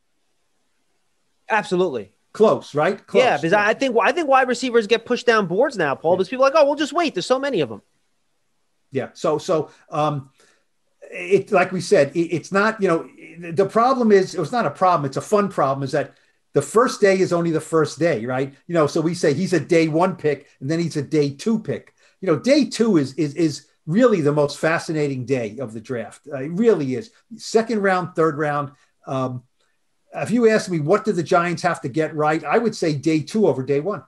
Absolutely. 1.49 2.13
Close, 2.33 2.75
right? 2.75 3.05
Close. 3.07 3.23
Yeah, 3.23 3.37
because 3.37 3.55
I 3.55 3.73
think 3.73 3.97
I 4.03 4.13
think 4.13 4.29
wide 4.29 4.49
receivers 4.49 4.87
get 4.87 5.07
pushed 5.07 5.27
down 5.27 5.47
boards 5.47 5.79
now, 5.79 5.95
Paul. 5.95 6.13
Yeah. 6.13 6.17
Because 6.17 6.29
people 6.29 6.45
are 6.45 6.51
like, 6.51 6.59
oh, 6.59 6.67
we'll 6.67 6.75
just 6.75 6.93
wait. 6.93 7.15
There's 7.15 7.27
so 7.27 7.39
many 7.39 7.61
of 7.63 7.71
them. 7.71 7.81
Yeah. 8.93 9.09
So 9.15 9.39
so 9.39 9.71
um, 9.91 10.31
it 11.11 11.51
like 11.51 11.73
we 11.73 11.81
said, 11.81 12.15
it, 12.15 12.29
it's 12.35 12.53
not 12.53 12.83
you 12.83 12.89
know 12.89 13.09
the 13.53 13.67
problem 13.67 14.13
is 14.13 14.35
it 14.35 14.41
was 14.41 14.53
not 14.53 14.67
a 14.67 14.71
problem. 14.71 15.07
It's 15.07 15.17
a 15.17 15.23
fun 15.23 15.49
problem. 15.49 15.83
Is 15.83 15.93
that 15.93 16.15
the 16.53 16.63
first 16.63 17.01
day 17.01 17.19
is 17.19 17.33
only 17.33 17.51
the 17.51 17.61
first 17.61 17.99
day, 17.99 18.27
right? 18.27 18.53
You 18.67 18.75
know, 18.75 18.87
so 18.87 19.01
we 19.01 19.15
say 19.15 19.33
he's 19.33 19.53
a 19.53 19.61
day 19.61 19.89
one 19.89 20.17
pick 20.17 20.47
and 20.61 20.71
then 20.71 20.79
he's 20.79 20.97
a 20.97 21.03
day 21.03 21.31
two 21.31 21.59
pick. 21.59 21.95
You 22.21 22.27
know, 22.27 22.39
day 22.39 22.67
two 22.67 22.99
is 22.99 23.15
is 23.15 23.35
is 23.35 23.67
really 23.87 24.21
the 24.21 24.33
most 24.33 24.59
fascinating 24.59 25.25
day 25.25 25.59
of 25.59 25.73
the 25.73 25.81
draft. 25.81 26.23
Uh, 26.31 26.43
it 26.43 26.53
really 26.53 26.95
is. 26.97 27.11
Second 27.37 27.83
round, 27.83 28.15
third 28.15 28.37
round. 28.37 28.73
Um, 29.07 29.45
if 30.17 30.31
you 30.31 30.49
ask 30.49 30.71
me 30.71 30.81
what 30.81 31.05
did 31.05 31.17
the 31.17 31.23
Giants 31.23 31.63
have 31.63 31.81
to 31.83 31.89
get 31.89 32.15
right, 32.15 32.43
I 32.45 32.59
would 32.59 32.75
say 32.75 32.95
day 32.95 33.21
two 33.21 33.47
over 33.47 33.63
day 33.63 33.81
one. 33.81 34.05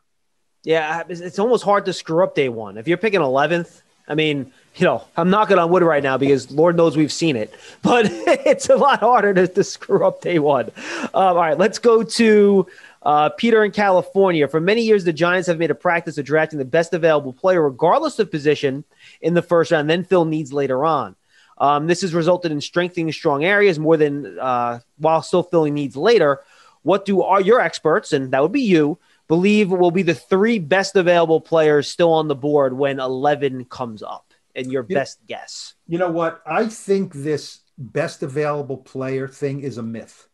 Yeah, 0.64 1.04
it's 1.08 1.38
almost 1.38 1.64
hard 1.64 1.84
to 1.86 1.92
screw 1.92 2.24
up 2.24 2.34
day 2.34 2.48
one. 2.48 2.78
If 2.78 2.88
you're 2.88 2.98
picking 2.98 3.20
11th, 3.20 3.82
I 4.08 4.14
mean, 4.14 4.52
you 4.76 4.84
know, 4.84 5.04
I'm 5.16 5.30
knocking 5.30 5.58
on 5.58 5.70
wood 5.70 5.82
right 5.82 6.02
now 6.02 6.16
because 6.16 6.50
Lord 6.50 6.76
knows 6.76 6.96
we've 6.96 7.12
seen 7.12 7.36
it, 7.36 7.54
but 7.82 8.06
it's 8.10 8.68
a 8.68 8.76
lot 8.76 9.00
harder 9.00 9.34
to, 9.34 9.46
to 9.48 9.64
screw 9.64 10.06
up 10.06 10.20
day 10.20 10.38
one. 10.38 10.70
Um, 11.02 11.10
all 11.14 11.36
right, 11.36 11.58
let's 11.58 11.78
go 11.78 12.02
to 12.02 12.66
uh, 13.02 13.28
Peter 13.30 13.64
in 13.64 13.70
California. 13.70 14.48
For 14.48 14.60
many 14.60 14.82
years, 14.82 15.04
the 15.04 15.12
Giants 15.12 15.46
have 15.46 15.58
made 15.58 15.70
a 15.70 15.74
practice 15.74 16.18
of 16.18 16.24
drafting 16.24 16.58
the 16.58 16.64
best 16.64 16.92
available 16.92 17.32
player, 17.32 17.62
regardless 17.62 18.18
of 18.18 18.30
position, 18.30 18.84
in 19.20 19.34
the 19.34 19.42
first 19.42 19.70
round, 19.70 19.88
then 19.88 20.04
fill 20.04 20.24
needs 20.24 20.52
later 20.52 20.84
on. 20.84 21.14
Um, 21.58 21.86
this 21.86 22.02
has 22.02 22.14
resulted 22.14 22.52
in 22.52 22.60
strengthening 22.60 23.10
strong 23.12 23.44
areas 23.44 23.78
more 23.78 23.96
than 23.96 24.38
uh, 24.38 24.80
while 24.96 25.22
still 25.22 25.42
filling 25.42 25.74
needs 25.74 25.96
later. 25.96 26.40
What 26.82 27.04
do 27.04 27.22
are 27.22 27.40
your 27.40 27.60
experts, 27.60 28.12
and 28.12 28.30
that 28.32 28.40
would 28.40 28.52
be 28.52 28.62
you, 28.62 28.98
believe 29.26 29.70
will 29.70 29.90
be 29.90 30.02
the 30.02 30.14
three 30.14 30.58
best 30.58 30.96
available 30.96 31.40
players 31.40 31.88
still 31.88 32.12
on 32.12 32.28
the 32.28 32.36
board 32.36 32.72
when 32.72 33.00
11 33.00 33.64
comes 33.66 34.02
up? 34.02 34.32
And 34.54 34.72
your 34.72 34.84
Yeah. 34.88 34.98
best 35.00 35.18
guess. 35.26 35.74
You 35.86 35.98
know 35.98 36.10
what? 36.10 36.42
I 36.44 36.66
think 36.66 37.12
this 37.12 37.60
best 37.76 38.22
available 38.24 38.78
player 38.78 39.28
thing 39.28 39.60
is 39.60 39.78
a 39.78 39.82
myth. 39.82 40.28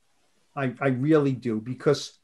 I, 0.57 0.75
I 0.81 0.89
really 0.89 1.33
do 1.33 1.61
because 1.61 2.19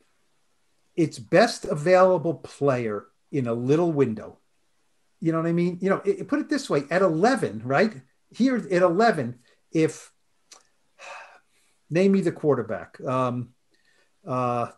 it's 0.96 1.18
best 1.18 1.64
available 1.64 2.34
player 2.34 3.06
in 3.32 3.46
a 3.46 3.52
little 3.52 3.92
window. 3.92 4.38
You 5.20 5.32
know 5.32 5.38
what 5.38 5.48
I 5.48 5.52
mean? 5.52 5.78
You 5.82 5.90
know, 5.90 6.00
it, 6.04 6.26
put 6.28 6.40
it 6.40 6.48
this 6.48 6.70
way 6.70 6.84
at 6.90 7.02
11, 7.02 7.62
right? 7.64 8.00
Here 8.32 8.56
at 8.56 8.82
11, 8.82 9.38
if 9.72 10.12
name 11.88 12.12
me 12.12 12.20
the 12.20 12.32
quarterback, 12.32 13.00
um, 13.00 13.50
uh, 14.26 14.68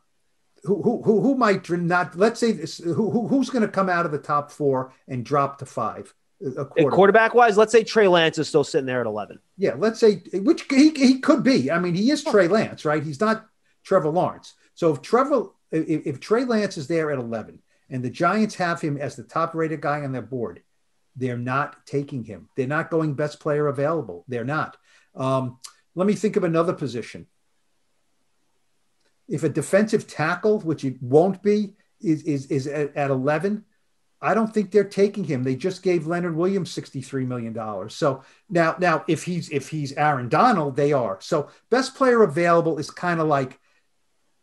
who, 0.64 0.82
who, 0.82 1.02
who, 1.02 1.20
who 1.20 1.34
might 1.34 1.68
not, 1.70 2.16
let's 2.16 2.40
say 2.40 2.52
this, 2.52 2.78
who, 2.78 3.10
who, 3.10 3.28
who's 3.28 3.50
going 3.50 3.62
to 3.62 3.68
come 3.68 3.88
out 3.88 4.06
of 4.06 4.12
the 4.12 4.18
top 4.18 4.50
four 4.50 4.94
and 5.08 5.24
drop 5.24 5.58
to 5.58 5.66
five? 5.66 6.14
A 6.40 6.64
quarterback. 6.64 6.94
Quarterback 6.94 7.34
wise, 7.34 7.56
let's 7.56 7.70
say 7.72 7.84
Trey 7.84 8.08
Lance 8.08 8.38
is 8.38 8.48
still 8.48 8.64
sitting 8.64 8.86
there 8.86 9.00
at 9.00 9.06
11. 9.06 9.38
Yeah, 9.58 9.74
let's 9.76 10.00
say 10.00 10.22
which 10.34 10.66
he, 10.68 10.90
he 10.90 11.20
could 11.20 11.44
be. 11.44 11.70
I 11.70 11.78
mean, 11.78 11.94
he 11.94 12.10
is 12.10 12.24
Trey 12.24 12.48
Lance, 12.48 12.84
right? 12.84 13.02
He's 13.02 13.20
not 13.20 13.46
Trevor 13.84 14.08
Lawrence. 14.08 14.54
So 14.74 14.92
if 14.92 15.02
Trevor, 15.02 15.46
if, 15.70 16.06
if 16.06 16.20
Trey 16.20 16.44
Lance 16.44 16.76
is 16.76 16.88
there 16.88 17.12
at 17.12 17.18
11 17.18 17.60
and 17.90 18.02
the 18.02 18.10
Giants 18.10 18.56
have 18.56 18.80
him 18.80 18.96
as 18.96 19.14
the 19.14 19.22
top 19.22 19.54
rated 19.54 19.80
guy 19.80 20.02
on 20.02 20.12
their 20.12 20.22
board, 20.22 20.62
they're 21.16 21.38
not 21.38 21.86
taking 21.86 22.24
him. 22.24 22.48
They're 22.56 22.66
not 22.66 22.90
going 22.90 23.14
best 23.14 23.40
player 23.40 23.68
available. 23.68 24.24
They're 24.28 24.44
not. 24.44 24.76
Um, 25.14 25.58
let 25.94 26.06
me 26.06 26.14
think 26.14 26.36
of 26.36 26.44
another 26.44 26.72
position. 26.72 27.26
If 29.28 29.42
a 29.44 29.48
defensive 29.48 30.06
tackle, 30.06 30.60
which 30.60 30.84
it 30.84 31.02
won't 31.02 31.42
be, 31.42 31.74
is, 32.00 32.22
is, 32.22 32.46
is 32.46 32.66
at, 32.66 32.96
at 32.96 33.10
11, 33.10 33.64
I 34.22 34.34
don't 34.34 34.52
think 34.52 34.70
they're 34.70 34.84
taking 34.84 35.24
him. 35.24 35.42
They 35.42 35.56
just 35.56 35.82
gave 35.82 36.06
Leonard 36.06 36.36
Williams 36.36 36.70
sixty-three 36.70 37.24
million 37.24 37.52
dollars. 37.52 37.96
So 37.96 38.22
now, 38.48 38.76
now 38.78 39.04
if 39.08 39.24
he's 39.24 39.50
if 39.50 39.68
he's 39.68 39.92
Aaron 39.94 40.28
Donald, 40.28 40.76
they 40.76 40.92
are. 40.92 41.18
So 41.20 41.48
best 41.70 41.96
player 41.96 42.22
available 42.22 42.78
is 42.78 42.88
kind 42.88 43.18
of 43.18 43.26
like 43.26 43.58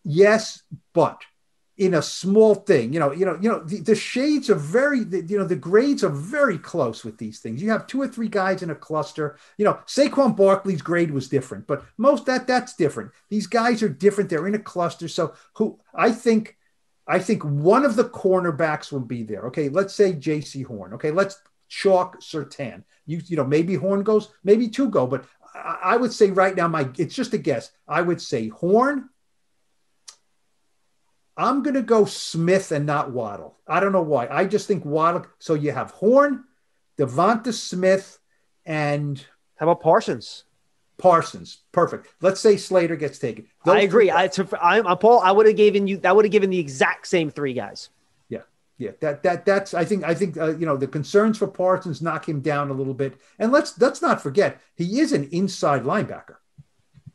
yes, 0.03 0.63
but 0.93 1.21
in 1.79 1.93
a 1.93 2.01
small 2.01 2.55
thing. 2.55 2.93
You 2.93 2.99
know, 2.99 3.11
you 3.11 3.25
know, 3.25 3.37
you 3.41 3.49
know. 3.49 3.63
The, 3.63 3.79
the 3.79 3.95
shades 3.95 4.49
are 4.49 4.55
very, 4.55 5.03
the, 5.03 5.23
you 5.23 5.37
know, 5.37 5.45
the 5.45 5.55
grades 5.55 6.03
are 6.03 6.09
very 6.09 6.57
close 6.57 7.05
with 7.05 7.17
these 7.17 7.39
things. 7.39 7.61
You 7.61 7.71
have 7.71 7.87
two 7.87 8.01
or 8.01 8.07
three 8.07 8.27
guys 8.27 8.61
in 8.61 8.69
a 8.69 8.75
cluster. 8.75 9.37
You 9.57 9.65
know, 9.65 9.79
Saquon 9.87 10.35
Barkley's 10.35 10.81
grade 10.81 11.11
was 11.11 11.29
different, 11.29 11.65
but 11.67 11.85
most 11.97 12.25
that 12.25 12.45
that's 12.45 12.75
different. 12.75 13.11
These 13.29 13.47
guys 13.47 13.81
are 13.81 13.89
different. 13.89 14.29
They're 14.29 14.47
in 14.47 14.55
a 14.55 14.59
cluster. 14.59 15.07
So 15.07 15.33
who 15.53 15.79
I 15.95 16.11
think 16.11 16.57
I 17.07 17.17
think 17.19 17.43
one 17.43 17.85
of 17.85 17.95
the 17.95 18.09
cornerbacks 18.09 18.91
will 18.91 18.99
be 18.99 19.23
there. 19.23 19.47
Okay, 19.47 19.69
let's 19.69 19.95
say 19.95 20.13
Jaycee 20.13 20.65
Horn. 20.65 20.93
Okay, 20.93 21.11
let's 21.11 21.41
chalk 21.69 22.19
Surtain. 22.19 22.83
You 23.05 23.21
you 23.25 23.37
know 23.37 23.45
maybe 23.45 23.75
Horn 23.75 24.03
goes, 24.03 24.29
maybe 24.43 24.67
two 24.67 24.89
go, 24.89 25.07
but 25.07 25.25
I, 25.55 25.79
I 25.83 25.97
would 25.97 26.11
say 26.11 26.29
right 26.29 26.55
now 26.55 26.67
my 26.67 26.89
it's 26.97 27.15
just 27.15 27.33
a 27.33 27.37
guess. 27.37 27.71
I 27.87 28.01
would 28.01 28.21
say 28.21 28.49
Horn. 28.49 29.09
I'm 31.39 31.63
going 31.63 31.75
to 31.75 31.81
go 31.81 32.03
Smith 32.03 32.73
and 32.73 32.85
not 32.85 33.11
Waddle. 33.11 33.55
I 33.65 33.79
don't 33.79 33.93
know 33.93 34.01
why. 34.01 34.27
I 34.29 34.43
just 34.43 34.67
think 34.67 34.83
Waddle. 34.83 35.25
So 35.39 35.53
you 35.53 35.71
have 35.71 35.91
Horn, 35.91 36.43
Devonta 36.97 37.53
Smith, 37.53 38.19
and 38.65 39.25
How 39.55 39.69
about 39.69 39.81
Parsons? 39.81 40.43
Parsons. 40.97 41.59
Perfect. 41.71 42.07
Let's 42.19 42.41
say 42.41 42.57
Slater 42.57 42.97
gets 42.97 43.19
taken. 43.19 43.47
Those 43.63 43.75
I 43.75 43.79
agree. 43.79 44.11
I, 44.11 44.27
to, 44.27 44.47
I'm, 44.61 44.85
I'm 44.85 44.97
Paul. 44.97 45.21
I 45.21 45.31
would 45.31 45.45
have 45.47 45.55
given 45.55 45.87
you 45.87 45.95
that 45.99 46.13
would 46.13 46.25
have 46.25 46.31
given 46.33 46.49
the 46.49 46.59
exact 46.59 47.07
same 47.07 47.29
three 47.29 47.53
guys. 47.53 47.87
Yeah, 48.27 48.41
yeah. 48.77 48.91
That 48.99 49.23
that 49.23 49.45
that's. 49.45 49.73
I 49.73 49.85
think 49.85 50.03
I 50.03 50.13
think 50.13 50.35
uh, 50.37 50.57
you 50.57 50.65
know 50.65 50.75
the 50.75 50.87
concerns 50.87 51.37
for 51.37 51.47
Parsons 51.47 52.01
knock 52.01 52.27
him 52.27 52.41
down 52.41 52.69
a 52.69 52.73
little 52.73 52.93
bit. 52.93 53.17
And 53.39 53.53
let's 53.53 53.79
let's 53.79 54.01
not 54.01 54.21
forget 54.21 54.59
he 54.75 54.99
is 54.99 55.13
an 55.13 55.29
inside 55.31 55.83
linebacker. 55.83 56.35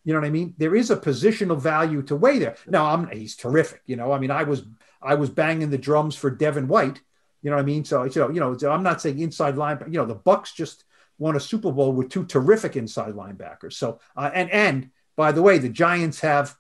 You 0.04 0.12
know 0.12 0.20
what 0.20 0.26
I 0.26 0.30
mean? 0.30 0.54
There 0.58 0.76
is 0.76 0.90
a 0.90 0.96
positional 0.96 1.60
value 1.60 2.02
to 2.02 2.16
weigh 2.16 2.38
there. 2.38 2.56
Now 2.66 2.86
I'm 2.86 3.08
he's 3.08 3.36
terrific. 3.36 3.82
You 3.86 3.96
know, 3.96 4.12
I 4.12 4.18
mean, 4.18 4.30
I 4.30 4.42
was 4.44 4.64
I 5.02 5.14
was 5.14 5.30
banging 5.30 5.70
the 5.70 5.78
drums 5.78 6.14
for 6.14 6.30
Devin 6.30 6.68
White. 6.68 7.00
You 7.42 7.50
know 7.50 7.56
what 7.56 7.62
I 7.62 7.66
mean? 7.66 7.84
So 7.84 8.04
you 8.04 8.20
know, 8.20 8.30
you 8.30 8.40
know, 8.40 8.70
I'm 8.70 8.82
not 8.82 9.00
saying 9.00 9.18
inside 9.18 9.56
linebacker. 9.56 9.92
You 9.92 9.98
know, 9.98 10.06
the 10.06 10.16
Bucs 10.16 10.54
just 10.54 10.84
won 11.18 11.36
a 11.36 11.40
Super 11.40 11.72
Bowl 11.72 11.92
with 11.92 12.10
two 12.10 12.24
terrific 12.24 12.76
inside 12.76 13.14
linebackers. 13.14 13.74
So 13.74 14.00
uh, 14.16 14.30
and 14.34 14.50
and 14.50 14.90
by 15.16 15.32
the 15.32 15.42
way, 15.42 15.58
the 15.58 15.68
Giants 15.68 16.20
have 16.20 16.56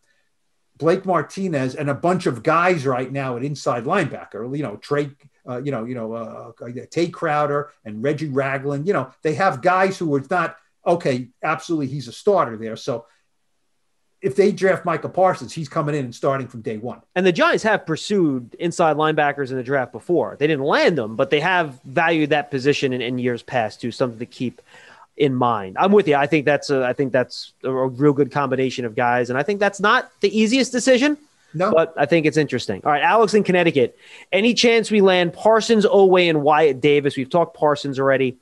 Blake 0.76 1.06
Martinez 1.06 1.74
and 1.74 1.88
a 1.88 1.94
bunch 1.94 2.26
of 2.26 2.42
guys 2.42 2.86
right 2.86 3.10
now 3.10 3.36
at 3.36 3.44
inside 3.44 3.84
linebacker. 3.84 4.56
You 4.56 4.62
know, 4.62 4.76
Trey, 4.76 5.10
uh, 5.48 5.62
you 5.62 5.70
know, 5.70 5.84
you 5.84 5.94
know, 5.94 6.12
uh, 6.14 6.52
uh, 6.60 6.70
Tae 6.90 7.08
Crowder 7.08 7.70
and 7.84 8.02
Reggie 8.02 8.28
Ragland. 8.28 8.86
You 8.86 8.92
know, 8.94 9.10
they 9.22 9.34
have 9.34 9.62
guys 9.62 9.98
who 9.98 10.14
are 10.14 10.24
not 10.30 10.56
okay. 10.86 11.28
Absolutely, 11.42 11.88
he's 11.88 12.08
a 12.08 12.12
starter 12.12 12.56
there. 12.56 12.76
So 12.76 13.06
if 14.24 14.36
they 14.36 14.50
draft 14.50 14.86
Micah 14.86 15.10
Parsons, 15.10 15.52
he's 15.52 15.68
coming 15.68 15.94
in 15.94 16.06
and 16.06 16.14
starting 16.14 16.48
from 16.48 16.62
day 16.62 16.78
one. 16.78 17.02
And 17.14 17.26
the 17.26 17.32
Giants 17.32 17.62
have 17.64 17.84
pursued 17.84 18.54
inside 18.58 18.96
linebackers 18.96 19.50
in 19.50 19.56
the 19.56 19.62
draft 19.62 19.92
before. 19.92 20.36
They 20.38 20.46
didn't 20.46 20.64
land 20.64 20.96
them, 20.96 21.14
but 21.14 21.28
they 21.28 21.40
have 21.40 21.78
valued 21.84 22.30
that 22.30 22.50
position 22.50 22.94
in, 22.94 23.02
in 23.02 23.18
years 23.18 23.42
past 23.42 23.82
too. 23.82 23.90
Something 23.90 24.18
to 24.20 24.26
keep 24.26 24.62
in 25.18 25.34
mind. 25.34 25.76
I'm 25.78 25.92
with 25.92 26.08
you. 26.08 26.16
I 26.16 26.26
think 26.26 26.46
that's 26.46 26.70
a, 26.70 26.84
I 26.84 26.94
think 26.94 27.12
that's 27.12 27.52
a, 27.62 27.70
a 27.70 27.86
real 27.86 28.14
good 28.14 28.32
combination 28.32 28.86
of 28.86 28.96
guys, 28.96 29.28
and 29.28 29.38
I 29.38 29.42
think 29.42 29.60
that's 29.60 29.78
not 29.78 30.10
the 30.20 30.36
easiest 30.36 30.72
decision. 30.72 31.18
No, 31.56 31.70
But 31.70 31.94
I 31.96 32.06
think 32.06 32.26
it's 32.26 32.36
interesting. 32.36 32.80
All 32.84 32.90
right, 32.90 33.02
Alex 33.02 33.32
in 33.32 33.44
Connecticut. 33.44 33.96
Any 34.32 34.54
chance 34.54 34.90
we 34.90 35.00
land 35.00 35.34
Parsons, 35.34 35.86
Oweh, 35.86 36.28
and 36.28 36.42
Wyatt 36.42 36.80
Davis? 36.80 37.16
We've 37.16 37.30
talked 37.30 37.56
Parsons 37.56 38.00
already. 38.00 38.36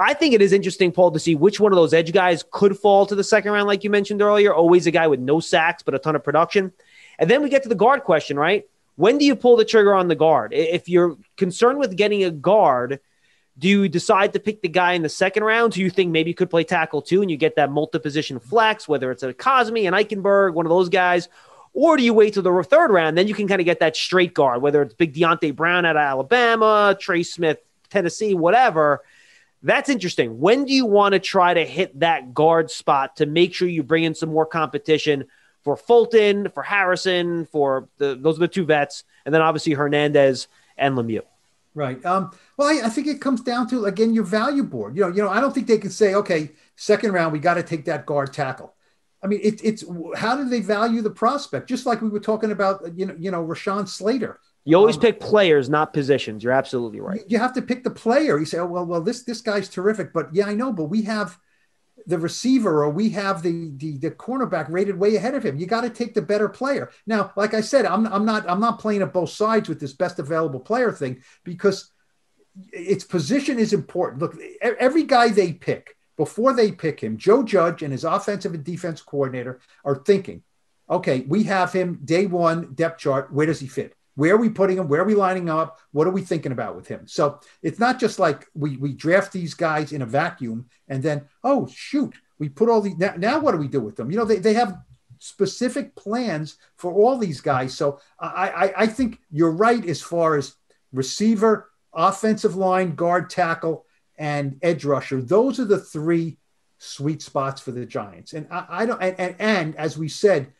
I 0.00 0.14
think 0.14 0.32
it 0.32 0.40
is 0.40 0.54
interesting, 0.54 0.92
Paul, 0.92 1.10
to 1.10 1.18
see 1.18 1.34
which 1.34 1.60
one 1.60 1.72
of 1.72 1.76
those 1.76 1.92
edge 1.92 2.10
guys 2.10 2.42
could 2.50 2.78
fall 2.78 3.04
to 3.04 3.14
the 3.14 3.22
second 3.22 3.52
round, 3.52 3.66
like 3.66 3.84
you 3.84 3.90
mentioned 3.90 4.22
earlier. 4.22 4.54
Always 4.54 4.86
a 4.86 4.90
guy 4.90 5.06
with 5.08 5.20
no 5.20 5.40
sacks, 5.40 5.82
but 5.82 5.94
a 5.94 5.98
ton 5.98 6.16
of 6.16 6.24
production. 6.24 6.72
And 7.18 7.28
then 7.28 7.42
we 7.42 7.50
get 7.50 7.64
to 7.64 7.68
the 7.68 7.74
guard 7.74 8.02
question, 8.04 8.38
right? 8.38 8.64
When 8.96 9.18
do 9.18 9.26
you 9.26 9.36
pull 9.36 9.56
the 9.56 9.64
trigger 9.66 9.94
on 9.94 10.08
the 10.08 10.14
guard? 10.14 10.54
If 10.54 10.88
you're 10.88 11.18
concerned 11.36 11.78
with 11.78 11.96
getting 11.96 12.24
a 12.24 12.30
guard, 12.30 13.00
do 13.58 13.68
you 13.68 13.90
decide 13.90 14.32
to 14.32 14.40
pick 14.40 14.62
the 14.62 14.68
guy 14.68 14.94
in 14.94 15.02
the 15.02 15.10
second 15.10 15.44
round 15.44 15.74
who 15.74 15.82
you 15.82 15.90
think 15.90 16.10
maybe 16.10 16.32
could 16.32 16.48
play 16.48 16.64
tackle 16.64 17.02
too, 17.02 17.20
and 17.20 17.30
you 17.30 17.36
get 17.36 17.56
that 17.56 17.70
multi-position 17.70 18.40
flex, 18.40 18.88
whether 18.88 19.10
it's 19.10 19.22
a 19.22 19.34
Cosmi, 19.34 19.86
an 19.86 19.92
Eichenberg, 19.92 20.54
one 20.54 20.64
of 20.64 20.70
those 20.70 20.88
guys, 20.88 21.28
or 21.74 21.98
do 21.98 22.02
you 22.02 22.14
wait 22.14 22.32
till 22.32 22.42
the 22.42 22.62
third 22.62 22.90
round? 22.90 23.18
Then 23.18 23.28
you 23.28 23.34
can 23.34 23.46
kind 23.46 23.60
of 23.60 23.66
get 23.66 23.80
that 23.80 23.96
straight 23.96 24.32
guard, 24.32 24.62
whether 24.62 24.80
it's 24.80 24.94
big 24.94 25.12
Deonte 25.12 25.54
Brown 25.54 25.84
out 25.84 25.96
of 25.96 26.00
Alabama, 26.00 26.96
Trey 26.98 27.22
Smith, 27.22 27.58
Tennessee, 27.90 28.34
whatever. 28.34 29.02
That's 29.62 29.88
interesting. 29.88 30.38
When 30.38 30.64
do 30.64 30.72
you 30.72 30.86
want 30.86 31.12
to 31.12 31.18
try 31.18 31.52
to 31.52 31.64
hit 31.64 32.00
that 32.00 32.32
guard 32.32 32.70
spot 32.70 33.16
to 33.16 33.26
make 33.26 33.54
sure 33.54 33.68
you 33.68 33.82
bring 33.82 34.04
in 34.04 34.14
some 34.14 34.30
more 34.30 34.46
competition 34.46 35.24
for 35.62 35.76
Fulton, 35.76 36.48
for 36.50 36.62
Harrison, 36.62 37.46
for 37.46 37.88
the 37.98 38.16
those 38.18 38.36
are 38.36 38.40
the 38.40 38.48
two 38.48 38.64
vets, 38.64 39.04
and 39.24 39.34
then 39.34 39.42
obviously 39.42 39.74
Hernandez 39.74 40.48
and 40.78 40.96
Lemieux. 40.96 41.22
Right. 41.74 42.04
Um, 42.04 42.32
well, 42.56 42.68
I, 42.68 42.86
I 42.86 42.88
think 42.88 43.06
it 43.06 43.20
comes 43.20 43.42
down 43.42 43.68
to 43.68 43.84
again 43.84 44.14
your 44.14 44.24
value 44.24 44.64
board. 44.64 44.96
You 44.96 45.02
know, 45.02 45.08
you 45.08 45.22
know, 45.22 45.28
I 45.28 45.40
don't 45.40 45.54
think 45.54 45.66
they 45.66 45.78
can 45.78 45.90
say, 45.90 46.14
okay, 46.14 46.50
second 46.76 47.12
round, 47.12 47.32
we 47.32 47.38
got 47.38 47.54
to 47.54 47.62
take 47.62 47.84
that 47.84 48.06
guard 48.06 48.32
tackle. 48.32 48.74
I 49.22 49.26
mean, 49.26 49.40
it, 49.42 49.62
it's 49.62 49.84
how 50.16 50.36
do 50.36 50.48
they 50.48 50.60
value 50.60 51.02
the 51.02 51.10
prospect? 51.10 51.68
Just 51.68 51.84
like 51.84 52.00
we 52.00 52.08
were 52.08 52.20
talking 52.20 52.50
about, 52.50 52.96
you 52.96 53.06
know, 53.06 53.14
you 53.18 53.30
know, 53.30 53.44
Rashawn 53.44 53.86
Slater. 53.86 54.40
You 54.64 54.76
always 54.76 54.96
Um, 54.96 55.02
pick 55.02 55.20
players, 55.20 55.68
not 55.70 55.92
positions. 55.92 56.44
You're 56.44 56.52
absolutely 56.52 57.00
right. 57.00 57.22
You- 57.28 57.38
have 57.38 57.54
to 57.54 57.62
pick 57.62 57.82
the 57.82 57.90
player. 57.90 58.38
You 58.38 58.44
say, 58.44 58.58
oh 58.58 58.66
well, 58.66 58.84
well, 58.86 59.00
this 59.00 59.22
this 59.22 59.40
guy's 59.40 59.68
terrific, 59.68 60.12
but 60.12 60.34
yeah, 60.34 60.46
I 60.46 60.54
know, 60.54 60.72
but 60.72 60.84
we 60.84 61.02
have 61.02 61.38
the 62.06 62.18
receiver 62.18 62.82
or 62.82 62.90
we 62.90 63.10
have 63.10 63.42
the 63.42 63.72
the, 63.76 63.98
the 63.98 64.10
cornerback 64.10 64.66
rated 64.68 64.98
way 64.98 65.16
ahead 65.16 65.34
of 65.34 65.44
him. 65.44 65.58
You 65.58 65.66
got 65.66 65.82
to 65.82 65.90
take 65.90 66.14
the 66.14 66.22
better 66.22 66.48
player. 66.48 66.90
Now, 67.06 67.32
like 67.36 67.54
I 67.54 67.62
said, 67.62 67.86
I'm 67.86 68.06
I'm 68.06 68.24
not 68.24 68.48
I'm 68.48 68.60
not 68.60 68.78
playing 68.78 69.02
at 69.02 69.12
both 69.12 69.30
sides 69.30 69.68
with 69.68 69.80
this 69.80 69.92
best 69.92 70.18
available 70.18 70.60
player 70.60 70.92
thing 70.92 71.22
because 71.44 71.90
its 72.72 73.04
position 73.04 73.58
is 73.58 73.72
important. 73.72 74.20
Look, 74.20 74.36
every 74.60 75.04
guy 75.04 75.28
they 75.28 75.52
pick 75.52 75.96
before 76.16 76.52
they 76.52 76.72
pick 76.72 77.00
him, 77.00 77.16
Joe 77.16 77.42
Judge 77.42 77.82
and 77.82 77.92
his 77.92 78.04
offensive 78.04 78.52
and 78.54 78.64
defense 78.64 79.00
coordinator 79.00 79.60
are 79.84 79.96
thinking, 79.96 80.42
okay, 80.88 81.20
we 81.20 81.44
have 81.44 81.72
him 81.72 82.00
day 82.04 82.26
one 82.26 82.74
depth 82.74 82.98
chart. 83.00 83.32
Where 83.32 83.46
does 83.46 83.60
he 83.60 83.66
fit? 83.68 83.94
Where 84.20 84.34
are 84.34 84.38
we 84.38 84.50
putting 84.50 84.76
him? 84.76 84.86
Where 84.86 85.00
are 85.00 85.06
we 85.06 85.14
lining 85.14 85.48
up? 85.48 85.80
What 85.92 86.06
are 86.06 86.10
we 86.10 86.20
thinking 86.20 86.52
about 86.52 86.76
with 86.76 86.86
him? 86.86 87.08
So 87.08 87.40
it's 87.62 87.78
not 87.78 87.98
just 87.98 88.18
like 88.18 88.46
we 88.52 88.76
we 88.76 88.92
draft 88.92 89.32
these 89.32 89.54
guys 89.54 89.92
in 89.92 90.02
a 90.02 90.06
vacuum 90.06 90.66
and 90.88 91.02
then 91.02 91.24
oh 91.42 91.66
shoot, 91.74 92.14
we 92.38 92.50
put 92.50 92.68
all 92.68 92.82
these 92.82 92.98
now, 92.98 93.14
now 93.16 93.38
what 93.38 93.52
do 93.52 93.56
we 93.56 93.66
do 93.66 93.80
with 93.80 93.96
them? 93.96 94.10
You 94.10 94.18
know 94.18 94.26
they, 94.26 94.36
they 94.36 94.52
have 94.52 94.76
specific 95.20 95.96
plans 95.96 96.58
for 96.76 96.92
all 96.92 97.16
these 97.16 97.40
guys. 97.40 97.72
So 97.72 97.98
I, 98.18 98.50
I 98.50 98.82
I 98.82 98.86
think 98.88 99.20
you're 99.30 99.52
right 99.52 99.86
as 99.86 100.02
far 100.02 100.36
as 100.36 100.54
receiver, 100.92 101.70
offensive 101.94 102.56
line, 102.56 102.94
guard, 102.96 103.30
tackle, 103.30 103.86
and 104.18 104.58
edge 104.60 104.84
rusher. 104.84 105.22
Those 105.22 105.58
are 105.60 105.64
the 105.64 105.80
three 105.80 106.36
sweet 106.76 107.22
spots 107.22 107.62
for 107.62 107.70
the 107.72 107.86
Giants. 107.86 108.34
And 108.34 108.46
I, 108.50 108.66
I 108.68 108.84
don't 108.84 109.02
and, 109.02 109.18
and 109.18 109.34
and 109.38 109.76
as 109.76 109.96
we 109.96 110.08
said, 110.08 110.52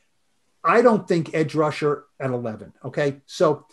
I 0.62 0.82
don't 0.82 1.08
think 1.08 1.34
edge 1.34 1.54
rusher 1.54 2.04
at 2.18 2.30
11. 2.30 2.72
Okay. 2.84 3.22
So 3.26 3.66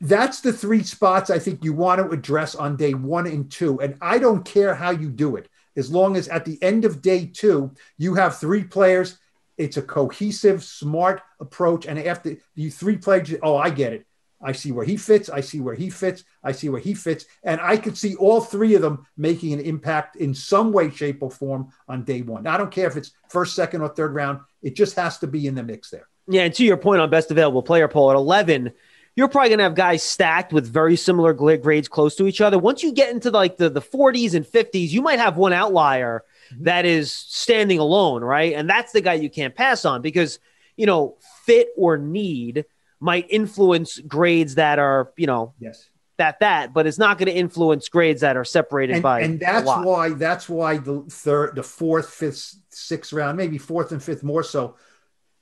that's 0.00 0.40
the 0.40 0.52
three 0.52 0.82
spots 0.82 1.30
I 1.30 1.38
think 1.38 1.64
you 1.64 1.72
want 1.72 2.00
to 2.00 2.10
address 2.10 2.54
on 2.54 2.76
day 2.76 2.94
one 2.94 3.26
and 3.26 3.50
two. 3.50 3.80
And 3.80 3.96
I 4.00 4.18
don't 4.18 4.44
care 4.44 4.74
how 4.74 4.90
you 4.90 5.10
do 5.10 5.36
it, 5.36 5.48
as 5.76 5.90
long 5.90 6.16
as 6.16 6.28
at 6.28 6.44
the 6.44 6.60
end 6.62 6.84
of 6.84 7.02
day 7.02 7.26
two, 7.26 7.74
you 7.98 8.14
have 8.14 8.38
three 8.38 8.64
players. 8.64 9.18
It's 9.58 9.76
a 9.76 9.82
cohesive, 9.82 10.64
smart 10.64 11.20
approach. 11.38 11.86
And 11.86 11.98
after 11.98 12.36
you 12.54 12.70
three 12.70 12.96
players, 12.96 13.34
oh, 13.42 13.56
I 13.56 13.70
get 13.70 13.92
it. 13.92 14.06
I 14.42 14.52
see 14.52 14.72
where 14.72 14.86
he 14.86 14.96
fits. 14.96 15.28
I 15.28 15.42
see 15.42 15.60
where 15.60 15.74
he 15.74 15.90
fits. 15.90 16.24
I 16.42 16.52
see 16.52 16.70
where 16.70 16.80
he 16.80 16.94
fits. 16.94 17.26
And 17.42 17.60
I 17.60 17.76
could 17.76 17.98
see 17.98 18.14
all 18.14 18.40
three 18.40 18.74
of 18.74 18.80
them 18.80 19.06
making 19.18 19.52
an 19.52 19.60
impact 19.60 20.16
in 20.16 20.34
some 20.34 20.72
way, 20.72 20.90
shape, 20.90 21.22
or 21.22 21.30
form 21.30 21.68
on 21.88 22.04
day 22.04 22.22
one. 22.22 22.46
I 22.46 22.56
don't 22.56 22.70
care 22.70 22.86
if 22.86 22.96
it's 22.96 23.12
first, 23.28 23.54
second, 23.54 23.82
or 23.82 23.90
third 23.90 24.14
round. 24.14 24.40
It 24.62 24.76
just 24.76 24.96
has 24.96 25.18
to 25.18 25.26
be 25.26 25.46
in 25.46 25.54
the 25.54 25.62
mix 25.62 25.90
there. 25.90 26.08
Yeah, 26.28 26.42
and 26.42 26.54
to 26.54 26.64
your 26.64 26.76
point 26.76 27.00
on 27.00 27.10
best 27.10 27.30
available 27.30 27.62
player 27.62 27.88
poll 27.88 28.10
at 28.10 28.16
11, 28.16 28.72
you're 29.16 29.28
probably 29.28 29.50
going 29.50 29.58
to 29.58 29.64
have 29.64 29.74
guys 29.74 30.02
stacked 30.02 30.52
with 30.52 30.66
very 30.66 30.96
similar 30.96 31.32
grades 31.32 31.88
close 31.88 32.14
to 32.16 32.26
each 32.26 32.40
other. 32.40 32.58
Once 32.58 32.82
you 32.82 32.92
get 32.92 33.10
into 33.10 33.30
like 33.30 33.56
the, 33.56 33.68
the 33.68 33.80
40s 33.80 34.34
and 34.34 34.46
50s, 34.46 34.90
you 34.90 35.02
might 35.02 35.18
have 35.18 35.36
one 35.36 35.52
outlier 35.52 36.24
mm-hmm. 36.52 36.64
that 36.64 36.86
is 36.86 37.12
standing 37.12 37.78
alone, 37.78 38.22
right? 38.22 38.54
And 38.54 38.70
that's 38.70 38.92
the 38.92 39.00
guy 39.00 39.14
you 39.14 39.28
can't 39.28 39.54
pass 39.54 39.84
on 39.84 40.00
because, 40.00 40.38
you 40.76 40.86
know, 40.86 41.16
fit 41.44 41.68
or 41.76 41.98
need 41.98 42.64
might 43.00 43.26
influence 43.28 43.98
grades 43.98 44.54
that 44.54 44.78
are, 44.78 45.12
you 45.16 45.26
know, 45.26 45.52
yes. 45.58 45.89
That 46.20 46.40
that, 46.40 46.74
but 46.74 46.86
it's 46.86 46.98
not 46.98 47.16
going 47.16 47.28
to 47.28 47.34
influence 47.34 47.88
grades 47.88 48.20
that 48.20 48.36
are 48.36 48.44
separated 48.44 48.96
and, 48.96 49.02
by. 49.02 49.20
And 49.22 49.40
that's 49.40 49.64
why 49.66 50.10
that's 50.10 50.50
why 50.50 50.76
the 50.76 51.00
third, 51.08 51.56
the 51.56 51.62
fourth, 51.62 52.10
fifth, 52.10 52.56
sixth 52.68 53.14
round, 53.14 53.38
maybe 53.38 53.56
fourth 53.56 53.90
and 53.90 54.02
fifth 54.02 54.22
more 54.22 54.42
so, 54.42 54.76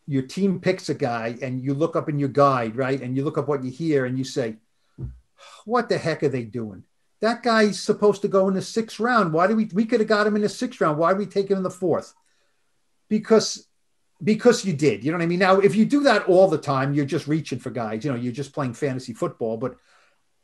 your 0.06 0.22
team 0.22 0.60
picks 0.60 0.88
a 0.88 0.94
guy 0.94 1.36
and 1.42 1.60
you 1.60 1.74
look 1.74 1.96
up 1.96 2.08
in 2.08 2.20
your 2.20 2.28
guide, 2.28 2.76
right? 2.76 3.02
And 3.02 3.16
you 3.16 3.24
look 3.24 3.36
up 3.36 3.48
what 3.48 3.64
you 3.64 3.72
hear 3.72 4.04
and 4.04 4.16
you 4.16 4.22
say, 4.22 4.54
what 5.64 5.88
the 5.88 5.98
heck 5.98 6.22
are 6.22 6.28
they 6.28 6.44
doing? 6.44 6.84
That 7.22 7.42
guy's 7.42 7.80
supposed 7.80 8.22
to 8.22 8.28
go 8.28 8.46
in 8.46 8.54
the 8.54 8.62
sixth 8.62 9.00
round. 9.00 9.32
Why 9.32 9.48
do 9.48 9.56
we 9.56 9.64
we 9.74 9.84
could 9.84 9.98
have 9.98 10.08
got 10.08 10.28
him 10.28 10.36
in 10.36 10.42
the 10.42 10.48
sixth 10.48 10.80
round? 10.80 10.96
Why 10.96 11.12
do 11.12 11.18
we 11.18 11.26
take 11.26 11.50
him 11.50 11.56
in 11.56 11.64
the 11.64 11.70
fourth? 11.70 12.14
Because 13.08 13.66
because 14.22 14.64
you 14.64 14.74
did. 14.74 15.02
You 15.02 15.10
know 15.10 15.18
what 15.18 15.24
I 15.24 15.26
mean? 15.26 15.40
Now, 15.40 15.58
if 15.58 15.74
you 15.74 15.84
do 15.84 16.04
that 16.04 16.26
all 16.28 16.46
the 16.46 16.56
time, 16.56 16.94
you're 16.94 17.04
just 17.04 17.26
reaching 17.26 17.58
for 17.58 17.70
guys. 17.70 18.04
You 18.04 18.12
know, 18.12 18.16
you're 18.16 18.32
just 18.32 18.52
playing 18.52 18.74
fantasy 18.74 19.12
football. 19.12 19.56
But 19.56 19.76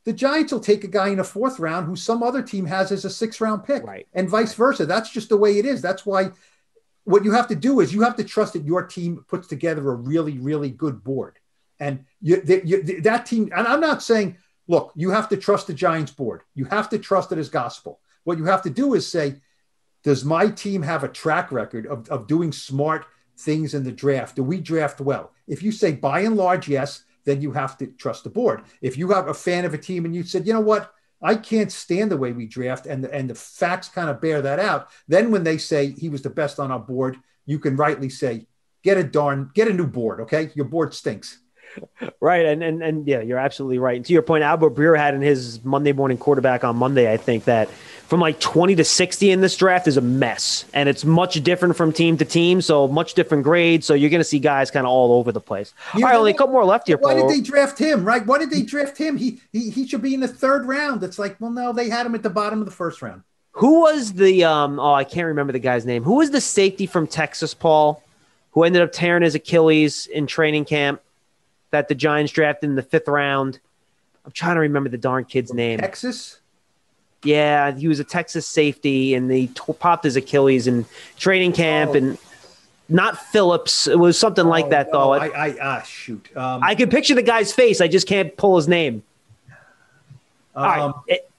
the 0.04 0.12
Giants 0.12 0.52
will 0.52 0.60
take 0.60 0.84
a 0.84 0.88
guy 0.88 1.08
in 1.08 1.20
a 1.20 1.24
fourth 1.24 1.58
round 1.58 1.86
who 1.86 1.96
some 1.96 2.22
other 2.22 2.42
team 2.42 2.66
has 2.66 2.92
as 2.92 3.04
a 3.04 3.10
sixth 3.10 3.40
round 3.40 3.64
pick, 3.64 3.82
right? 3.84 4.06
And 4.12 4.28
vice 4.28 4.54
versa. 4.54 4.86
That's 4.86 5.10
just 5.10 5.30
the 5.30 5.36
way 5.36 5.58
it 5.58 5.64
is. 5.64 5.80
That's 5.80 6.04
why 6.04 6.30
what 7.04 7.24
you 7.24 7.32
have 7.32 7.48
to 7.48 7.54
do 7.54 7.80
is 7.80 7.92
you 7.92 8.02
have 8.02 8.16
to 8.16 8.24
trust 8.24 8.54
that 8.54 8.64
your 8.64 8.82
team 8.86 9.24
puts 9.28 9.46
together 9.48 9.90
a 9.90 9.94
really, 9.94 10.38
really 10.38 10.70
good 10.70 11.04
board. 11.04 11.38
And 11.80 12.04
you, 12.20 12.42
you, 12.64 13.00
that 13.02 13.26
team, 13.26 13.50
and 13.54 13.66
I'm 13.66 13.80
not 13.80 14.02
saying, 14.02 14.36
look, 14.68 14.92
you 14.94 15.10
have 15.10 15.28
to 15.30 15.36
trust 15.36 15.66
the 15.66 15.74
Giants 15.74 16.12
board. 16.12 16.42
You 16.54 16.64
have 16.66 16.88
to 16.90 16.98
trust 16.98 17.32
it 17.32 17.38
as 17.38 17.48
gospel. 17.48 18.00
What 18.24 18.38
you 18.38 18.44
have 18.44 18.62
to 18.62 18.70
do 18.70 18.94
is 18.94 19.06
say, 19.06 19.36
does 20.02 20.24
my 20.24 20.48
team 20.48 20.82
have 20.82 21.04
a 21.04 21.08
track 21.08 21.50
record 21.50 21.86
of, 21.86 22.08
of 22.08 22.26
doing 22.26 22.52
smart 22.52 23.06
things 23.38 23.74
in 23.74 23.84
the 23.84 23.92
draft? 23.92 24.36
Do 24.36 24.42
we 24.42 24.60
draft 24.60 25.00
well? 25.00 25.32
If 25.46 25.62
you 25.62 25.72
say 25.72 25.92
by 25.92 26.20
and 26.20 26.36
large, 26.36 26.68
yes, 26.68 27.04
then 27.24 27.40
you 27.40 27.52
have 27.52 27.78
to 27.78 27.86
trust 27.86 28.24
the 28.24 28.30
board. 28.30 28.62
If 28.82 28.96
you 28.98 29.10
have 29.10 29.28
a 29.28 29.34
fan 29.34 29.64
of 29.64 29.74
a 29.74 29.78
team 29.78 30.04
and 30.04 30.14
you 30.14 30.22
said, 30.22 30.46
you 30.46 30.52
know 30.52 30.60
what, 30.60 30.92
I 31.22 31.36
can't 31.36 31.72
stand 31.72 32.10
the 32.10 32.16
way 32.16 32.32
we 32.32 32.46
draft, 32.46 32.86
and 32.86 33.02
the, 33.02 33.12
and 33.12 33.30
the 33.30 33.34
facts 33.34 33.88
kind 33.88 34.10
of 34.10 34.20
bear 34.20 34.42
that 34.42 34.58
out. 34.58 34.88
Then 35.08 35.30
when 35.30 35.44
they 35.44 35.56
say 35.56 35.90
he 35.92 36.08
was 36.08 36.22
the 36.22 36.30
best 36.30 36.60
on 36.60 36.70
our 36.70 36.78
board, 36.78 37.16
you 37.46 37.58
can 37.58 37.76
rightly 37.76 38.10
say, 38.10 38.46
get 38.82 38.98
a 38.98 39.04
darn, 39.04 39.50
get 39.54 39.68
a 39.68 39.72
new 39.72 39.86
board. 39.86 40.20
Okay, 40.20 40.50
your 40.54 40.66
board 40.66 40.92
stinks. 40.92 41.38
Right, 42.20 42.46
and 42.46 42.62
and 42.62 42.82
and 42.82 43.06
yeah, 43.06 43.20
you're 43.20 43.38
absolutely 43.38 43.78
right. 43.78 43.96
And 43.96 44.06
to 44.06 44.12
your 44.12 44.22
point, 44.22 44.44
Albert 44.44 44.74
Breer 44.74 44.96
had 44.96 45.14
in 45.14 45.22
his 45.22 45.64
Monday 45.64 45.92
morning 45.92 46.18
quarterback 46.18 46.64
on 46.64 46.76
Monday, 46.76 47.12
I 47.12 47.16
think 47.16 47.44
that 47.44 47.68
from 48.06 48.20
like 48.20 48.38
20 48.38 48.76
to 48.76 48.84
60 48.84 49.30
in 49.30 49.40
this 49.40 49.56
draft 49.56 49.88
is 49.88 49.96
a 49.96 50.00
mess. 50.00 50.64
And 50.74 50.88
it's 50.88 51.04
much 51.04 51.42
different 51.42 51.76
from 51.76 51.92
team 51.92 52.16
to 52.18 52.24
team. 52.24 52.60
So 52.60 52.86
much 52.86 53.14
different 53.14 53.44
grades. 53.44 53.86
So 53.86 53.94
you're 53.94 54.10
going 54.10 54.20
to 54.20 54.24
see 54.24 54.38
guys 54.38 54.70
kind 54.70 54.86
of 54.86 54.92
all 54.92 55.12
over 55.12 55.32
the 55.32 55.40
place. 55.40 55.72
all 55.94 56.02
right, 56.02 56.14
only 56.14 56.30
a 56.30 56.34
couple 56.34 56.52
more 56.52 56.64
left 56.64 56.86
here. 56.86 56.98
Why 56.98 57.14
Paul. 57.14 57.28
did 57.28 57.36
they 57.36 57.40
draft 57.40 57.78
him, 57.78 58.04
right? 58.04 58.24
Why 58.24 58.38
did 58.38 58.50
they 58.50 58.62
draft 58.62 58.98
him? 58.98 59.16
He, 59.16 59.40
he, 59.52 59.70
he 59.70 59.86
should 59.86 60.02
be 60.02 60.14
in 60.14 60.20
the 60.20 60.28
third 60.28 60.66
round. 60.66 61.02
It's 61.02 61.18
like, 61.18 61.40
well, 61.40 61.50
no, 61.50 61.72
they 61.72 61.88
had 61.88 62.06
him 62.06 62.14
at 62.14 62.22
the 62.22 62.30
bottom 62.30 62.60
of 62.60 62.66
the 62.66 62.72
first 62.72 63.00
round. 63.02 63.22
Who 63.52 63.80
was 63.80 64.12
the, 64.12 64.44
um, 64.44 64.78
oh, 64.78 64.92
I 64.92 65.04
can't 65.04 65.26
remember 65.26 65.52
the 65.52 65.60
guy's 65.60 65.86
name. 65.86 66.02
Who 66.02 66.16
was 66.16 66.30
the 66.30 66.40
safety 66.40 66.86
from 66.86 67.06
Texas, 67.06 67.54
Paul, 67.54 68.02
who 68.52 68.64
ended 68.64 68.82
up 68.82 68.92
tearing 68.92 69.22
his 69.22 69.34
Achilles 69.34 70.06
in 70.06 70.26
training 70.26 70.64
camp 70.66 71.00
that 71.74 71.88
the 71.88 71.94
Giants 71.94 72.32
drafted 72.32 72.70
in 72.70 72.76
the 72.76 72.82
fifth 72.82 73.08
round? 73.08 73.58
I'm 74.24 74.30
trying 74.30 74.54
to 74.54 74.60
remember 74.60 74.88
the 74.88 74.98
darn 74.98 75.24
kid's 75.24 75.52
name. 75.52 75.80
Texas? 75.80 76.40
Yeah, 77.24 77.72
he 77.72 77.88
was 77.88 78.00
a 78.00 78.04
Texas 78.04 78.46
safety, 78.46 79.14
and 79.14 79.30
he 79.30 79.48
t- 79.48 79.72
popped 79.78 80.04
his 80.04 80.14
Achilles 80.14 80.66
in 80.66 80.86
training 81.18 81.52
camp, 81.52 81.92
oh. 81.92 81.94
and 81.94 82.18
not 82.88 83.18
Phillips. 83.18 83.86
It 83.86 83.98
was 83.98 84.18
something 84.18 84.46
oh, 84.46 84.50
like 84.50 84.70
that, 84.70 84.92
though. 84.92 85.12
I, 85.12 85.48
I 85.48 85.56
ah, 85.60 85.82
shoot. 85.82 86.30
Um, 86.36 86.62
I 86.62 86.74
can 86.74 86.90
picture 86.90 87.14
the 87.14 87.22
guy's 87.22 87.52
face. 87.52 87.80
I 87.80 87.88
just 87.88 88.06
can't 88.06 88.36
pull 88.36 88.56
his 88.56 88.68
name. 88.68 89.02
Um, 89.48 89.54
All 90.54 90.64
right. 90.64 90.80
Um, 90.80 90.94
it, 91.08 91.30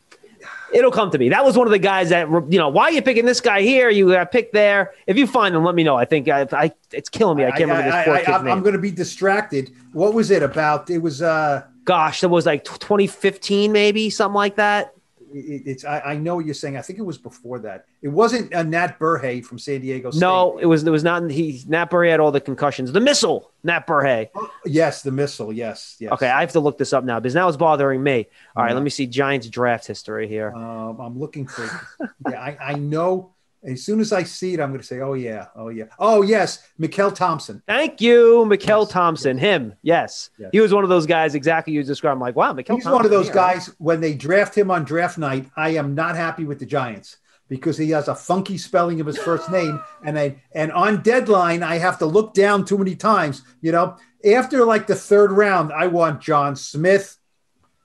it'll 0.75 0.91
come 0.91 1.09
to 1.11 1.17
me. 1.17 1.29
That 1.29 1.45
was 1.45 1.57
one 1.57 1.65
of 1.65 1.71
the 1.71 1.79
guys 1.79 2.09
that 2.09 2.29
you 2.29 2.59
know. 2.59 2.69
Why 2.69 2.85
are 2.85 2.91
you 2.91 3.01
picking 3.01 3.25
this 3.25 3.41
guy 3.41 3.61
here? 3.61 3.89
You 3.89 4.11
got 4.11 4.31
picked 4.31 4.53
there. 4.53 4.93
If 5.07 5.17
you 5.17 5.25
find 5.25 5.55
him, 5.55 5.63
let 5.63 5.73
me 5.73 5.83
know. 5.83 5.95
I 5.95 6.05
think 6.05 6.27
I, 6.27 6.47
I 6.51 6.71
it's 6.91 7.09
killing 7.09 7.37
me. 7.37 7.45
I 7.45 7.51
can't 7.51 7.71
I, 7.71 7.77
remember 7.77 7.91
this 7.91 8.05
poor 8.05 8.17
kid's 8.17 8.43
name. 8.43 8.51
I'm 8.51 8.61
going 8.61 8.73
to 8.73 8.79
be 8.79 8.91
distracted. 8.91 9.71
What 9.93 10.13
was 10.13 10.29
it 10.31 10.43
about? 10.43 10.89
It 10.89 10.99
was. 10.99 11.21
uh 11.21 11.63
Gosh, 11.85 12.21
that 12.21 12.29
was 12.29 12.47
like 12.47 12.63
2015, 12.63 13.71
maybe 13.71 14.09
something 14.09 14.33
like 14.33 14.55
that 14.55 14.95
it, 15.33 15.63
it's 15.65 15.85
I, 15.85 15.99
I, 15.99 16.15
know 16.15 16.35
what 16.35 16.45
you're 16.45 16.53
saying. 16.53 16.77
I 16.77 16.81
think 16.81 16.99
it 16.99 17.03
was 17.03 17.17
before 17.17 17.59
that. 17.59 17.85
It 18.01 18.09
wasn't 18.09 18.53
a 18.53 18.63
Nat 18.63 18.99
Berhe 18.99 19.43
from 19.43 19.59
San 19.59 19.81
Diego 19.81 20.11
State. 20.11 20.21
No, 20.21 20.57
it 20.57 20.65
was. 20.65 20.83
It 20.83 20.89
was 20.89 21.03
not. 21.03 21.29
He 21.29 21.63
Nat 21.67 21.89
Berhe 21.89 22.09
had 22.09 22.19
all 22.19 22.31
the 22.31 22.41
concussions. 22.41 22.91
The 22.91 22.99
missile, 22.99 23.51
Nat 23.63 23.85
Berhe. 23.85 24.29
Oh, 24.35 24.49
yes, 24.65 25.01
the 25.03 25.11
missile. 25.11 25.53
Yes, 25.53 25.97
yes. 25.99 26.11
Okay, 26.13 26.29
I 26.29 26.41
have 26.41 26.51
to 26.53 26.59
look 26.59 26.77
this 26.77 26.93
up 26.93 27.03
now 27.03 27.19
because 27.19 27.35
now 27.35 27.47
it's 27.47 27.57
bothering 27.57 28.01
me. 28.01 28.27
All 28.55 28.63
right, 28.63 28.73
let 28.73 28.83
me 28.83 28.89
see 28.89 29.05
Giants 29.05 29.47
draft 29.47 29.85
history 29.85 30.27
here. 30.27 30.53
Um, 30.55 30.99
I'm 30.99 31.19
looking 31.19 31.47
for. 31.47 31.63
yeah, 32.29 32.41
I, 32.41 32.57
I 32.59 32.73
know 32.73 33.34
as 33.65 33.83
soon 33.83 33.99
as 33.99 34.13
I 34.13 34.23
see 34.23 34.53
it, 34.53 34.59
I'm 34.59 34.69
going 34.69 34.81
to 34.81 34.85
say, 34.85 34.99
"Oh 34.99 35.13
yeah, 35.13 35.47
oh 35.55 35.69
yeah, 35.69 35.85
oh 35.99 36.21
yes, 36.21 36.67
Mykkele 36.79 37.15
Thompson." 37.15 37.61
Thank 37.67 38.01
you, 38.01 38.45
Mykkele 38.47 38.83
yes. 38.83 38.89
Thompson. 38.89 39.37
Him, 39.37 39.73
yes. 39.81 40.29
yes. 40.37 40.49
he 40.51 40.59
was 40.59 40.73
one 40.73 40.83
of 40.83 40.89
those 40.89 41.05
guys 41.05 41.35
exactly 41.35 41.73
you 41.73 41.83
described. 41.83 42.15
I'm 42.15 42.19
like, 42.19 42.35
wow, 42.35 42.53
Mykkele. 42.53 42.75
He's 42.75 42.83
Thompson, 42.83 42.91
one 42.91 43.05
of 43.05 43.11
those 43.11 43.29
guys. 43.29 43.67
When 43.77 44.01
they 44.01 44.13
draft 44.13 44.55
him 44.55 44.71
on 44.71 44.83
draft 44.83 45.17
night, 45.17 45.49
I 45.55 45.69
am 45.69 45.95
not 45.95 46.15
happy 46.15 46.45
with 46.45 46.59
the 46.59 46.65
Giants 46.65 47.17
because 47.47 47.77
he 47.77 47.91
has 47.91 48.07
a 48.07 48.15
funky 48.15 48.57
spelling 48.57 48.99
of 48.99 49.07
his 49.07 49.17
first 49.17 49.49
name, 49.51 49.81
and 50.03 50.17
I 50.17 50.41
and 50.53 50.71
on 50.71 51.01
deadline 51.01 51.63
I 51.63 51.77
have 51.77 51.99
to 51.99 52.05
look 52.05 52.33
down 52.33 52.65
too 52.65 52.77
many 52.77 52.95
times. 52.95 53.41
You 53.61 53.71
know, 53.71 53.97
after 54.25 54.65
like 54.65 54.87
the 54.87 54.95
third 54.95 55.31
round, 55.31 55.71
I 55.73 55.87
want 55.87 56.21
John 56.21 56.55
Smith, 56.55 57.17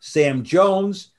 Sam 0.00 0.44
Jones. 0.44 1.12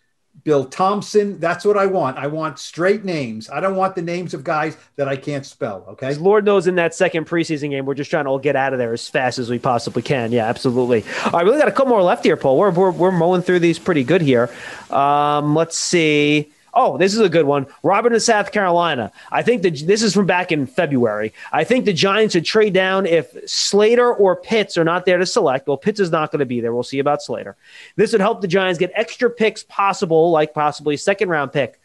Bill 0.43 0.65
Thompson. 0.65 1.39
That's 1.39 1.65
what 1.65 1.77
I 1.77 1.85
want. 1.85 2.17
I 2.17 2.27
want 2.27 2.57
straight 2.57 3.05
names. 3.05 3.49
I 3.49 3.59
don't 3.59 3.75
want 3.75 3.95
the 3.95 4.01
names 4.01 4.33
of 4.33 4.43
guys 4.43 4.77
that 4.95 5.07
I 5.07 5.15
can't 5.15 5.45
spell. 5.45 5.85
Okay. 5.89 6.15
Lord 6.15 6.45
knows 6.45 6.67
in 6.67 6.75
that 6.75 6.95
second 6.95 7.27
preseason 7.27 7.69
game, 7.69 7.85
we're 7.85 7.93
just 7.93 8.09
trying 8.09 8.25
to 8.25 8.31
all 8.31 8.39
get 8.39 8.55
out 8.55 8.73
of 8.73 8.79
there 8.79 8.93
as 8.93 9.07
fast 9.07 9.37
as 9.37 9.49
we 9.49 9.59
possibly 9.59 10.01
can. 10.01 10.31
Yeah, 10.31 10.47
absolutely. 10.47 11.03
All 11.25 11.31
right, 11.31 11.43
we 11.43 11.49
really 11.49 11.59
got 11.59 11.67
a 11.67 11.71
couple 11.71 11.89
more 11.89 12.01
left 12.01 12.23
here, 12.23 12.37
Paul. 12.37 12.57
We're, 12.57 12.71
we're, 12.71 12.91
we're 12.91 13.11
mowing 13.11 13.41
through 13.41 13.59
these 13.59 13.77
pretty 13.77 14.03
good 14.03 14.21
here. 14.21 14.49
Um, 14.89 15.55
let's 15.55 15.77
see. 15.77 16.51
Oh, 16.73 16.97
this 16.97 17.13
is 17.13 17.19
a 17.19 17.29
good 17.29 17.45
one. 17.45 17.67
Robert 17.83 18.13
in 18.13 18.19
South 18.19 18.51
Carolina. 18.51 19.11
I 19.29 19.41
think 19.41 19.61
that 19.63 19.83
this 19.85 20.01
is 20.01 20.13
from 20.13 20.25
back 20.25 20.51
in 20.51 20.65
February. 20.65 21.33
I 21.51 21.65
think 21.65 21.83
the 21.83 21.93
Giants 21.93 22.35
would 22.35 22.45
trade 22.45 22.73
down 22.73 23.05
if 23.05 23.35
Slater 23.45 24.13
or 24.13 24.37
Pitts 24.37 24.77
are 24.77 24.85
not 24.85 25.05
there 25.05 25.17
to 25.17 25.25
select. 25.25 25.67
Well, 25.67 25.77
Pitts 25.77 25.99
is 25.99 26.11
not 26.11 26.31
going 26.31 26.39
to 26.39 26.45
be 26.45 26.61
there. 26.61 26.73
We'll 26.73 26.83
see 26.83 26.99
about 26.99 27.21
Slater. 27.21 27.57
This 27.97 28.13
would 28.13 28.21
help 28.21 28.39
the 28.39 28.47
Giants 28.47 28.79
get 28.79 28.91
extra 28.95 29.29
picks 29.29 29.63
possible, 29.63 30.31
like 30.31 30.53
possibly 30.53 30.95
a 30.95 30.97
second 30.97 31.29
round 31.29 31.51
pick. 31.51 31.79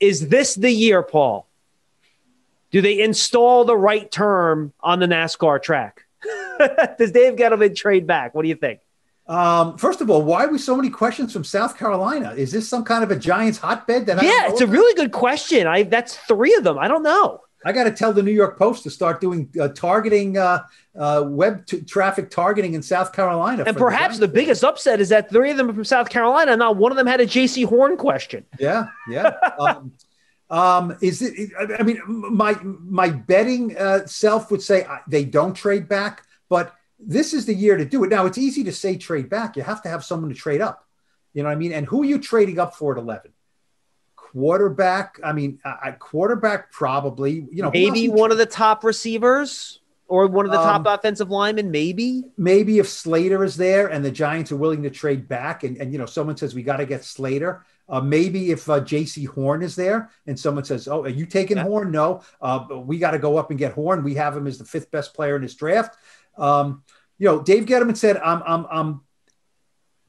Is 0.00 0.28
this 0.28 0.54
the 0.56 0.70
year, 0.70 1.02
Paul? 1.02 1.46
Do 2.72 2.82
they 2.82 3.00
install 3.00 3.64
the 3.64 3.76
right 3.76 4.10
term 4.10 4.72
on 4.80 4.98
the 4.98 5.06
NASCAR 5.06 5.62
track? 5.62 6.06
Does 6.98 7.12
Dave 7.12 7.36
Gettleman 7.36 7.76
trade 7.76 8.04
back? 8.04 8.34
What 8.34 8.42
do 8.42 8.48
you 8.48 8.56
think? 8.56 8.80
Um, 9.26 9.78
first 9.78 10.00
of 10.00 10.10
all, 10.10 10.22
why 10.22 10.44
are 10.44 10.50
we 10.50 10.58
so 10.58 10.76
many 10.76 10.90
questions 10.90 11.32
from 11.32 11.44
South 11.44 11.78
Carolina? 11.78 12.32
Is 12.36 12.52
this 12.52 12.68
some 12.68 12.84
kind 12.84 13.02
of 13.02 13.10
a 13.10 13.16
Giants 13.16 13.58
hotbed? 13.58 14.06
That 14.06 14.22
yeah, 14.22 14.50
it's 14.50 14.60
a 14.60 14.66
really 14.66 14.94
good 14.94 15.12
question. 15.12 15.66
I 15.66 15.84
that's 15.84 16.16
three 16.16 16.54
of 16.54 16.64
them. 16.64 16.78
I 16.78 16.88
don't 16.88 17.02
know. 17.02 17.40
I 17.64 17.72
got 17.72 17.84
to 17.84 17.90
tell 17.90 18.12
the 18.12 18.22
New 18.22 18.32
York 18.32 18.58
Post 18.58 18.82
to 18.82 18.90
start 18.90 19.20
doing 19.22 19.48
uh, 19.58 19.68
targeting, 19.68 20.36
uh, 20.36 20.64
uh, 20.98 21.24
web 21.26 21.64
t- 21.64 21.80
traffic 21.80 22.30
targeting 22.30 22.74
in 22.74 22.82
South 22.82 23.12
Carolina. 23.14 23.64
And 23.66 23.76
perhaps 23.76 24.18
the, 24.18 24.26
the 24.26 24.32
biggest 24.32 24.62
upset 24.62 25.00
is 25.00 25.08
that 25.08 25.30
three 25.30 25.50
of 25.50 25.56
them 25.56 25.70
are 25.70 25.72
from 25.72 25.84
South 25.84 26.10
Carolina, 26.10 26.52
and 26.52 26.58
not 26.58 26.76
one 26.76 26.92
of 26.92 26.96
them 26.96 27.06
had 27.06 27.20
a 27.22 27.26
Jaycee 27.26 27.64
Horn 27.64 27.96
question. 27.96 28.44
Yeah, 28.58 28.88
yeah. 29.08 29.32
um, 29.58 29.92
um, 30.50 30.96
is 31.00 31.22
it? 31.22 31.50
I 31.78 31.82
mean, 31.82 32.00
my 32.06 32.54
my 32.62 33.08
betting 33.08 33.76
uh, 33.78 34.06
self 34.06 34.50
would 34.50 34.62
say 34.62 34.86
they 35.08 35.24
don't 35.24 35.54
trade 35.54 35.88
back, 35.88 36.22
but 36.50 36.74
this 37.06 37.34
is 37.34 37.46
the 37.46 37.54
year 37.54 37.76
to 37.76 37.84
do 37.84 38.04
it. 38.04 38.10
Now 38.10 38.26
it's 38.26 38.38
easy 38.38 38.64
to 38.64 38.72
say 38.72 38.96
trade 38.96 39.28
back. 39.28 39.56
You 39.56 39.62
have 39.62 39.82
to 39.82 39.88
have 39.88 40.04
someone 40.04 40.30
to 40.30 40.36
trade 40.36 40.60
up. 40.60 40.86
You 41.32 41.42
know 41.42 41.48
what 41.48 41.54
I 41.54 41.58
mean? 41.58 41.72
And 41.72 41.86
who 41.86 42.02
are 42.02 42.06
you 42.06 42.18
trading 42.18 42.58
up 42.58 42.74
for 42.74 42.92
at 42.92 42.98
11? 42.98 43.32
Quarterback. 44.16 45.18
I 45.22 45.32
mean, 45.32 45.60
uh, 45.64 45.92
quarterback 45.98 46.72
probably. 46.72 47.46
You 47.50 47.62
know, 47.62 47.70
maybe 47.70 48.08
one 48.08 48.32
of 48.32 48.38
the 48.38 48.46
top 48.46 48.84
receivers 48.84 49.80
or 50.06 50.26
one 50.26 50.44
of 50.44 50.52
the 50.52 50.58
top 50.58 50.86
um, 50.86 50.86
offensive 50.86 51.30
linemen, 51.30 51.70
maybe. 51.70 52.24
Maybe 52.36 52.78
if 52.78 52.88
Slater 52.88 53.42
is 53.42 53.56
there 53.56 53.88
and 53.88 54.04
the 54.04 54.10
Giants 54.10 54.52
are 54.52 54.56
willing 54.56 54.82
to 54.82 54.90
trade 54.90 55.28
back, 55.28 55.64
and, 55.64 55.76
and 55.78 55.92
you 55.92 55.98
know, 55.98 56.06
someone 56.06 56.36
says 56.36 56.54
we 56.54 56.62
got 56.62 56.76
to 56.76 56.86
get 56.86 57.04
Slater. 57.04 57.64
Uh, 57.88 58.00
maybe 58.00 58.50
if 58.50 58.68
uh, 58.68 58.80
Jaycee 58.80 59.26
Horn 59.26 59.62
is 59.62 59.76
there 59.76 60.10
and 60.26 60.38
someone 60.38 60.64
says, 60.64 60.88
"Oh, 60.88 61.02
are 61.02 61.08
you 61.08 61.26
taking 61.26 61.56
yeah. 61.58 61.64
Horn?" 61.64 61.90
No, 61.90 62.22
uh, 62.40 62.66
we 62.70 62.98
got 62.98 63.10
to 63.12 63.18
go 63.18 63.36
up 63.36 63.50
and 63.50 63.58
get 63.58 63.72
Horn. 63.72 64.02
We 64.02 64.14
have 64.14 64.36
him 64.36 64.46
as 64.46 64.58
the 64.58 64.64
fifth 64.64 64.90
best 64.90 65.14
player 65.14 65.36
in 65.36 65.42
this 65.42 65.54
draft. 65.54 65.96
Um, 66.36 66.82
you 67.18 67.26
know, 67.28 67.42
Dave 67.42 67.64
Gettleman 67.66 67.96
said, 67.96 68.16
"I'm, 68.18 68.42
I'm, 68.46 68.66
I'm 68.70 69.00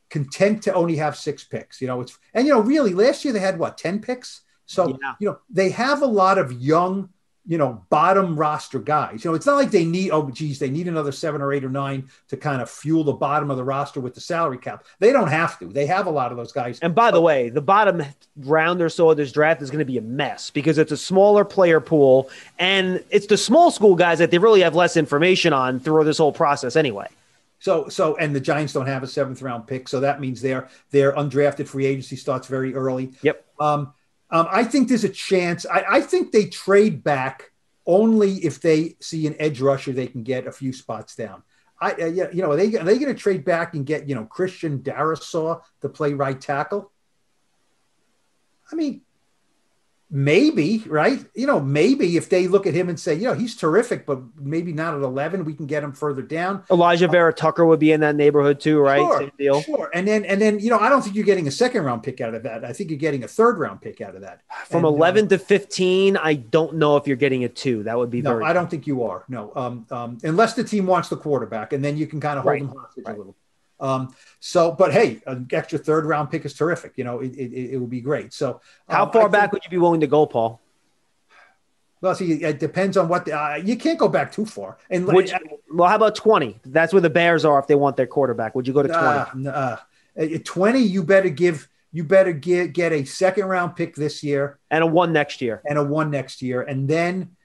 content 0.10 0.64
to 0.64 0.74
only 0.74 0.98
have 0.98 1.16
six 1.16 1.44
picks." 1.44 1.82
You 1.82 1.88
know, 1.88 2.02
it's 2.02 2.18
and 2.34 2.48
you 2.48 2.54
know, 2.54 2.62
really, 2.62 2.94
last 2.94 3.24
year 3.24 3.34
they 3.34 3.40
had 3.40 3.60
what 3.60 3.78
ten 3.78 4.00
picks. 4.00 4.42
So 4.66 4.98
yeah. 5.02 5.14
you 5.20 5.28
know, 5.30 5.40
they 5.50 5.70
have 5.70 6.02
a 6.02 6.08
lot 6.08 6.38
of 6.38 6.52
young 6.52 7.10
you 7.48 7.58
know, 7.58 7.86
bottom 7.90 8.36
roster 8.36 8.80
guys. 8.80 9.24
You 9.24 9.32
know, 9.32 9.36
it's 9.36 9.46
not 9.46 9.56
like 9.56 9.72
they 9.72 9.86
need, 9.86 10.12
oh, 10.12 10.30
geez, 10.32 10.58
they 10.58 10.70
need 10.70 10.88
another 10.88 11.12
seven 11.12 11.42
or 11.42 11.54
eight 11.54 11.64
or 11.64 11.70
nine 11.70 12.10
to 12.30 12.38
kind 12.38 12.62
of 12.62 12.70
fuel 12.70 13.04
the 13.04 13.14
bottom 13.14 13.52
of 13.52 13.58
the 13.58 13.64
roster 13.64 14.00
with 14.00 14.16
the 14.16 14.22
salary 14.22 14.58
cap. 14.58 14.86
They 15.00 15.12
don't 15.12 15.28
have 15.28 15.60
to. 15.60 15.68
They 15.68 15.86
have 15.86 16.08
a 16.08 16.10
lot 16.10 16.32
of 16.32 16.38
those 16.38 16.52
guys. 16.52 16.80
And 16.80 16.96
by 16.96 17.12
the 17.12 17.22
way, 17.22 17.50
the 17.50 17.62
bottom 17.62 18.04
round 18.38 18.82
or 18.82 18.90
so 18.90 19.12
of 19.12 19.18
this 19.18 19.32
draft 19.32 19.62
is 19.62 19.70
going 19.70 19.80
to 19.80 19.86
be 19.86 19.98
a 19.98 20.02
mess 20.02 20.50
because 20.50 20.78
it's 20.78 20.92
a 20.92 20.98
smaller 20.98 21.46
player 21.46 21.80
pool 21.80 22.30
and 22.58 23.04
it's 23.12 23.28
the 23.28 23.38
small 23.38 23.70
school 23.70 23.96
guys 23.96 24.20
that 24.20 24.32
they 24.32 24.38
really 24.38 24.62
have 24.62 24.76
less 24.76 24.98
information 24.98 25.54
on 25.54 25.80
through 25.80 26.04
this 26.04 26.18
whole 26.18 26.34
process 26.34 26.76
anyway. 26.76 27.08
So, 27.60 27.88
so, 27.90 28.16
and 28.18 28.36
the 28.36 28.40
Giants 28.40 28.74
don't 28.74 28.86
have 28.86 29.02
a 29.02 29.08
seventh 29.08 29.42
round 29.42 29.66
pick, 29.66 29.88
so 29.88 30.00
that 30.02 30.20
means 30.20 30.42
their 30.42 30.70
their 30.92 31.14
undrafted 31.14 31.68
free 31.68 31.86
agency 31.86 32.16
starts 32.16 32.48
very 32.48 32.76
early. 32.76 33.14
Yep. 33.24 33.44
Um, 33.60 33.94
um, 34.36 34.50
I 34.52 34.66
think 34.66 34.90
there's 34.90 35.06
a 35.06 35.10
chance. 35.10 35.66
I, 35.66 35.86
I, 35.90 36.02
think 36.02 36.34
they 36.34 36.48
trade 36.48 37.06
back 37.06 37.54
only 37.86 38.34
if 38.44 38.60
they 38.60 38.98
see 39.00 39.28
an 39.28 39.36
edge 39.40 39.62
rusher 39.62 39.94
they 39.94 40.08
can 40.08 40.24
get 40.24 40.46
a 40.46 40.52
few 40.52 40.74
spots 40.74 41.16
down. 41.16 41.42
I, 41.80 41.94
uh, 41.94 42.06
you 42.08 42.42
know, 42.42 42.52
are 42.52 42.58
they 42.58 42.76
are 42.78 42.84
they 42.84 43.00
going 43.00 43.16
to 43.16 43.22
trade 43.22 43.46
back 43.46 43.76
and 43.76 43.86
get 43.86 44.10
you 44.10 44.16
know 44.16 44.26
Christian 44.26 44.80
Darrisaw 44.80 45.62
to 45.82 45.88
play 45.88 46.14
right 46.14 46.40
tackle? 46.40 46.92
I 48.70 48.76
mean, 48.76 49.04
maybe 50.16 50.82
right? 50.88 51.24
You 51.36 51.46
know 51.46 51.60
maybe 51.60 52.16
if 52.16 52.30
they 52.30 52.48
look 52.48 52.66
at 52.66 52.74
him 52.74 52.88
and 52.88 52.98
say 52.98 53.16
you 53.16 53.26
know 53.26 53.34
he's 53.34 53.54
terrific 53.54 54.06
but 54.06 54.22
maybe 54.40 54.72
not 54.72 54.96
at 54.96 55.02
11 55.02 55.44
we 55.44 55.54
can 55.54 55.66
get 55.66 55.84
him 55.84 55.92
further 55.92 56.22
down. 56.22 56.64
Alijah 56.70 57.12
Vera-Tucker 57.12 57.66
would 57.66 57.80
be 57.82 57.92
in 57.92 58.00
that 58.00 58.16
neighborhood 58.16 58.62
too 58.62 58.80
right? 58.80 59.00
Sure, 59.00 59.20
Same 59.20 59.32
deal. 59.38 59.62
sure. 59.62 59.92
And 59.94 60.08
then 60.08 60.24
and 60.24 60.42
then 60.42 60.60
you 60.60 60.70
know 60.70 60.80
i 60.80 60.88
don't 60.88 61.02
think 61.02 61.16
you're 61.16 61.26
getting 61.26 61.48
a 61.50 61.52
second 61.52 61.84
round 61.84 62.02
pick 62.02 62.22
out 62.22 62.34
of 62.34 62.44
that. 62.44 62.64
I 62.64 62.72
think 62.72 62.90
you're 62.90 63.00
getting 63.00 63.26
a 63.26 63.28
third 63.28 63.60
round 63.60 63.82
pick 63.82 64.00
out 64.00 64.16
of 64.16 64.22
that. 64.22 64.42
From 64.68 64.86
and, 64.86 64.96
11 64.96 65.26
uh, 65.26 65.30
to 65.30 65.38
15 65.38 66.16
i 66.18 66.34
don't 66.34 66.76
know 66.76 66.96
if 66.96 67.08
you're 67.08 67.18
getting 67.18 67.44
a 67.44 67.50
two. 67.50 67.84
That 67.84 67.98
would 67.98 68.10
be 68.10 68.22
no 68.22 68.32
very 68.32 68.46
i 68.46 68.54
don't 68.54 68.70
think 68.70 68.88
you 68.88 69.04
are. 69.04 69.26
No 69.28 69.52
um, 69.56 69.86
um, 69.92 70.18
unless 70.24 70.54
the 70.54 70.64
team 70.64 70.86
wants 70.86 71.10
the 71.10 71.18
quarterback 71.18 71.74
and 71.74 71.84
then 71.84 71.98
you 71.98 72.08
can 72.08 72.22
kind 72.22 72.40
of 72.40 72.44
hold 72.44 72.54
right. 72.54 72.62
them 72.62 72.74
hostage 72.78 73.06
right. 73.06 73.16
a 73.16 73.18
little 73.18 73.36
um, 73.80 74.16
so, 74.40 74.72
but 74.72 74.94
hey, 74.94 75.22
an 75.26 75.48
extra 75.52 75.78
third 75.78 76.06
round 76.06 76.32
pick 76.32 76.46
is 76.46 76.54
terrific. 76.54 76.94
You 76.96 77.04
know, 77.04 77.20
it, 77.20 77.34
it, 77.34 77.74
it 77.74 77.78
would 77.78 77.90
be 77.90 78.02
great. 78.02 78.34
So, 78.34 78.62
how 78.88 79.06
um, 79.06 79.12
far 79.12 79.26
I 79.26 79.28
back 79.28 79.42
think, 79.42 79.54
would 79.54 79.64
you 79.66 79.70
be 79.70 79.78
willing 79.78 80.02
to 80.02 80.08
go, 80.08 80.26
Paul? 80.26 80.62
Well, 82.02 82.14
see, 82.14 82.44
it 82.44 82.60
depends 82.60 82.98
on 82.98 83.08
what 83.08 83.26
the, 83.26 83.34
uh, 83.34 83.56
you 83.56 83.78
can't 83.78 83.98
go 83.98 84.08
back 84.08 84.32
too 84.32 84.46
far. 84.46 84.78
And 84.90 85.08
Which, 85.08 85.32
well, 85.72 85.90
how 85.90 85.96
about 85.96 86.16
twenty? 86.16 86.60
That's 86.66 86.94
where 86.94 87.02
the 87.02 87.10
Bears 87.10 87.46
are 87.46 87.58
if 87.60 87.68
they 87.68 87.76
want 87.76 87.98
their 87.98 88.08
quarterback. 88.08 88.54
Would 88.54 88.68
you 88.68 88.74
go 88.74 88.84
to 88.84 88.90
twenty? 88.90 89.48
Uh, 89.48 89.78
uh, 90.18 90.28
twenty, 90.44 90.82
you 90.82 91.04
better 91.04 91.30
give 91.30 91.68
you 91.92 92.04
better 92.04 92.34
get 92.34 92.74
get 92.74 92.92
a 92.92 93.06
second 93.06 93.46
round 93.46 93.76
pick 93.76 93.96
this 93.96 94.22
year 94.22 94.60
and 94.70 94.84
a 94.84 94.88
one 94.88 95.14
next 95.14 95.42
year 95.42 95.62
and 95.66 95.80
a 95.80 95.84
one 95.84 96.12
next 96.12 96.42
year, 96.42 96.62
and 96.62 96.88
then 96.88 97.36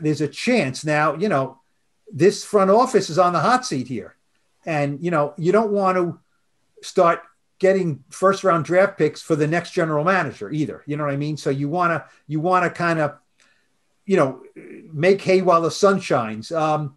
there's 0.00 0.20
a 0.20 0.28
chance. 0.28 0.84
Now, 0.84 1.16
you 1.16 1.28
know, 1.28 1.60
this 2.12 2.44
front 2.44 2.70
office 2.70 3.10
is 3.10 3.18
on 3.18 3.32
the 3.32 3.40
hot 3.40 3.66
seat 3.66 3.88
here, 3.88 4.13
and 4.66 5.02
you 5.02 5.10
know, 5.10 5.34
you 5.36 5.52
don't 5.52 5.72
want 5.72 5.96
to 5.96 6.18
start 6.82 7.22
getting 7.58 8.04
first 8.10 8.44
round 8.44 8.64
draft 8.64 8.98
picks 8.98 9.22
for 9.22 9.36
the 9.36 9.46
next 9.46 9.70
general 9.70 10.04
manager 10.04 10.50
either. 10.50 10.82
You 10.86 10.96
know 10.96 11.04
what 11.04 11.14
I 11.14 11.16
mean? 11.16 11.36
So 11.36 11.50
you 11.50 11.68
want 11.68 11.92
to 11.92 12.04
you 12.26 12.40
want 12.40 12.64
to 12.64 12.70
kind 12.70 13.00
of 13.00 13.18
you 14.06 14.16
know, 14.16 14.42
make 14.92 15.22
hay 15.22 15.42
while 15.42 15.62
the 15.62 15.70
sun 15.70 16.00
shines. 16.00 16.52
Um, 16.52 16.96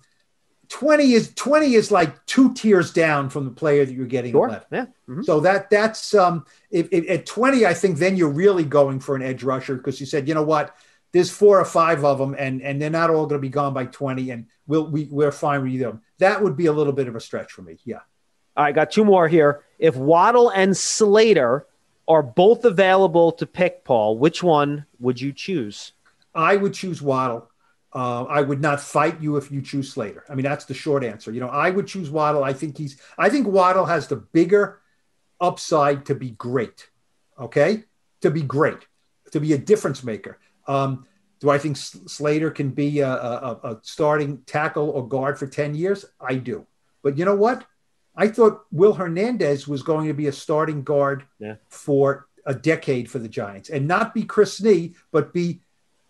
20 0.70 1.14
is 1.14 1.34
20 1.34 1.76
is 1.76 1.92
like 1.92 2.26
two 2.26 2.54
tiers 2.54 2.92
down 2.92 3.30
from 3.30 3.46
the 3.46 3.52
player 3.52 3.86
that 3.86 3.94
you're 3.94 4.06
getting 4.06 4.34
sure. 4.34 4.50
left. 4.50 4.68
Yeah. 4.72 4.88
Mm-hmm. 5.08 5.24
So 5.24 5.40
that 5.40 5.70
that's 5.70 6.14
um 6.14 6.46
if, 6.70 6.90
if, 6.92 7.10
at 7.10 7.26
20, 7.26 7.66
I 7.66 7.74
think 7.74 7.98
then 7.98 8.18
you're 8.18 8.30
really 8.30 8.66
going 8.66 9.00
for 9.00 9.16
an 9.16 9.22
edge 9.22 9.44
rusher 9.44 9.76
because 9.76 10.02
you 10.02 10.06
said, 10.06 10.28
you 10.28 10.34
know 10.34 10.44
what, 10.44 10.76
there's 11.14 11.32
four 11.32 11.58
or 11.58 11.66
five 11.66 12.04
of 12.04 12.18
them 12.18 12.36
and 12.38 12.62
and 12.62 12.82
they're 12.82 12.90
not 12.90 13.10
all 13.10 13.28
going 13.28 13.40
to 13.40 13.46
be 13.46 13.50
gone 13.50 13.74
by 13.74 13.86
20 13.86 14.30
and 14.32 14.48
we'll 14.68 14.92
we, 14.92 15.06
we're 15.06 15.32
fine 15.32 15.64
with 15.64 15.80
them. 15.80 16.02
That 16.20 16.44
would 16.44 16.58
be 16.58 16.66
a 16.66 16.74
little 16.74 16.94
bit 16.94 17.08
of 17.08 17.16
a 17.16 17.20
stretch 17.20 17.52
for 17.52 17.62
me. 17.62 17.78
Yeah. 17.84 18.00
All 18.56 18.64
right, 18.64 18.74
got 18.74 18.92
two 18.92 19.06
more 19.06 19.28
here. 19.28 19.64
If 19.78 19.96
Waddle 19.96 20.50
and 20.50 20.76
Slater 20.76 21.68
are 22.08 22.24
both 22.24 22.66
available 22.66 23.32
to 23.34 23.46
pick, 23.46 23.84
Paul, 23.84 24.18
which 24.18 24.42
one 24.42 24.86
would 25.00 25.22
you 25.22 25.32
choose? 25.32 25.92
I 26.34 26.56
would 26.56 26.74
choose 26.74 27.02
Waddle. 27.02 27.50
Uh, 27.94 28.24
I 28.24 28.42
would 28.42 28.62
not 28.62 28.82
fight 28.82 29.22
you 29.22 29.38
if 29.38 29.52
you 29.52 29.62
choose 29.62 29.92
Slater. 29.92 30.24
I 30.30 30.36
mean, 30.36 30.44
that's 30.44 30.66
the 30.66 30.74
short 30.74 31.04
answer. 31.04 31.32
You 31.32 31.40
know, 31.40 31.50
I 31.50 31.70
would 31.70 31.88
choose 31.88 32.10
Waddle. 32.10 32.44
I 32.44 32.54
think 32.54 32.78
he's. 32.78 33.00
I 33.18 33.30
think 33.30 33.48
Waddle 33.48 33.86
has 33.86 34.08
the 34.08 34.18
bigger 34.18 34.82
upside 35.40 36.06
to 36.08 36.16
be 36.16 36.32
great. 36.32 36.90
Okay, 37.40 37.84
to 38.22 38.32
be 38.32 38.42
great, 38.42 38.88
to 39.32 39.40
be 39.40 39.54
a 39.54 39.58
difference 39.58 40.04
maker. 40.04 40.40
Um, 40.68 41.06
do 41.40 41.50
I 41.50 41.58
think 41.58 41.78
Slater 41.78 42.52
can 42.52 42.70
be 42.72 43.00
a, 43.00 43.10
a, 43.10 43.60
a, 43.64 43.80
starting 43.84 44.42
tackle 44.46 44.90
or 44.90 45.08
guard 45.08 45.38
for 45.38 45.48
10 45.48 45.76
years? 45.76 46.06
I 46.20 46.36
do. 46.36 46.66
But 47.04 47.18
you 47.18 47.26
know 47.26 47.36
what? 47.36 47.66
I 48.16 48.28
thought 48.28 48.66
Will 48.72 48.94
Hernandez 48.94 49.68
was 49.68 49.84
going 49.84 50.08
to 50.08 50.14
be 50.14 50.28
a 50.28 50.32
starting 50.32 50.84
guard 50.84 51.26
yeah. 51.40 51.56
for 51.70 52.28
a 52.46 52.54
decade 52.56 53.12
for 53.12 53.20
the 53.20 53.28
Giants 53.28 53.70
and 53.70 53.88
not 53.88 54.14
be 54.14 54.24
Chris 54.24 54.60
Snee, 54.60 54.96
but 55.12 55.34
be 55.34 55.62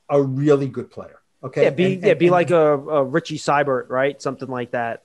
a 0.09 0.21
really 0.21 0.69
good 0.69 0.89
player. 0.89 1.19
Okay. 1.43 1.63
Yeah, 1.63 1.69
be 1.71 1.93
and, 1.95 2.03
yeah, 2.03 2.13
be 2.13 2.27
and, 2.27 2.31
like 2.31 2.51
a, 2.51 2.73
a, 2.73 3.03
Richie 3.03 3.37
Seubert, 3.37 3.89
right? 3.89 4.21
Something 4.21 4.47
like 4.47 4.71
that. 4.71 5.03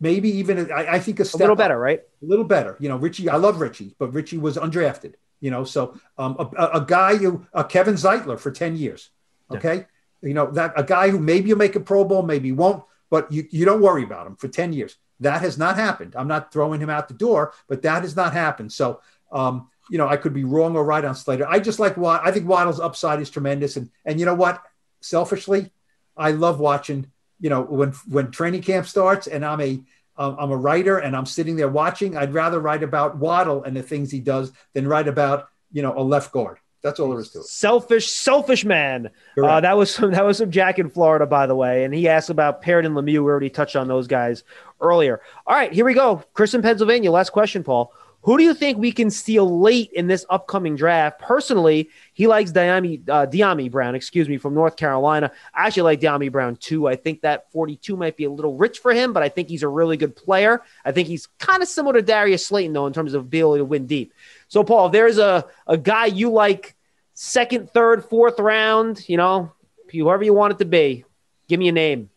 Maybe 0.00 0.30
even 0.38 0.72
I, 0.72 0.94
I 0.94 0.98
think 0.98 1.20
a, 1.20 1.22
a 1.22 1.36
little 1.36 1.54
better, 1.54 1.78
right? 1.78 2.00
A 2.00 2.26
little 2.26 2.44
better. 2.44 2.76
You 2.80 2.88
know, 2.88 2.96
Richie. 2.96 3.28
I 3.28 3.36
love 3.36 3.60
Richie, 3.60 3.94
but 3.98 4.12
Richie 4.12 4.38
was 4.38 4.56
undrafted. 4.56 5.14
You 5.40 5.50
know, 5.50 5.64
so 5.64 5.98
um, 6.18 6.36
a, 6.38 6.66
a, 6.74 6.80
guy 6.80 7.16
who 7.16 7.46
uh, 7.54 7.62
Kevin 7.64 7.94
Zeitler 7.94 8.38
for 8.38 8.50
ten 8.50 8.76
years. 8.76 9.10
Okay, 9.56 9.86
yeah. 10.22 10.28
you 10.28 10.34
know 10.34 10.50
that 10.52 10.72
a 10.76 10.84
guy 10.84 11.10
who 11.10 11.18
maybe 11.18 11.48
you 11.48 11.56
make 11.56 11.76
a 11.76 11.80
Pro 11.80 12.04
Bowl, 12.04 12.22
maybe 12.22 12.52
won't, 12.52 12.84
but 13.10 13.30
you 13.32 13.46
you 13.50 13.64
don't 13.64 13.82
worry 13.82 14.04
about 14.04 14.26
him 14.26 14.36
for 14.36 14.48
ten 14.48 14.72
years. 14.72 14.96
That 15.20 15.42
has 15.42 15.56
not 15.56 15.76
happened. 15.76 16.14
I'm 16.16 16.28
not 16.28 16.52
throwing 16.52 16.80
him 16.80 16.90
out 16.90 17.08
the 17.08 17.14
door, 17.14 17.52
but 17.68 17.82
that 17.82 18.02
has 18.02 18.16
not 18.16 18.32
happened. 18.32 18.72
So 18.72 19.00
um, 19.30 19.68
you 19.90 19.98
know, 19.98 20.08
I 20.08 20.16
could 20.16 20.34
be 20.34 20.44
wrong 20.44 20.76
or 20.76 20.84
right 20.84 21.04
on 21.04 21.14
Slater. 21.14 21.46
I 21.48 21.58
just 21.58 21.78
like 21.78 21.96
Watt. 21.96 22.22
I 22.24 22.30
think 22.30 22.48
Waddle's 22.48 22.80
upside 22.80 23.20
is 23.20 23.30
tremendous. 23.30 23.76
And 23.76 23.90
and 24.04 24.20
you 24.20 24.26
know 24.26 24.34
what? 24.34 24.62
Selfishly, 25.00 25.70
I 26.16 26.32
love 26.32 26.60
watching. 26.60 27.10
You 27.40 27.50
know, 27.50 27.62
when 27.62 27.92
when 28.08 28.30
training 28.30 28.62
camp 28.62 28.86
starts 28.86 29.26
and 29.26 29.44
I'm 29.44 29.60
a 29.60 29.82
um, 30.16 30.52
a 30.52 30.56
writer 30.56 30.98
and 30.98 31.16
I'm 31.16 31.26
sitting 31.26 31.56
there 31.56 31.68
watching. 31.68 32.16
I'd 32.16 32.34
rather 32.34 32.60
write 32.60 32.82
about 32.82 33.16
Waddle 33.16 33.64
and 33.64 33.76
the 33.76 33.82
things 33.82 34.10
he 34.10 34.20
does 34.20 34.52
than 34.74 34.86
write 34.86 35.08
about 35.08 35.48
you 35.72 35.82
know 35.82 35.98
a 35.98 36.02
left 36.02 36.32
guard. 36.32 36.58
That's 36.82 36.98
all 36.98 37.10
there 37.10 37.20
is 37.20 37.30
to 37.30 37.40
it. 37.40 37.46
Selfish, 37.46 38.10
selfish 38.10 38.64
man. 38.64 39.10
Uh, 39.40 39.60
that 39.60 39.76
was 39.76 39.96
from, 39.96 40.10
that 40.12 40.24
was 40.24 40.40
from 40.40 40.50
Jack 40.50 40.78
in 40.78 40.90
Florida, 40.90 41.26
by 41.26 41.46
the 41.46 41.54
way, 41.54 41.84
and 41.84 41.94
he 41.94 42.08
asked 42.08 42.30
about 42.30 42.60
Parrott 42.60 42.86
and 42.86 42.96
Lemieux. 42.96 43.24
We 43.24 43.30
already 43.30 43.50
touched 43.50 43.76
on 43.76 43.88
those 43.88 44.06
guys 44.06 44.42
earlier. 44.80 45.20
All 45.46 45.54
right, 45.54 45.72
here 45.72 45.84
we 45.84 45.94
go. 45.94 46.22
Chris 46.34 46.54
in 46.54 46.62
Pennsylvania. 46.62 47.10
Last 47.10 47.30
question, 47.30 47.62
Paul. 47.62 47.92
Who 48.22 48.38
do 48.38 48.44
you 48.44 48.54
think 48.54 48.78
we 48.78 48.92
can 48.92 49.10
steal 49.10 49.60
late 49.60 49.90
in 49.92 50.06
this 50.06 50.24
upcoming 50.30 50.76
draft? 50.76 51.18
Personally, 51.18 51.90
he 52.12 52.28
likes 52.28 52.52
Dyami, 52.52 53.08
uh, 53.08 53.26
Dyami 53.26 53.68
Brown, 53.68 53.96
excuse 53.96 54.28
me, 54.28 54.38
from 54.38 54.54
North 54.54 54.76
Carolina. 54.76 55.32
I 55.52 55.66
actually 55.66 55.82
like 55.82 56.00
Dyami 56.00 56.30
Brown 56.30 56.54
too. 56.54 56.86
I 56.86 56.94
think 56.94 57.22
that 57.22 57.50
42 57.50 57.96
might 57.96 58.16
be 58.16 58.24
a 58.24 58.30
little 58.30 58.56
rich 58.56 58.78
for 58.78 58.92
him, 58.92 59.12
but 59.12 59.24
I 59.24 59.28
think 59.28 59.48
he's 59.48 59.64
a 59.64 59.68
really 59.68 59.96
good 59.96 60.14
player. 60.14 60.62
I 60.84 60.92
think 60.92 61.08
he's 61.08 61.26
kind 61.40 61.64
of 61.64 61.68
similar 61.68 61.94
to 61.94 62.02
Darius 62.02 62.46
Slayton, 62.46 62.72
though, 62.72 62.86
in 62.86 62.92
terms 62.92 63.14
of 63.14 63.22
ability 63.22 63.58
to 63.60 63.64
win 63.64 63.88
deep. 63.88 64.14
So, 64.52 64.62
Paul, 64.62 64.86
if 64.86 64.92
there's 64.92 65.16
a, 65.16 65.46
a 65.66 65.78
guy 65.78 66.06
you 66.06 66.30
like 66.30 66.76
second, 67.14 67.70
third, 67.70 68.04
fourth 68.04 68.38
round, 68.38 69.08
you 69.08 69.16
know, 69.16 69.50
whoever 69.90 70.22
you 70.22 70.34
want 70.34 70.52
it 70.52 70.58
to 70.58 70.66
be, 70.66 71.06
give 71.48 71.58
me 71.58 71.68
a 71.68 71.72
name. 71.72 72.10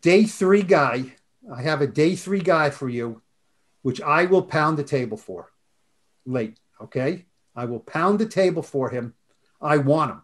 Day 0.00 0.22
three 0.24 0.62
guy. 0.62 1.16
I 1.52 1.62
have 1.62 1.80
a 1.80 1.88
day 1.88 2.14
three 2.14 2.38
guy 2.38 2.70
for 2.70 2.88
you 2.88 3.20
which 3.82 4.00
I 4.00 4.26
will 4.26 4.42
pound 4.42 4.78
the 4.78 4.84
table 4.84 5.16
for 5.16 5.50
late. 6.26 6.58
Okay. 6.80 7.24
I 7.56 7.64
will 7.64 7.80
pound 7.80 8.18
the 8.18 8.26
table 8.26 8.62
for 8.62 8.90
him. 8.90 9.14
I 9.60 9.78
want 9.78 10.12
him. 10.12 10.22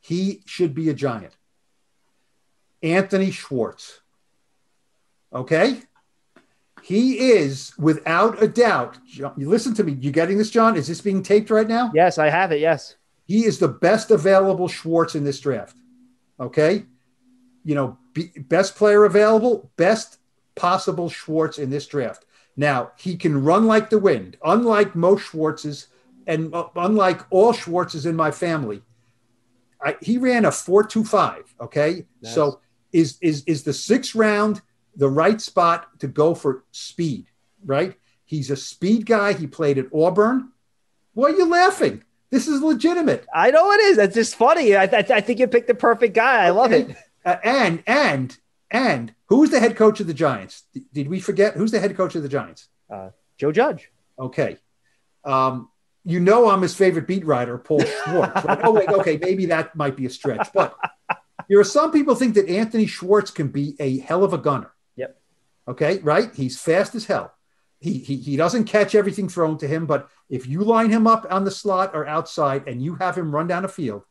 He 0.00 0.42
should 0.46 0.74
be 0.74 0.88
a 0.88 0.94
giant. 0.94 1.36
Anthony 2.82 3.30
Schwartz. 3.30 4.00
Okay. 5.32 5.82
He 6.82 7.30
is 7.32 7.72
without 7.78 8.42
a 8.42 8.48
doubt. 8.48 8.98
You 9.06 9.48
listen 9.48 9.74
to 9.74 9.84
me. 9.84 9.92
You 9.92 10.10
getting 10.10 10.38
this, 10.38 10.50
John? 10.50 10.76
Is 10.76 10.88
this 10.88 11.00
being 11.00 11.22
taped 11.22 11.50
right 11.50 11.68
now? 11.68 11.90
Yes, 11.94 12.18
I 12.18 12.28
have 12.30 12.52
it. 12.52 12.60
Yes. 12.60 12.96
He 13.26 13.44
is 13.44 13.58
the 13.58 13.68
best 13.68 14.10
available 14.10 14.68
Schwartz 14.68 15.14
in 15.14 15.24
this 15.24 15.40
draft. 15.40 15.76
Okay. 16.40 16.86
You 17.64 17.74
know, 17.74 17.98
be, 18.14 18.30
best 18.36 18.76
player 18.76 19.04
available, 19.04 19.70
best 19.76 20.18
possible 20.54 21.10
Schwartz 21.10 21.58
in 21.58 21.70
this 21.70 21.86
draft. 21.86 22.24
Now, 22.56 22.92
he 22.96 23.16
can 23.16 23.44
run 23.44 23.66
like 23.66 23.90
the 23.90 23.98
wind, 23.98 24.36
unlike 24.44 24.96
most 24.96 25.30
Schwartzes 25.30 25.86
and 26.26 26.54
uh, 26.54 26.68
unlike 26.76 27.20
all 27.30 27.52
Schwartzes 27.52 28.06
in 28.06 28.16
my 28.16 28.30
family. 28.30 28.82
I, 29.80 29.96
he 30.00 30.18
ran 30.18 30.44
a 30.44 30.50
425. 30.50 31.54
Okay. 31.60 32.06
Nice. 32.22 32.34
So 32.34 32.60
is, 32.92 33.18
is, 33.20 33.44
is 33.46 33.62
the 33.62 33.72
sixth 33.72 34.14
round 34.14 34.62
the 34.98 35.08
right 35.08 35.40
spot 35.40 35.98
to 36.00 36.08
go 36.08 36.34
for 36.34 36.64
speed, 36.72 37.26
right? 37.64 37.94
He's 38.24 38.50
a 38.50 38.56
speed 38.56 39.06
guy. 39.06 39.32
He 39.32 39.46
played 39.46 39.78
at 39.78 39.86
Auburn. 39.94 40.52
Why 41.14 41.30
are 41.30 41.36
you 41.36 41.46
laughing? 41.46 42.04
This 42.30 42.46
is 42.46 42.60
legitimate. 42.60 43.24
I 43.34 43.50
know 43.50 43.72
it 43.72 43.80
is. 43.80 43.96
That's 43.96 44.14
just 44.14 44.34
funny. 44.34 44.76
I, 44.76 44.82
I, 44.84 45.06
I 45.08 45.20
think 45.22 45.38
you 45.38 45.46
picked 45.46 45.68
the 45.68 45.74
perfect 45.74 46.14
guy. 46.14 46.44
I 46.44 46.50
love 46.50 46.72
and, 46.72 46.90
it. 46.90 46.96
uh, 47.24 47.36
and 47.42 47.82
and 47.86 48.36
and 48.70 49.14
who's 49.26 49.50
the 49.50 49.60
head 49.60 49.76
coach 49.76 50.00
of 50.00 50.06
the 50.06 50.14
Giants? 50.14 50.64
D- 50.74 50.84
did 50.92 51.08
we 51.08 51.20
forget 51.20 51.54
who's 51.54 51.70
the 51.70 51.80
head 51.80 51.96
coach 51.96 52.14
of 52.16 52.22
the 52.22 52.28
Giants? 52.28 52.68
Uh, 52.92 53.10
Joe 53.38 53.52
Judge. 53.52 53.90
Okay. 54.18 54.58
Um, 55.24 55.70
you 56.04 56.20
know 56.20 56.50
I'm 56.50 56.62
his 56.62 56.74
favorite 56.74 57.06
beat 57.06 57.24
writer, 57.24 57.56
Paul 57.56 57.80
Schwartz. 57.80 58.44
Right? 58.44 58.60
oh 58.62 58.72
wait, 58.72 58.88
okay, 58.88 59.16
maybe 59.16 59.46
that 59.46 59.74
might 59.74 59.96
be 59.96 60.06
a 60.06 60.10
stretch, 60.10 60.48
but 60.52 60.76
there 61.48 61.58
are 61.58 61.64
some 61.64 61.92
people 61.92 62.14
think 62.14 62.34
that 62.34 62.48
Anthony 62.48 62.86
Schwartz 62.86 63.30
can 63.30 63.48
be 63.48 63.74
a 63.78 63.98
hell 64.00 64.24
of 64.24 64.32
a 64.32 64.38
gunner. 64.38 64.72
Okay, 65.68 65.98
right? 65.98 66.34
He's 66.34 66.58
fast 66.58 66.94
as 66.94 67.04
hell. 67.04 67.34
He, 67.80 67.98
he, 67.98 68.16
he 68.16 68.36
doesn't 68.36 68.64
catch 68.64 68.94
everything 68.94 69.28
thrown 69.28 69.58
to 69.58 69.68
him, 69.68 69.86
but 69.86 70.08
if 70.28 70.46
you 70.46 70.64
line 70.64 70.90
him 70.90 71.06
up 71.06 71.26
on 71.30 71.44
the 71.44 71.50
slot 71.50 71.94
or 71.94 72.06
outside 72.06 72.66
and 72.66 72.82
you 72.82 72.96
have 72.96 73.16
him 73.16 73.32
run 73.32 73.46
down 73.46 73.64
a 73.64 73.68
field, 73.68 74.02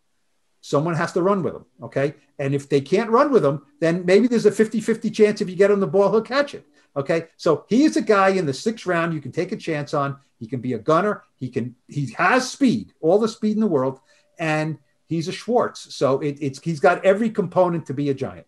someone 0.62 0.96
has 0.96 1.12
to 1.14 1.22
run 1.22 1.44
with 1.44 1.56
him. 1.56 1.66
Okay. 1.82 2.14
And 2.40 2.54
if 2.54 2.70
they 2.70 2.80
can't 2.80 3.10
run 3.10 3.32
with 3.32 3.44
him, 3.44 3.66
then 3.80 4.06
maybe 4.06 4.28
there's 4.28 4.46
a 4.46 4.52
50 4.52 4.80
50 4.80 5.10
chance 5.10 5.42
if 5.42 5.50
you 5.50 5.56
get 5.56 5.72
him 5.72 5.80
the 5.80 5.88
ball, 5.88 6.12
he'll 6.12 6.22
catch 6.22 6.54
it. 6.54 6.66
Okay. 6.96 7.28
So 7.38 7.66
he 7.68 7.84
is 7.84 7.98
a 7.98 8.02
guy 8.02 8.30
in 8.30 8.46
the 8.46 8.54
sixth 8.54 8.86
round 8.86 9.14
you 9.14 9.22
can 9.22 9.32
take 9.32 9.52
a 9.52 9.58
chance 9.58 9.94
on. 9.94 10.18
He 10.40 10.48
can 10.48 10.62
be 10.62 10.74
a 10.74 10.80
gunner. 10.80 11.24
He 11.36 11.50
can, 11.50 11.76
he 11.88 12.12
has 12.14 12.50
speed, 12.50 12.94
all 13.02 13.18
the 13.18 13.28
speed 13.28 13.56
in 13.56 13.62
the 13.62 13.68
world. 13.68 14.00
And 14.38 14.78
he's 15.08 15.28
a 15.28 15.32
Schwartz. 15.32 15.96
So 15.96 16.20
it, 16.20 16.38
it's, 16.40 16.62
he's 16.62 16.80
got 16.80 17.04
every 17.04 17.32
component 17.32 17.88
to 17.88 17.94
be 17.94 18.10
a 18.10 18.14
giant. 18.14 18.46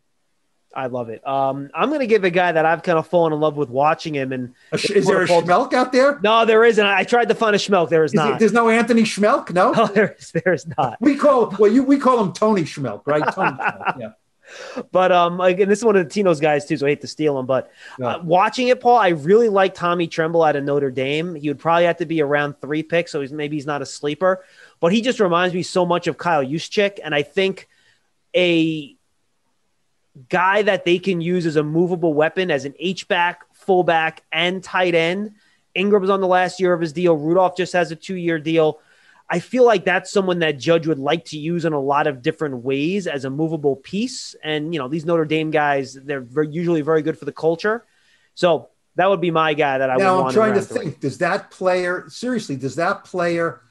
I 0.73 0.85
love 0.85 1.09
it. 1.09 1.25
Um, 1.27 1.69
I'm 1.73 1.89
going 1.89 2.01
to 2.01 2.07
give 2.07 2.23
a 2.23 2.29
guy 2.29 2.51
that 2.51 2.65
I've 2.65 2.83
kind 2.83 2.99
of 2.99 3.07
fallen 3.07 3.33
in 3.33 3.39
love 3.39 3.57
with 3.57 3.69
watching 3.69 4.15
him. 4.15 4.31
And 4.31 4.53
is 4.71 5.07
there 5.07 5.23
a 5.23 5.27
Schmelk 5.27 5.73
out 5.73 5.91
there? 5.91 6.19
No, 6.21 6.45
there 6.45 6.63
isn't. 6.63 6.85
I 6.85 7.03
tried 7.03 7.29
to 7.29 7.35
find 7.35 7.55
a 7.55 7.59
Schmelk. 7.59 7.89
There 7.89 8.03
is, 8.03 8.11
is 8.11 8.15
not. 8.15 8.33
It, 8.33 8.39
there's 8.39 8.53
no 8.53 8.69
Anthony 8.69 9.01
Schmelk. 9.01 9.51
No, 9.51 9.71
no 9.77 9.87
there 9.87 10.15
is. 10.19 10.31
There 10.31 10.53
is 10.53 10.67
not. 10.77 10.97
We 11.01 11.15
call 11.15 11.55
well, 11.57 11.71
you 11.71 11.83
we 11.83 11.97
call 11.97 12.23
him 12.23 12.33
Tony 12.33 12.63
Schmelk, 12.63 13.01
right? 13.05 13.23
Tony 13.33 13.51
Schmelk, 13.51 13.93
yeah. 13.99 14.09
But 14.91 15.11
um, 15.11 15.41
again, 15.41 15.69
this 15.69 15.79
is 15.79 15.85
one 15.85 15.95
of 15.95 16.03
the 16.03 16.09
Tino's 16.09 16.39
guys 16.39 16.65
too, 16.65 16.77
so 16.77 16.85
I 16.85 16.89
hate 16.89 17.01
to 17.01 17.07
steal 17.07 17.37
him. 17.39 17.45
But 17.45 17.71
yeah. 17.99 18.07
uh, 18.07 18.23
watching 18.23 18.67
it, 18.67 18.79
Paul, 18.79 18.97
I 18.97 19.09
really 19.09 19.49
like 19.49 19.73
Tommy 19.75 20.07
Tremble 20.07 20.43
out 20.43 20.55
of 20.55 20.63
Notre 20.63 20.91
Dame. 20.91 21.35
He 21.35 21.49
would 21.49 21.59
probably 21.59 21.85
have 21.85 21.97
to 21.97 22.05
be 22.05 22.21
around 22.21 22.59
three 22.61 22.83
picks, 22.83 23.11
so 23.11 23.21
he's 23.21 23.31
maybe 23.31 23.57
he's 23.57 23.65
not 23.65 23.81
a 23.81 23.85
sleeper, 23.85 24.43
but 24.79 24.91
he 24.91 25.01
just 25.01 25.19
reminds 25.19 25.53
me 25.53 25.63
so 25.63 25.85
much 25.85 26.07
of 26.07 26.17
Kyle 26.17 26.43
Juszczyk, 26.43 26.99
and 27.03 27.13
I 27.13 27.23
think 27.23 27.67
a 28.35 28.95
guy 30.27 30.61
that 30.63 30.85
they 30.85 30.99
can 30.99 31.21
use 31.21 31.45
as 31.45 31.55
a 31.55 31.63
movable 31.63 32.13
weapon 32.13 32.51
as 32.51 32.65
an 32.65 32.73
H 32.79 33.07
back, 33.07 33.43
fullback, 33.53 34.23
and 34.31 34.63
tight 34.63 34.95
end. 34.95 35.35
Ingram's 35.75 36.09
on 36.09 36.19
the 36.19 36.27
last 36.27 36.59
year 36.59 36.73
of 36.73 36.81
his 36.81 36.91
deal. 36.93 37.15
Rudolph 37.15 37.55
just 37.55 37.73
has 37.73 37.91
a 37.91 37.95
two 37.95 38.15
year 38.15 38.39
deal. 38.39 38.79
I 39.29 39.39
feel 39.39 39.63
like 39.63 39.85
that's 39.85 40.11
someone 40.11 40.39
that 40.39 40.57
Judge 40.57 40.87
would 40.87 40.97
like 40.97 41.25
to 41.25 41.37
use 41.37 41.63
in 41.63 41.73
a 41.73 41.79
lot 41.79 42.07
of 42.07 42.23
different 42.23 42.63
ways 42.63 43.05
as 43.05 43.25
a 43.25 43.29
movable 43.29 43.75
piece. 43.75 44.35
And, 44.43 44.73
you 44.73 44.79
know, 44.79 44.87
these 44.87 45.05
Notre 45.05 45.25
Dame 45.25 45.51
guys, 45.51 45.93
they're 45.93 46.19
very, 46.19 46.49
usually 46.49 46.81
very 46.81 47.03
good 47.03 47.17
for 47.17 47.25
the 47.25 47.31
culture. 47.31 47.85
So 48.33 48.69
that 48.95 49.07
would 49.07 49.21
be 49.21 49.29
my 49.29 49.53
guy 49.53 49.77
that 49.77 49.89
I 49.91 49.97
now, 49.97 50.15
would 50.15 50.21
want. 50.21 50.27
I'm 50.29 50.33
trying 50.33 50.53
to 50.55 50.61
think. 50.61 50.93
Three. 50.95 50.99
Does 50.99 51.19
that 51.19 51.51
player, 51.51 52.05
seriously, 52.09 52.55
does 52.55 52.75
that 52.77 53.03
player, 53.03 53.61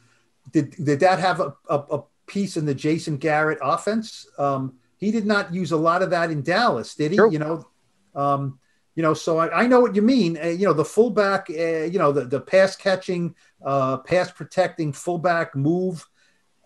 did, 0.53 0.77
did 0.77 1.01
that 1.01 1.19
have 1.19 1.41
a, 1.41 1.57
a, 1.69 1.77
a 1.77 2.03
piece 2.29 2.57
in 2.57 2.65
the 2.65 2.75
Jason 2.75 3.17
Garrett 3.17 3.59
offense? 3.61 4.29
Um, 4.39 4.75
he 4.99 5.11
did 5.11 5.27
not 5.27 5.55
use 5.55 5.73
a 5.73 5.77
lot 5.77 6.03
of 6.03 6.11
that 6.11 6.31
in 6.31 6.43
Dallas, 6.43 6.95
did 6.95 7.13
he? 7.13 7.17
Sure. 7.17 7.31
You 7.31 7.39
know, 7.39 7.67
um, 8.15 8.59
you 8.95 9.03
know. 9.03 9.15
So 9.15 9.39
I, 9.39 9.63
I 9.63 9.67
know 9.67 9.81
what 9.81 9.95
you 9.95 10.03
mean. 10.03 10.39
Uh, 10.43 10.49
you 10.49 10.67
know, 10.67 10.73
the 10.73 10.85
fullback. 10.85 11.47
Uh, 11.51 11.85
you 11.85 11.99
know, 11.99 12.13
the 12.13 12.25
the 12.25 12.41
pass 12.41 12.77
catching, 12.77 13.35
uh, 13.65 13.99
pass 13.99 14.31
protecting 14.31 14.93
fullback 14.93 15.55
move 15.57 16.07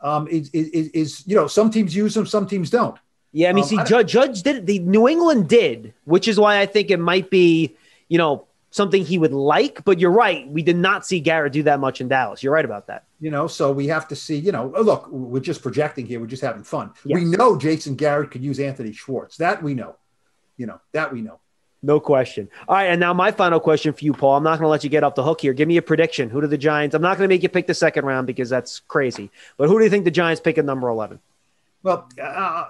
um, 0.03 0.27
is, 0.29 0.51
is, 0.51 0.89
is 0.89 1.27
you 1.27 1.37
know 1.37 1.47
some 1.47 1.71
teams 1.71 1.95
use 1.95 2.15
them, 2.15 2.27
some 2.27 2.47
teams 2.47 2.71
don't. 2.71 2.99
Yeah, 3.35 3.49
I 3.49 3.53
mean, 3.55 3.65
Um, 3.65 3.69
see, 3.69 3.79
I- 3.79 3.85
Judge, 3.85 4.13
Judge 4.13 4.43
did 4.43 4.67
the 4.67 4.79
New 4.81 5.09
England 5.09 5.49
did, 5.49 5.95
which 6.05 6.29
is 6.29 6.39
why 6.39 6.59
I 6.59 6.67
think 6.67 6.91
it 6.91 7.01
might 7.01 7.31
be, 7.31 7.75
you 8.09 8.19
know, 8.19 8.47
something 8.71 9.05
he 9.05 9.17
would 9.17 9.33
like. 9.33 9.85
But 9.85 10.01
you're 10.01 10.11
right, 10.11 10.47
we 10.51 10.63
did 10.63 10.77
not 10.77 11.07
see 11.07 11.21
Garrett 11.21 11.53
do 11.55 11.63
that 11.63 11.81
much 11.81 12.01
in 12.03 12.09
Dallas. 12.09 12.43
You're 12.43 12.53
right 12.53 12.65
about 12.65 12.89
that. 12.89 13.05
You 13.23 13.31
know, 13.31 13.47
so 13.47 13.71
we 13.71 13.87
have 13.87 14.09
to 14.09 14.17
see. 14.17 14.37
You 14.37 14.51
know, 14.51 14.73
oh, 14.75 14.83
look, 14.83 15.09
we're 15.09 15.39
just 15.39 15.63
projecting 15.63 16.07
here. 16.07 16.19
We're 16.19 16.27
just 16.27 16.43
having 16.43 16.65
fun. 16.65 16.91
Yes. 17.05 17.21
We 17.21 17.25
know 17.25 17.57
Jason 17.57 17.95
Garrett 17.95 18.33
could 18.33 18.43
use 18.43 18.59
Anthony 18.59 18.93
Schwartz. 18.93 19.37
That 19.37 19.63
we 19.63 19.75
know. 19.75 19.95
You 20.57 20.67
know, 20.67 20.81
that 20.91 21.13
we 21.13 21.23
know. 21.23 21.39
No 21.85 22.01
question. 22.01 22.49
All 22.67 22.75
right, 22.75 22.87
and 22.87 22.99
now 22.99 23.13
my 23.13 23.31
final 23.31 23.61
question 23.61 23.93
for 23.93 24.05
you, 24.05 24.13
Paul. 24.13 24.37
I'm 24.37 24.43
not 24.43 24.59
going 24.59 24.67
to 24.67 24.69
let 24.69 24.83
you 24.83 24.91
get 24.91 25.05
off 25.05 25.15
the 25.15 25.23
hook 25.23 25.41
here. 25.41 25.53
Give 25.53 25.69
me 25.69 25.77
a 25.77 25.83
prediction. 25.83 26.31
Who 26.31 26.41
do 26.41 26.49
the 26.49 26.59
Giants? 26.59 26.97
I'm 26.97 27.03
not 27.03 27.17
going 27.17 27.29
to 27.29 27.33
make 27.33 27.45
you 27.45 27.49
pick 27.49 27.69
the 27.69 27.75
second 27.75 28.05
round 28.05 28.27
because 28.27 28.51
that's 28.51 28.81
crazy. 28.81 29.31
But 29.57 29.69
who 29.69 29.79
do 29.79 29.85
you 29.85 29.91
think 29.91 30.05
the 30.05 30.11
Giants 30.11 30.41
pick 30.41 30.59
at 30.59 30.65
number 30.65 30.89
11? 30.89 31.21
Well, 31.85 32.09
uh, 32.21 32.67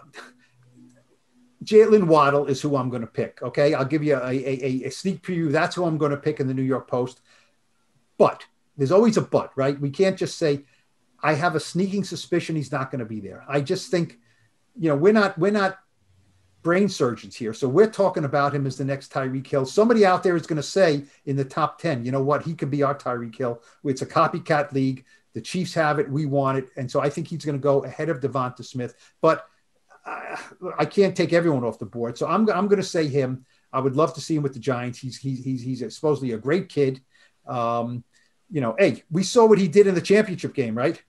Jaylen 1.64 2.04
Waddle 2.04 2.46
is 2.46 2.60
who 2.60 2.76
I'm 2.76 2.90
going 2.90 3.02
to 3.02 3.06
pick. 3.06 3.40
Okay, 3.42 3.72
I'll 3.72 3.86
give 3.86 4.04
you 4.04 4.16
a, 4.16 4.30
a, 4.30 4.84
a 4.84 4.90
sneak 4.90 5.22
preview. 5.22 5.50
That's 5.50 5.76
who 5.76 5.84
I'm 5.84 5.96
going 5.96 6.10
to 6.10 6.18
pick 6.18 6.40
in 6.40 6.46
the 6.46 6.54
New 6.54 6.62
York 6.62 6.88
Post. 6.88 7.22
But 8.18 8.44
there's 8.76 8.92
always 8.92 9.16
a 9.16 9.22
but, 9.22 9.52
right? 9.56 9.78
We 9.78 9.90
can't 9.90 10.16
just 10.16 10.38
say 10.38 10.64
I 11.22 11.34
have 11.34 11.54
a 11.54 11.60
sneaking 11.60 12.04
suspicion 12.04 12.56
he's 12.56 12.72
not 12.72 12.90
going 12.90 12.98
to 13.00 13.04
be 13.04 13.20
there. 13.20 13.44
I 13.48 13.60
just 13.60 13.90
think, 13.90 14.18
you 14.76 14.88
know, 14.88 14.96
we're 14.96 15.12
not 15.12 15.38
we're 15.38 15.52
not 15.52 15.78
brain 16.62 16.88
surgeons 16.88 17.36
here, 17.36 17.52
so 17.52 17.68
we're 17.68 17.90
talking 17.90 18.24
about 18.24 18.54
him 18.54 18.66
as 18.66 18.76
the 18.76 18.84
next 18.84 19.12
Tyreek 19.12 19.46
Hill. 19.46 19.66
Somebody 19.66 20.06
out 20.06 20.22
there 20.22 20.36
is 20.36 20.46
going 20.46 20.56
to 20.56 20.62
say 20.62 21.04
in 21.26 21.36
the 21.36 21.44
top 21.44 21.78
ten, 21.78 22.04
you 22.04 22.12
know 22.12 22.22
what, 22.22 22.42
he 22.42 22.54
could 22.54 22.70
be 22.70 22.82
our 22.82 22.94
Tyreek 22.94 23.36
Hill. 23.36 23.62
It's 23.84 24.02
a 24.02 24.06
copycat 24.06 24.72
league. 24.72 25.04
The 25.34 25.40
Chiefs 25.40 25.74
have 25.74 25.98
it. 25.98 26.10
We 26.10 26.26
want 26.26 26.58
it, 26.58 26.68
and 26.76 26.90
so 26.90 27.00
I 27.00 27.08
think 27.08 27.28
he's 27.28 27.44
going 27.44 27.58
to 27.58 27.62
go 27.62 27.84
ahead 27.84 28.08
of 28.08 28.20
Devonta 28.20 28.64
Smith. 28.64 28.94
But 29.20 29.46
I, 30.04 30.38
I 30.78 30.84
can't 30.84 31.16
take 31.16 31.32
everyone 31.32 31.64
off 31.64 31.78
the 31.78 31.86
board, 31.86 32.18
so 32.18 32.26
I'm 32.26 32.48
I'm 32.50 32.68
going 32.68 32.82
to 32.82 32.86
say 32.86 33.06
him. 33.06 33.46
I 33.72 33.80
would 33.80 33.96
love 33.96 34.12
to 34.14 34.20
see 34.20 34.36
him 34.36 34.42
with 34.42 34.52
the 34.52 34.58
Giants. 34.58 34.98
He's 34.98 35.16
he's 35.16 35.42
he's, 35.44 35.62
he's 35.62 35.94
supposedly 35.94 36.32
a 36.32 36.38
great 36.38 36.68
kid. 36.68 37.00
Um, 37.46 38.04
you 38.52 38.60
know, 38.60 38.76
hey, 38.78 39.02
we 39.10 39.22
saw 39.22 39.46
what 39.46 39.58
he 39.58 39.66
did 39.66 39.86
in 39.86 39.94
the 39.94 40.00
championship 40.00 40.54
game, 40.54 40.76
right? 40.76 41.02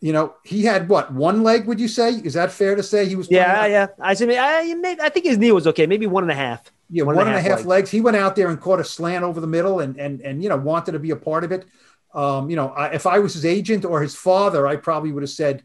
You 0.00 0.12
know, 0.12 0.34
he 0.44 0.64
had 0.64 0.88
what 0.88 1.12
one 1.12 1.42
leg? 1.42 1.66
Would 1.66 1.80
you 1.80 1.88
say? 1.88 2.10
Is 2.10 2.34
that 2.34 2.52
fair 2.52 2.74
to 2.74 2.82
say? 2.82 3.06
He 3.06 3.16
was 3.16 3.30
Yeah, 3.30 3.54
playing- 3.54 3.72
yeah. 3.72 3.86
I 4.00 4.14
said, 4.14 4.30
I, 4.30 5.06
I 5.06 5.08
think 5.08 5.26
his 5.26 5.38
knee 5.38 5.52
was 5.52 5.66
okay. 5.68 5.86
Maybe 5.86 6.06
one 6.06 6.24
and 6.24 6.30
a 6.32 6.34
half. 6.34 6.70
yeah, 6.90 7.04
one 7.04 7.18
and 7.18 7.34
a 7.36 7.40
half, 7.40 7.64
legs. 7.64 7.90
He 7.90 8.00
went 8.00 8.16
out 8.16 8.36
there 8.36 8.48
and 8.50 8.60
caught 8.60 8.80
a 8.80 8.84
slant 8.84 9.24
over 9.24 9.40
the 9.40 9.46
middle, 9.46 9.80
and 9.80 9.96
and 9.96 10.20
and 10.20 10.42
you 10.42 10.48
know 10.48 10.56
wanted 10.56 10.92
to 10.92 10.98
be 10.98 11.10
a 11.10 11.16
part 11.16 11.44
of 11.44 11.52
it. 11.52 11.64
Um, 12.12 12.50
you 12.50 12.56
know, 12.56 12.68
I, 12.68 12.88
if 12.88 13.06
I 13.06 13.18
was 13.20 13.32
his 13.34 13.46
agent 13.46 13.84
or 13.86 14.02
his 14.02 14.14
father, 14.14 14.66
I 14.66 14.76
probably 14.76 15.12
would 15.12 15.22
have 15.22 15.30
said, 15.30 15.64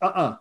"Uh, 0.00 0.12
uh 0.22 0.36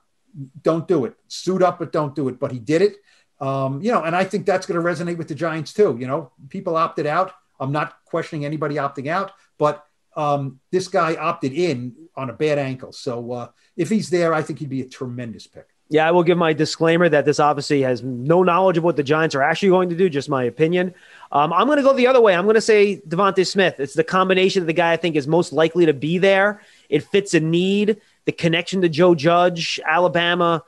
don't 0.62 0.88
do 0.88 1.06
it. 1.06 1.16
Suit 1.28 1.64
up, 1.64 1.80
but 1.80 1.92
don't 1.92 2.14
do 2.14 2.28
it." 2.28 2.40
But 2.40 2.52
he 2.52 2.60
did 2.60 2.82
it. 2.84 2.98
Um, 3.40 3.82
you 3.82 3.92
know, 3.92 4.04
and 4.04 4.16
I 4.16 4.26
think 4.26 4.46
that's 4.46 4.68
going 4.68 4.80
to 4.80 4.86
resonate 4.86 5.18
with 5.18 5.30
the 5.30 5.36
Giants 5.36 5.72
too. 5.74 5.98
You 6.00 6.08
know, 6.08 6.32
people 6.50 6.76
opted 6.76 7.08
out. 7.08 7.32
I'm 7.60 7.72
not 7.72 8.04
questioning 8.06 8.46
anybody 8.46 8.76
opting 8.76 9.08
out, 9.08 9.32
but 9.60 9.86
um, 10.16 10.60
this 10.72 10.88
guy 10.88 11.16
opted 11.16 11.54
in 11.54 11.96
on 12.16 12.32
a 12.32 12.34
bad 12.34 12.58
ankle. 12.58 12.92
So 12.92 13.32
uh, 13.32 13.50
if 13.78 13.90
he's 13.90 14.10
there, 14.10 14.34
I 14.34 14.42
think 14.42 14.58
he'd 14.58 14.70
be 14.70 14.82
a 14.82 14.90
tremendous 14.90 15.46
pick. 15.46 15.68
Yeah, 15.92 16.08
I 16.08 16.12
will 16.12 16.24
give 16.24 16.38
my 16.38 16.54
disclaimer 16.54 17.10
that 17.10 17.26
this 17.26 17.40
obviously 17.40 17.82
has 17.82 18.04
no 18.04 18.44
knowledge 18.44 18.78
of 18.78 18.84
what 18.84 18.96
the 18.96 19.04
Giants 19.04 19.34
are 19.34 19.42
actually 19.42 19.70
going 19.70 19.90
to 19.90 19.96
do, 19.96 20.08
just 20.08 20.30
my 20.30 20.44
opinion. 20.44 20.94
Um, 21.32 21.52
I'm 21.52 21.66
going 21.66 21.78
to 21.78 21.84
go 21.84 21.94
the 21.94 22.06
other 22.06 22.22
way. 22.22 22.36
I'm 22.36 22.44
going 22.44 22.56
to 22.56 22.62
say 22.62 23.02
Devonta 23.08 23.46
Smith. 23.46 23.80
It's 23.80 23.96
the 23.96 24.04
combination 24.04 24.62
of 24.62 24.68
the 24.68 24.74
guy 24.74 24.92
I 24.92 24.98
think 24.98 25.16
is 25.16 25.28
most 25.28 25.52
likely 25.52 25.88
to 25.88 25.94
be 25.94 26.20
there. 26.20 26.62
It 26.90 27.04
fits 27.04 27.34
a 27.34 27.40
need, 27.40 28.02
the 28.26 28.32
connection 28.32 28.82
to 28.82 28.90
Joe 28.90 29.16
Judge, 29.16 29.80
Alabama 29.84 30.64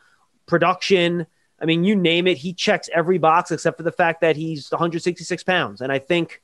production. 0.47 1.27
I 1.61 1.65
mean, 1.65 1.83
you 1.83 1.95
name 1.95 2.25
it. 2.25 2.37
He 2.37 2.53
checks 2.53 2.89
every 2.91 3.19
box 3.19 3.51
except 3.51 3.77
for 3.77 3.83
the 3.83 3.91
fact 3.91 4.21
that 4.21 4.35
he's 4.35 4.71
166 4.71 5.43
pounds. 5.43 5.81
And 5.81 5.91
I 5.91 5.99
think 5.99 6.41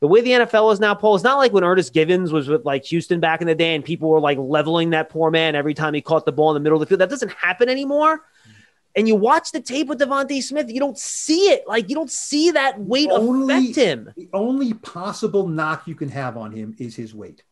the 0.00 0.06
way 0.06 0.20
the 0.20 0.30
NFL 0.30 0.72
is 0.72 0.80
now, 0.80 0.94
Paul, 0.94 1.14
it's 1.14 1.24
not 1.24 1.38
like 1.38 1.52
when 1.52 1.64
Ernest 1.64 1.92
Givins 1.94 2.30
was 2.32 2.48
with 2.48 2.64
like 2.64 2.84
Houston 2.84 3.18
back 3.20 3.40
in 3.40 3.46
the 3.46 3.54
day 3.54 3.74
and 3.74 3.84
people 3.84 4.08
were 4.10 4.20
like 4.20 4.36
leveling 4.38 4.90
that 4.90 5.08
poor 5.08 5.30
man 5.30 5.54
every 5.54 5.72
time 5.74 5.94
he 5.94 6.00
caught 6.02 6.26
the 6.26 6.32
ball 6.32 6.50
in 6.50 6.54
the 6.54 6.60
middle 6.60 6.76
of 6.76 6.80
the 6.80 6.86
field. 6.86 7.00
That 7.00 7.10
doesn't 7.10 7.32
happen 7.32 7.68
anymore. 7.68 8.20
and 8.94 9.06
you 9.08 9.14
watch 9.14 9.52
the 9.52 9.60
tape 9.60 9.88
with 9.88 9.98
Devonta 9.98 10.42
Smith, 10.42 10.70
you 10.70 10.80
don't 10.80 10.98
see 10.98 11.50
it. 11.50 11.64
Like 11.66 11.88
you 11.88 11.94
don't 11.94 12.10
see 12.10 12.50
that 12.52 12.78
weight 12.80 13.08
Only- 13.10 13.54
affect 13.70 13.76
him. 13.76 14.12
The 14.16 14.28
only 14.32 14.72
possible 14.74 15.48
knock 15.48 15.86
you 15.86 15.94
can 15.94 16.08
have 16.08 16.36
on 16.36 16.52
him 16.52 16.74
is 16.78 16.94
his 16.96 17.14
weight. 17.14 17.42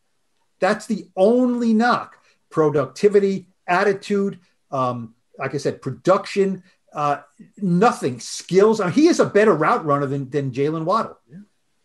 That's 0.61 0.86
the 0.86 1.07
only 1.16 1.74
knock. 1.74 2.16
Productivity, 2.51 3.47
attitude, 3.66 4.38
um, 4.70 5.14
like 5.38 5.55
I 5.55 5.59
said, 5.59 5.82
production, 5.82 6.62
uh, 6.95 7.18
nothing, 7.59 8.20
skills. 8.20 8.80
I 8.80 8.84
mean, 8.86 8.95
he 8.95 9.09
is 9.09 9.18
a 9.20 9.26
better 9.26 9.53
route 9.53 9.84
runner 9.84 10.07
than, 10.07 10.30
than 10.30 10.51
Jaylen 10.53 10.84
Waddle. 10.84 11.18
He- 11.28 11.34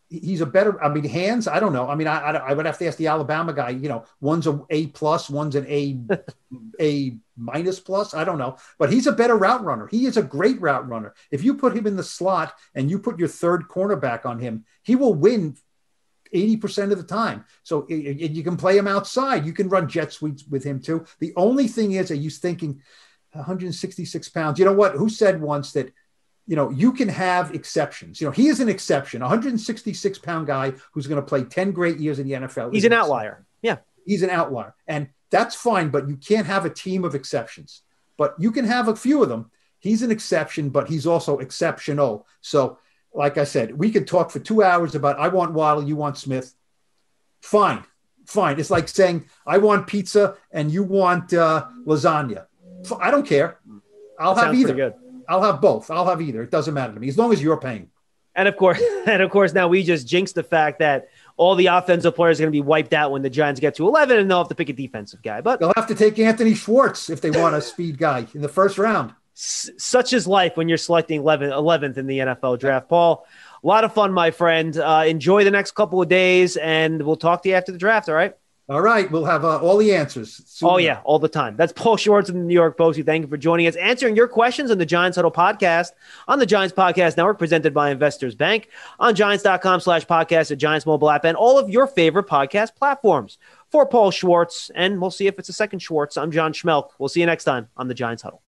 He's 0.09 0.41
a 0.41 0.45
better, 0.45 0.83
I 0.83 0.89
mean, 0.89 1.03
hands, 1.03 1.47
I 1.47 1.59
don't 1.59 1.71
know. 1.71 1.87
I 1.87 1.93
mean, 1.93 2.07
I, 2.07 2.17
I, 2.19 2.31
I 2.49 2.53
would 2.53 2.65
have 2.65 2.79
to 2.79 2.87
ask 2.87 2.97
the 2.97 3.05
Alabama 3.07 3.53
guy, 3.53 3.69
you 3.69 3.87
know, 3.87 4.05
one's 4.19 4.47
a 4.47 4.59
A 4.71 4.87
plus, 4.87 5.29
one's 5.29 5.55
an 5.55 5.67
A, 5.67 5.99
A 6.81 7.15
minus 7.37 7.79
plus. 7.79 8.15
I 8.15 8.23
don't 8.23 8.39
know, 8.39 8.57
but 8.79 8.91
he's 8.91 9.05
a 9.05 9.11
better 9.11 9.37
route 9.37 9.63
runner. 9.63 9.85
He 9.87 10.07
is 10.07 10.17
a 10.17 10.23
great 10.23 10.59
route 10.59 10.87
runner. 10.89 11.13
If 11.29 11.43
you 11.43 11.53
put 11.53 11.77
him 11.77 11.85
in 11.85 11.95
the 11.95 12.03
slot 12.03 12.55
and 12.73 12.89
you 12.89 12.97
put 12.97 13.19
your 13.19 13.27
third 13.27 13.67
cornerback 13.69 14.25
on 14.25 14.39
him, 14.39 14.65
he 14.81 14.95
will 14.95 15.13
win 15.13 15.55
80% 16.33 16.91
of 16.91 16.97
the 16.97 17.03
time. 17.03 17.45
So 17.63 17.85
i- 17.89 17.93
i- 17.93 18.33
you 18.33 18.43
can 18.43 18.57
play 18.57 18.77
him 18.77 18.87
outside. 18.87 19.45
You 19.45 19.53
can 19.53 19.69
run 19.69 19.87
jet 19.87 20.11
sweeps 20.13 20.43
with 20.47 20.63
him 20.63 20.79
too. 20.79 21.05
The 21.19 21.33
only 21.35 21.67
thing 21.67 21.91
is, 21.93 22.09
are 22.11 22.15
you 22.15 22.29
thinking 22.31 22.81
166 23.31 24.29
pounds? 24.29 24.57
You 24.59 24.65
know 24.65 24.73
what? 24.73 24.93
Who 24.95 25.09
said 25.09 25.41
once 25.41 25.71
that, 25.73 25.91
you 26.49 26.55
know, 26.55 26.71
you 26.71 26.91
can 26.91 27.07
have 27.07 27.53
exceptions. 27.53 28.19
You 28.19 28.25
know, 28.25 28.31
he 28.31 28.47
is 28.47 28.59
an 28.59 28.69
exception, 28.69 29.21
166 29.21 30.17
pound 30.17 30.47
guy 30.47 30.73
who's 30.91 31.05
going 31.05 31.21
to 31.21 31.25
play 31.25 31.43
10 31.43 31.71
great 31.73 31.99
years 31.99 32.17
in 32.17 32.27
the 32.27 32.33
NFL. 32.33 32.73
He's 32.73 32.85
an 32.85 32.91
outlier. 32.91 33.45
Yeah. 33.61 33.77
He's 34.03 34.23
an 34.23 34.31
outlier. 34.31 34.73
And 34.87 35.09
that's 35.29 35.53
fine, 35.53 35.89
but 35.89 36.09
you 36.09 36.15
can't 36.17 36.47
have 36.47 36.65
a 36.65 36.71
team 36.71 37.05
of 37.05 37.13
exceptions. 37.13 37.83
But 38.17 38.33
you 38.39 38.51
can 38.51 38.65
have 38.65 38.87
a 38.87 38.95
few 38.95 39.21
of 39.21 39.29
them. 39.29 39.51
He's 39.77 40.01
an 40.01 40.09
exception, 40.09 40.71
but 40.71 40.89
he's 40.89 41.05
also 41.05 41.37
exceptional. 41.37 42.25
So, 42.41 42.79
like 43.13 43.37
I 43.37 43.43
said, 43.43 43.77
we 43.77 43.91
could 43.91 44.07
talk 44.07 44.31
for 44.31 44.39
two 44.39 44.63
hours 44.63 44.95
about 44.95 45.19
I 45.19 45.27
want 45.27 45.53
Waddle, 45.53 45.83
you 45.83 45.95
want 45.95 46.17
Smith. 46.17 46.55
Fine, 47.43 47.83
fine. 48.25 48.59
It's 48.59 48.71
like 48.71 48.87
saying 48.87 49.25
I 49.45 49.59
want 49.59 49.85
pizza 49.85 50.35
and 50.51 50.71
you 50.71 50.81
want 50.81 51.31
uh, 51.31 51.67
lasagna. 51.85 52.47
I 52.99 53.11
don't 53.11 53.27
care. 53.27 53.59
I'll 54.19 54.33
That 54.33 54.45
have 54.45 54.55
either. 54.55 54.73
good. 54.73 54.93
I'll 55.29 55.43
have 55.43 55.61
both. 55.61 55.89
I'll 55.91 56.05
have 56.07 56.21
either. 56.21 56.41
It 56.43 56.51
doesn't 56.51 56.73
matter 56.73 56.93
to 56.93 56.99
me 56.99 57.07
as 57.07 57.17
long 57.17 57.31
as 57.31 57.41
you're 57.41 57.55
paying. 57.57 57.89
And 58.35 58.47
of 58.47 58.57
course, 58.57 58.81
and 59.07 59.21
of 59.21 59.29
course, 59.31 59.53
now 59.53 59.67
we 59.67 59.83
just 59.83 60.07
jinxed 60.07 60.35
the 60.35 60.43
fact 60.43 60.79
that 60.79 61.09
all 61.37 61.55
the 61.55 61.67
offensive 61.67 62.15
players 62.15 62.39
are 62.39 62.43
going 62.43 62.51
to 62.51 62.57
be 62.57 62.61
wiped 62.61 62.93
out 62.93 63.11
when 63.11 63.21
the 63.21 63.29
Giants 63.29 63.59
get 63.61 63.75
to 63.75 63.87
11, 63.87 64.17
and 64.17 64.29
they'll 64.29 64.39
have 64.39 64.49
to 64.49 64.55
pick 64.55 64.69
a 64.69 64.73
defensive 64.73 65.21
guy. 65.21 65.39
But 65.41 65.59
They'll 65.59 65.71
have 65.77 65.87
to 65.87 65.95
take 65.95 66.19
Anthony 66.19 66.53
Schwartz 66.53 67.09
if 67.09 67.21
they 67.21 67.31
want 67.31 67.55
a 67.55 67.61
speed 67.71 67.97
guy 67.97 68.27
in 68.33 68.41
the 68.41 68.49
first 68.49 68.77
round. 68.77 69.13
s- 69.35 69.69
such 69.77 70.11
is 70.13 70.27
life 70.27 70.57
when 70.57 70.67
you're 70.67 70.77
selecting 70.77 71.21
11th, 71.21 71.51
11th 71.51 71.97
in 71.97 72.07
the 72.07 72.19
NFL 72.19 72.59
draft. 72.59 72.89
Paul, 72.89 73.25
a 73.63 73.67
lot 73.67 73.83
of 73.83 73.93
fun, 73.93 74.11
my 74.13 74.31
friend. 74.31 74.77
Uh, 74.77 75.03
enjoy 75.07 75.43
the 75.43 75.51
next 75.51 75.71
couple 75.71 76.01
of 76.01 76.07
days, 76.09 76.55
and 76.57 77.01
we'll 77.01 77.15
talk 77.17 77.43
to 77.43 77.49
you 77.49 77.55
after 77.55 77.71
the 77.71 77.77
draft. 77.77 78.09
All 78.09 78.15
right. 78.15 78.33
All 78.69 78.81
right, 78.81 79.09
we'll 79.09 79.25
have 79.25 79.43
uh, 79.45 79.57
all 79.57 79.77
the 79.77 79.95
answers. 79.95 80.43
soon 80.45 80.69
Oh 80.69 80.77
yeah, 80.77 81.01
all 81.03 81.17
the 81.17 81.27
time. 81.27 81.55
That's 81.55 81.73
Paul 81.73 81.97
Schwartz 81.97 82.29
of 82.29 82.35
the 82.35 82.41
New 82.41 82.53
York 82.53 82.77
Post. 82.77 83.01
Thank 83.03 83.23
you 83.23 83.27
for 83.27 83.35
joining 83.35 83.65
us, 83.65 83.75
answering 83.75 84.15
your 84.15 84.27
questions 84.27 84.69
on 84.69 84.77
the 84.77 84.85
Giants 84.85 85.15
Huddle 85.15 85.31
podcast 85.31 85.93
on 86.27 86.37
the 86.37 86.45
Giants 86.45 86.71
Podcast 86.71 87.17
Network, 87.17 87.39
presented 87.39 87.73
by 87.73 87.89
Investors 87.89 88.35
Bank 88.35 88.69
on 88.99 89.15
Giants.com 89.15 89.79
slash 89.79 90.05
podcast, 90.05 90.49
the 90.49 90.55
Giants 90.55 90.85
mobile 90.85 91.09
app, 91.09 91.25
and 91.25 91.35
all 91.35 91.57
of 91.57 91.71
your 91.71 91.87
favorite 91.87 92.27
podcast 92.27 92.75
platforms. 92.75 93.39
For 93.71 93.85
Paul 93.85 94.09
Schwartz, 94.09 94.71
and 94.73 94.99
we'll 94.99 95.11
see 95.11 95.27
if 95.27 95.37
it's 95.37 95.49
a 95.49 95.53
second 95.53 95.79
Schwartz. 95.79 96.17
I'm 96.17 96.31
John 96.31 96.53
Schmelk. 96.53 96.89
We'll 96.97 97.09
see 97.09 97.19
you 97.19 97.27
next 97.27 97.43
time 97.43 97.69
on 97.77 97.87
the 97.87 97.93
Giants 97.93 98.23
Huddle. 98.23 98.41